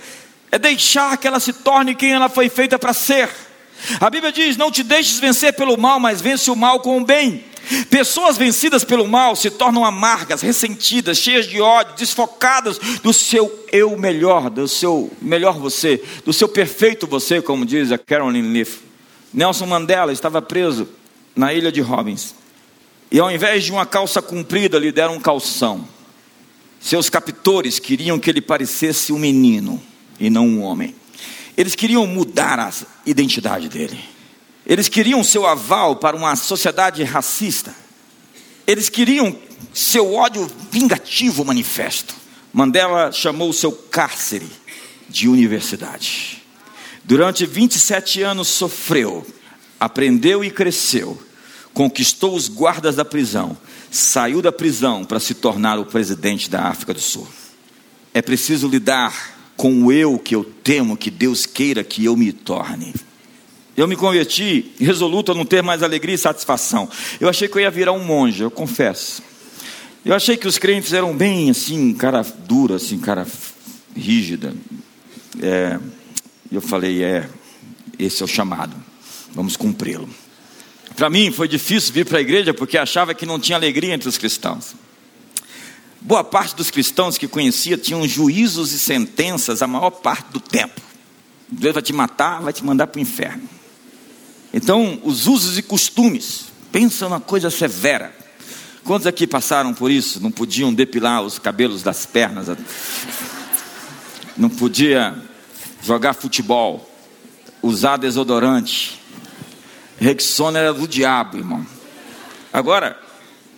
É 0.51 0.59
deixar 0.59 1.17
que 1.17 1.27
ela 1.27 1.39
se 1.39 1.51
torne 1.51 1.95
quem 1.95 2.13
ela 2.13 2.29
foi 2.29 2.49
feita 2.49 2.77
para 2.77 2.93
ser. 2.93 3.29
A 3.99 4.09
Bíblia 4.09 4.31
diz: 4.31 4.55
Não 4.55 4.71
te 4.71 4.83
deixes 4.83 5.19
vencer 5.19 5.53
pelo 5.53 5.77
mal, 5.77 5.99
mas 5.99 6.21
vence 6.21 6.51
o 6.51 6.55
mal 6.55 6.79
com 6.79 6.97
o 6.97 7.05
bem. 7.05 7.43
Pessoas 7.89 8.37
vencidas 8.37 8.83
pelo 8.83 9.07
mal 9.07 9.35
se 9.35 9.49
tornam 9.49 9.85
amargas, 9.85 10.41
ressentidas, 10.41 11.17
cheias 11.17 11.47
de 11.47 11.61
ódio, 11.61 11.95
desfocadas 11.95 12.77
do 13.01 13.13
seu 13.13 13.65
eu 13.71 13.97
melhor, 13.97 14.49
do 14.49 14.67
seu 14.67 15.09
melhor 15.21 15.57
você, 15.57 16.03
do 16.25 16.33
seu 16.33 16.49
perfeito 16.49 17.07
você, 17.07 17.41
como 17.41 17.65
diz 17.65 17.91
a 17.91 17.97
Carolyn 17.97 18.51
Leaf. 18.51 18.79
Nelson 19.33 19.65
Mandela 19.65 20.11
estava 20.11 20.41
preso 20.41 20.87
na 21.35 21.53
ilha 21.53 21.71
de 21.71 21.81
Robbins. 21.81 22.35
E 23.13 23.19
ao 23.19 23.29
invés 23.29 23.63
de 23.63 23.71
uma 23.71 23.85
calça 23.85 24.23
comprida, 24.23 24.79
lhe 24.79 24.91
deram 24.91 25.17
um 25.17 25.19
calção. 25.19 25.87
Seus 26.79 27.11
captores 27.11 27.77
queriam 27.77 28.17
que 28.17 28.27
ele 28.27 28.41
parecesse 28.41 29.13
um 29.13 29.19
menino 29.19 29.79
e 30.19 30.31
não 30.31 30.47
um 30.47 30.63
homem. 30.63 30.95
Eles 31.55 31.75
queriam 31.75 32.07
mudar 32.07 32.59
a 32.59 32.73
identidade 33.05 33.69
dele. 33.69 34.03
Eles 34.65 34.89
queriam 34.89 35.23
seu 35.23 35.45
aval 35.45 35.97
para 35.97 36.17
uma 36.17 36.35
sociedade 36.35 37.03
racista. 37.03 37.75
Eles 38.65 38.89
queriam 38.89 39.37
seu 39.71 40.15
ódio 40.15 40.49
vingativo 40.71 41.45
manifesto. 41.45 42.15
Mandela 42.51 43.11
chamou 43.11 43.53
seu 43.53 43.71
cárcere 43.71 44.49
de 45.07 45.29
universidade. 45.29 46.41
Durante 47.03 47.45
27 47.45 48.23
anos 48.23 48.47
sofreu, 48.47 49.23
aprendeu 49.79 50.43
e 50.43 50.49
cresceu, 50.49 51.21
conquistou 51.73 52.35
os 52.35 52.47
guardas 52.47 52.95
da 52.95 53.05
prisão, 53.05 53.57
saiu 53.89 54.41
da 54.41 54.51
prisão 54.51 55.03
para 55.03 55.19
se 55.19 55.33
tornar 55.33 55.79
o 55.79 55.85
presidente 55.85 56.49
da 56.49 56.63
África 56.63 56.93
do 56.93 57.01
Sul. 57.01 57.27
É 58.13 58.21
preciso 58.21 58.67
lidar 58.67 59.33
com 59.57 59.83
o 59.83 59.91
eu 59.91 60.19
que 60.19 60.35
eu 60.35 60.43
temo 60.43 60.97
que 60.97 61.09
Deus 61.09 61.45
queira 61.45 61.83
que 61.83 62.05
eu 62.05 62.15
me 62.15 62.31
torne. 62.31 62.93
Eu 63.75 63.87
me 63.87 63.95
converti 63.95 64.71
resoluto 64.79 65.31
a 65.31 65.35
não 65.35 65.45
ter 65.45 65.63
mais 65.63 65.81
alegria 65.81 66.13
e 66.13 66.17
satisfação. 66.17 66.87
Eu 67.19 67.27
achei 67.27 67.47
que 67.47 67.57
eu 67.57 67.61
ia 67.61 67.71
virar 67.71 67.91
um 67.91 68.03
monge, 68.03 68.43
eu 68.43 68.51
confesso. 68.51 69.23
Eu 70.05 70.13
achei 70.13 70.37
que 70.37 70.47
os 70.47 70.57
crentes 70.57 70.93
eram 70.93 71.15
bem 71.15 71.49
assim, 71.49 71.93
cara 71.93 72.21
dura, 72.21 72.75
assim, 72.75 72.99
cara 72.99 73.25
rígida. 73.95 74.53
É, 75.41 75.79
eu 76.51 76.61
falei, 76.61 77.03
é, 77.03 77.27
esse 77.97 78.21
é 78.21 78.25
o 78.25 78.27
chamado, 78.27 78.75
vamos 79.33 79.55
cumpri-lo. 79.55 80.09
Para 80.95 81.09
mim 81.09 81.31
foi 81.31 81.47
difícil 81.47 81.93
vir 81.93 82.05
para 82.05 82.19
a 82.19 82.21
igreja 82.21 82.53
porque 82.53 82.77
achava 82.77 83.13
que 83.13 83.25
não 83.25 83.39
tinha 83.39 83.57
alegria 83.57 83.93
entre 83.93 84.07
os 84.07 84.17
cristãos. 84.17 84.75
Boa 85.99 86.23
parte 86.23 86.55
dos 86.55 86.69
cristãos 86.69 87.17
que 87.17 87.27
conhecia 87.27 87.77
tinham 87.77 88.05
juízos 88.07 88.73
e 88.73 88.79
sentenças 88.79 89.61
a 89.61 89.67
maior 89.67 89.89
parte 89.89 90.31
do 90.31 90.39
tempo. 90.39 90.81
Deus 91.47 91.73
vai 91.73 91.83
te 91.83 91.93
matar, 91.93 92.41
vai 92.41 92.51
te 92.51 92.63
mandar 92.63 92.87
para 92.87 92.99
o 92.99 93.01
inferno. 93.01 93.47
Então, 94.53 94.99
os 95.03 95.25
usos 95.27 95.57
e 95.57 95.61
costumes, 95.61 96.45
pensa 96.71 97.05
numa 97.05 97.19
coisa 97.19 97.49
severa. 97.49 98.13
Quantos 98.83 99.07
aqui 99.07 99.25
passaram 99.25 99.73
por 99.73 99.89
isso? 99.89 100.21
Não 100.21 100.29
podiam 100.29 100.73
depilar 100.73 101.21
os 101.21 101.39
cabelos 101.39 101.81
das 101.81 102.05
pernas, 102.05 102.47
não 104.35 104.49
podia 104.49 105.15
jogar 105.81 106.13
futebol, 106.13 106.89
usar 107.61 107.97
desodorante. 107.97 108.99
Rexona 109.97 110.59
era 110.59 110.73
do 110.73 110.87
diabo, 110.87 111.37
irmão. 111.37 111.65
Agora, 112.51 112.99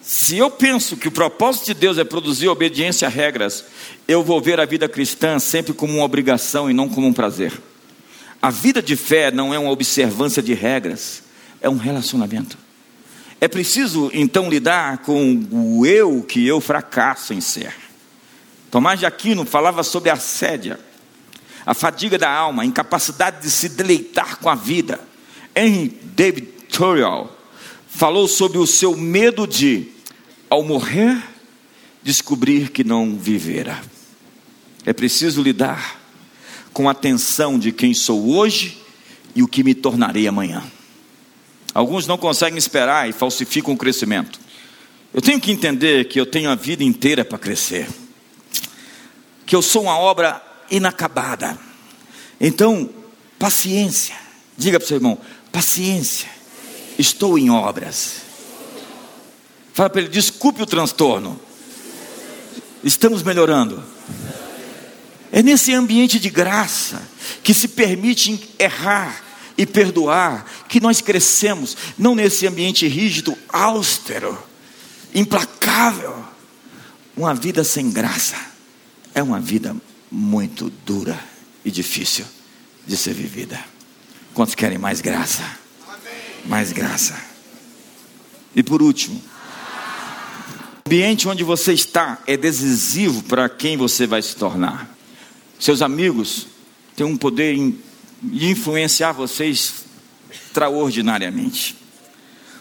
se 0.02 0.38
eu 0.38 0.52
penso 0.52 0.96
que 0.96 1.08
o 1.08 1.12
propósito 1.12 1.66
de 1.66 1.74
Deus 1.74 1.98
é 1.98 2.04
produzir 2.04 2.48
obediência 2.48 3.08
a 3.08 3.12
regras, 3.12 3.66
eu 4.08 4.24
vou 4.24 4.40
ver 4.40 4.60
a 4.60 4.66
vida 4.66 4.88
cristã 4.88 5.40
sempre 5.40 5.74
como 5.74 5.94
uma 5.94 6.04
obrigação 6.04 6.70
e 6.70 6.74
não 6.74 6.88
como 6.88 7.08
um 7.08 7.14
prazer. 7.14 7.52
A 8.42 8.52
vida 8.52 8.82
de 8.82 8.96
fé 8.96 9.32
não 9.32 9.54
é 9.54 9.58
uma 9.58 9.72
observância 9.72 10.44
de 10.44 10.54
regras, 10.54 11.24
é 11.60 11.68
um 11.68 11.78
relacionamento. 11.78 12.58
É 13.42 13.48
preciso 13.48 14.12
então 14.14 14.50
lidar 14.50 15.00
com 15.00 15.46
o 15.52 15.86
eu 15.86 16.22
que 16.22 16.46
eu 16.46 16.62
fracasso 16.62 17.34
em 17.34 17.42
ser. 17.42 17.74
Tomás 18.70 19.00
de 19.00 19.06
Aquino 19.06 19.46
falava 19.46 19.84
sobre 19.84 20.10
a 20.10 20.14
assédia, 20.14 20.80
a 21.66 21.74
fadiga 21.74 22.18
da 22.18 22.30
alma, 22.30 22.62
a 22.62 22.66
incapacidade 22.66 23.42
de 23.42 23.50
se 23.50 23.70
deleitar 23.70 24.38
com 24.38 24.50
a 24.50 24.56
vida. 24.56 25.00
Henry 25.56 25.88
David 26.16 26.48
Thoreau 26.70 27.36
falou 27.88 28.28
sobre 28.28 28.58
o 28.58 28.68
seu 28.68 28.96
medo 28.98 29.48
de, 29.48 29.88
ao 30.50 30.64
morrer, 30.64 31.18
descobrir 32.04 32.70
que 32.70 32.84
não 32.84 33.16
vivera. 33.16 33.82
É 34.86 34.92
preciso 34.92 35.42
lidar 35.42 36.02
com 36.74 36.90
a 36.90 36.94
tensão 36.94 37.58
de 37.58 37.72
quem 37.72 37.94
sou 37.94 38.36
hoje 38.36 38.78
e 39.34 39.42
o 39.42 39.48
que 39.48 39.64
me 39.64 39.74
tornarei 39.74 40.28
amanhã. 40.28 40.62
Alguns 41.74 42.06
não 42.06 42.18
conseguem 42.18 42.58
esperar 42.58 43.10
e 43.10 43.14
falsificam 43.14 43.74
o 43.74 43.78
crescimento. 43.78 44.40
Eu 45.14 45.22
tenho 45.22 45.40
que 45.40 45.52
entender 45.52 46.06
que 46.10 46.20
eu 46.20 46.26
tenho 46.26 46.50
a 46.50 46.56
vida 46.56 46.84
inteira 46.84 47.24
para 47.24 47.38
crescer, 47.38 47.88
que 49.46 49.56
eu 49.56 49.62
sou 49.62 49.84
uma 49.84 49.98
obra 49.98 50.42
inacabada. 50.70 51.58
Então, 52.40 52.90
paciência. 53.40 54.16
Diga 54.58 54.80
para 54.80 54.86
o 54.86 54.88
seu 54.88 54.98
irmão: 54.98 55.18
paciência. 55.56 56.28
Estou 57.00 57.40
em 57.40 57.50
obras. 57.50 58.24
Fala 59.74 59.90
para 59.90 60.02
ele: 60.02 60.10
desculpe 60.10 60.62
o 60.62 60.66
transtorno. 60.66 61.40
Estamos 62.84 63.24
melhorando. 63.24 63.82
É 65.32 65.42
nesse 65.42 65.74
ambiente 65.74 66.20
de 66.20 66.30
graça 66.30 67.02
que 67.42 67.54
se 67.54 67.70
permite 67.70 68.50
errar 68.60 69.24
e 69.58 69.66
perdoar 69.66 70.46
que 70.68 70.82
nós 70.82 71.00
crescemos, 71.00 71.76
não 71.98 72.14
nesse 72.14 72.46
ambiente 72.46 72.86
rígido, 72.88 73.38
austero, 73.48 74.38
implacável. 75.14 76.24
Uma 77.16 77.34
vida 77.34 77.64
sem 77.64 77.90
graça 77.90 78.36
é 79.14 79.24
uma 79.24 79.40
vida 79.40 79.74
muito 80.12 80.70
dura 80.86 81.18
e 81.64 81.72
difícil 81.72 82.26
de 82.86 82.98
ser 82.98 83.14
vivida. 83.14 83.75
Quantos 84.36 84.54
querem 84.54 84.78
mais 84.78 85.00
graça? 85.00 85.42
Mais 86.46 86.74
graça. 86.74 87.18
E 88.54 88.62
por 88.62 88.82
último, 88.82 89.16
o 89.16 90.90
ambiente 90.90 91.26
onde 91.30 91.42
você 91.42 91.72
está 91.72 92.22
é 92.28 92.36
decisivo 92.36 93.24
para 93.24 93.48
quem 93.48 93.78
você 93.78 94.06
vai 94.06 94.22
se 94.22 94.36
tornar. 94.36 94.94
Seus 95.58 95.82
amigos 95.82 96.48
têm 96.98 97.06
um 97.06 97.16
poder 97.16 97.56
de 98.22 98.50
influenciar 98.50 99.14
vocês 99.14 99.86
extraordinariamente. 100.30 101.78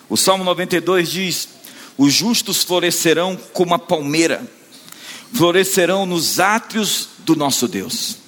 O 0.09 0.17
Salmo 0.17 0.45
92 0.45 1.11
diz: 1.11 1.49
Os 1.99 2.13
justos 2.13 2.63
florescerão 2.63 3.37
como 3.53 3.75
a 3.75 3.81
palmeira, 3.81 4.49
florescerão 5.33 6.07
nos 6.07 6.39
átrios 6.39 7.09
do 7.19 7.35
nosso 7.35 7.67
Deus. 7.67 8.19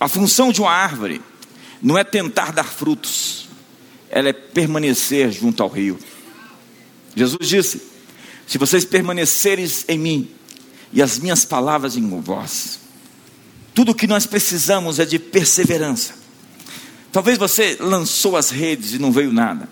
A 0.00 0.08
função 0.08 0.50
de 0.50 0.60
uma 0.60 0.72
árvore 0.72 1.22
não 1.82 1.96
é 1.96 2.04
tentar 2.04 2.52
dar 2.52 2.64
frutos, 2.64 3.48
ela 4.10 4.28
é 4.28 4.32
permanecer 4.32 5.30
junto 5.30 5.62
ao 5.62 5.68
rio. 5.68 5.98
Jesus 7.14 7.48
disse: 7.48 7.82
Se 8.46 8.58
vocês 8.58 8.84
permaneceres 8.84 9.84
em 9.88 9.98
mim 9.98 10.30
e 10.92 11.00
as 11.00 11.18
minhas 11.18 11.44
palavras 11.44 11.96
em 11.96 12.08
vós, 12.20 12.80
tudo 13.74 13.92
o 13.92 13.94
que 13.94 14.06
nós 14.06 14.26
precisamos 14.26 14.98
é 14.98 15.04
de 15.04 15.18
perseverança. 15.18 16.14
Talvez 17.12 17.38
você 17.38 17.76
lançou 17.80 18.36
as 18.36 18.50
redes 18.50 18.92
e 18.92 18.98
não 18.98 19.10
veio 19.10 19.32
nada. 19.32 19.68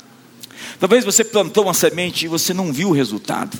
Talvez 0.80 1.04
você 1.04 1.24
plantou 1.24 1.64
uma 1.64 1.74
semente 1.74 2.24
e 2.24 2.28
você 2.28 2.54
não 2.54 2.72
viu 2.72 2.88
o 2.88 2.92
resultado. 2.92 3.58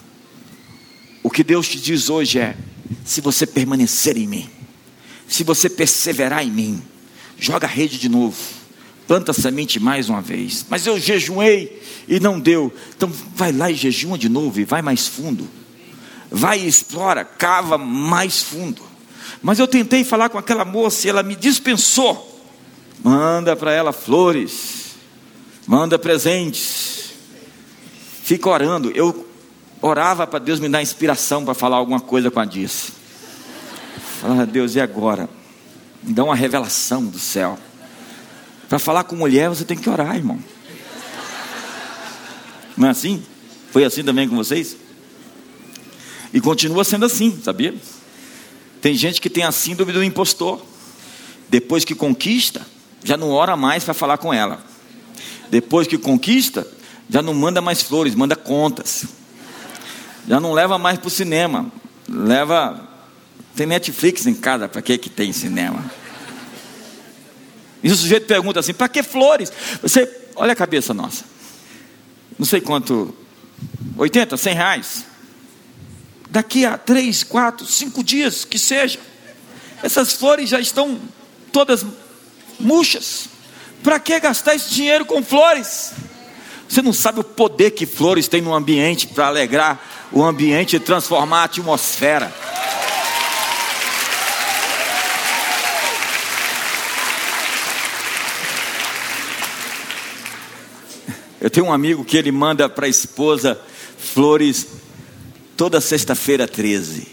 O 1.22 1.30
que 1.30 1.44
Deus 1.44 1.68
te 1.68 1.80
diz 1.80 2.08
hoje 2.08 2.38
é: 2.38 2.56
se 3.04 3.20
você 3.20 3.46
permanecer 3.46 4.16
em 4.16 4.26
mim, 4.26 4.50
se 5.28 5.44
você 5.44 5.68
perseverar 5.68 6.44
em 6.44 6.50
mim, 6.50 6.82
joga 7.38 7.66
a 7.66 7.70
rede 7.70 7.98
de 7.98 8.08
novo, 8.08 8.36
planta 9.06 9.30
a 9.30 9.34
semente 9.34 9.80
mais 9.80 10.08
uma 10.08 10.20
vez. 10.20 10.64
Mas 10.68 10.86
eu 10.86 10.98
jejuei 10.98 11.82
e 12.06 12.18
não 12.20 12.38
deu. 12.38 12.72
Então 12.96 13.10
vai 13.34 13.52
lá 13.52 13.70
e 13.70 13.74
jejuma 13.74 14.18
de 14.18 14.28
novo 14.28 14.60
e 14.60 14.64
vai 14.64 14.82
mais 14.82 15.06
fundo. 15.06 15.48
Vai 16.30 16.60
e 16.60 16.68
explora, 16.68 17.24
cava 17.24 17.78
mais 17.78 18.42
fundo. 18.42 18.82
Mas 19.42 19.58
eu 19.58 19.68
tentei 19.68 20.04
falar 20.04 20.28
com 20.28 20.38
aquela 20.38 20.64
moça 20.64 21.06
e 21.06 21.10
ela 21.10 21.22
me 21.22 21.36
dispensou. 21.36 22.26
Manda 23.02 23.54
para 23.54 23.72
ela 23.72 23.92
flores, 23.92 24.96
manda 25.66 25.98
presentes, 25.98 27.12
fica 28.24 28.48
orando. 28.48 28.90
Eu 28.90 29.26
orava 29.80 30.26
para 30.26 30.40
Deus 30.40 30.58
me 30.58 30.68
dar 30.68 30.82
inspiração 30.82 31.44
para 31.44 31.54
falar 31.54 31.76
alguma 31.76 32.00
coisa 32.00 32.30
com 32.30 32.40
a 32.40 32.44
Dice. 32.44 32.92
Falava, 34.20 34.44
Deus, 34.44 34.74
e 34.74 34.80
agora? 34.80 35.28
Dá 36.08 36.24
uma 36.24 36.34
revelação 36.34 37.04
do 37.04 37.18
céu. 37.18 37.58
Para 38.68 38.78
falar 38.78 39.04
com 39.04 39.14
mulher, 39.14 39.48
você 39.48 39.64
tem 39.64 39.76
que 39.76 39.88
orar, 39.88 40.16
irmão. 40.16 40.38
Não 42.76 42.88
é 42.88 42.90
assim? 42.90 43.22
Foi 43.70 43.84
assim 43.84 44.02
também 44.02 44.28
com 44.28 44.36
vocês? 44.36 44.76
E 46.32 46.40
continua 46.40 46.84
sendo 46.84 47.04
assim, 47.04 47.38
sabia? 47.42 47.74
Tem 48.80 48.94
gente 48.94 49.20
que 49.20 49.28
tem 49.28 49.44
a 49.44 49.52
síndrome 49.52 49.92
do 49.92 50.02
impostor. 50.02 50.64
Depois 51.48 51.84
que 51.84 51.94
conquista, 51.94 52.66
já 53.04 53.16
não 53.16 53.30
ora 53.30 53.56
mais 53.56 53.84
para 53.84 53.94
falar 53.94 54.18
com 54.18 54.32
ela. 54.32 54.62
Depois 55.50 55.86
que 55.86 55.98
conquista, 55.98 56.66
já 57.08 57.22
não 57.22 57.34
manda 57.34 57.60
mais 57.60 57.82
flores, 57.82 58.14
manda 58.14 58.36
contas. 58.36 59.06
Já 60.26 60.38
não 60.38 60.52
leva 60.52 60.78
mais 60.78 60.98
para 60.98 61.08
o 61.08 61.10
cinema. 61.10 61.70
Leva. 62.08 62.86
Tem 63.56 63.66
Netflix 63.66 64.26
em 64.26 64.34
casa, 64.34 64.68
para 64.68 64.80
que 64.82 64.98
tem 65.10 65.32
cinema? 65.32 65.97
E 67.82 67.90
o 67.90 67.96
sujeito 67.96 68.26
pergunta 68.26 68.60
assim: 68.60 68.74
para 68.74 68.88
que 68.88 69.02
flores? 69.02 69.52
Você, 69.82 70.08
olha 70.36 70.52
a 70.52 70.56
cabeça 70.56 70.92
nossa. 70.92 71.24
Não 72.38 72.46
sei 72.46 72.60
quanto. 72.60 73.14
80, 73.96 74.36
100 74.36 74.54
reais 74.54 75.04
daqui 76.30 76.64
a 76.64 76.76
três, 76.76 77.22
quatro, 77.24 77.66
cinco 77.66 78.02
dias, 78.02 78.44
que 78.44 78.58
seja, 78.58 78.98
essas 79.82 80.12
flores 80.12 80.48
já 80.48 80.60
estão 80.60 80.98
todas 81.52 81.84
murchas. 82.60 83.28
Para 83.82 83.98
que 83.98 84.18
gastar 84.18 84.54
esse 84.54 84.70
dinheiro 84.70 85.04
com 85.04 85.22
flores? 85.22 85.92
Você 86.68 86.82
não 86.82 86.92
sabe 86.92 87.20
o 87.20 87.24
poder 87.24 87.70
que 87.70 87.86
flores 87.86 88.28
têm 88.28 88.42
no 88.42 88.54
ambiente 88.54 89.06
para 89.06 89.28
alegrar 89.28 89.80
o 90.12 90.22
ambiente 90.22 90.76
e 90.76 90.80
transformar 90.80 91.40
a 91.40 91.44
atmosfera. 91.44 92.32
Eu 101.40 101.48
tenho 101.48 101.66
um 101.66 101.72
amigo 101.72 102.04
que 102.04 102.16
ele 102.16 102.32
manda 102.32 102.68
para 102.68 102.86
a 102.86 102.88
esposa 102.88 103.60
flores 103.96 104.66
toda 105.56 105.80
sexta-feira 105.80 106.48
13. 106.48 107.06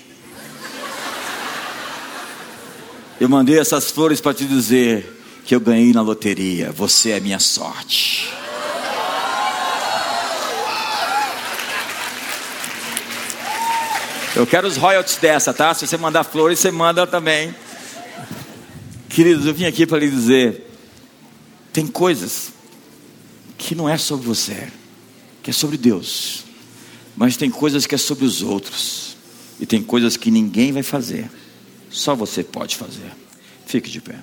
Eu 3.22 3.30
mandei 3.30 3.60
essas 3.60 3.92
flores 3.92 4.20
para 4.20 4.34
te 4.34 4.46
dizer 4.46 5.22
que 5.46 5.54
eu 5.54 5.60
ganhei 5.60 5.94
na 5.94 6.02
loteria. 6.02 6.72
Você 6.72 7.12
é 7.12 7.20
minha 7.20 7.40
sorte. 7.40 8.34
Eu 14.36 14.46
quero 14.48 14.68
os 14.68 14.76
royalties 14.76 15.18
dessa, 15.18 15.54
tá? 15.54 15.74
Se 15.74 15.86
você 15.88 15.98
mandar 15.98 16.24
flores, 16.24 16.60
você 16.60 16.72
manda 16.72 17.06
também. 17.06 17.56
Queridos, 19.08 19.46
eu 19.46 19.54
vim 19.54 19.66
aqui 19.66 19.86
para 19.86 20.00
lhe 20.00 20.10
dizer: 20.10 20.68
tem 21.72 21.86
coisas 21.86 22.55
que 23.58 23.76
não 23.76 23.88
é 23.88 23.98
sobre 23.98 24.26
você, 24.26 24.72
que 25.42 25.50
é 25.50 25.54
sobre 25.54 25.78
Deus. 25.78 26.44
Mas 27.16 27.38
tem 27.38 27.50
coisas 27.50 27.86
que 27.86 27.96
é 27.96 27.98
sobre 27.98 28.26
os 28.26 28.42
outros. 28.42 29.16
E 29.60 29.66
tem 29.66 29.82
coisas 29.82 30.18
que 30.18 30.30
ninguém 30.30 30.72
vai 30.72 30.84
fazer. 30.84 31.30
Só 31.90 32.14
você 32.14 32.44
pode 32.44 32.76
fazer. 32.76 33.12
Fique 33.66 33.90
de 33.90 34.02
pé. 34.02 34.20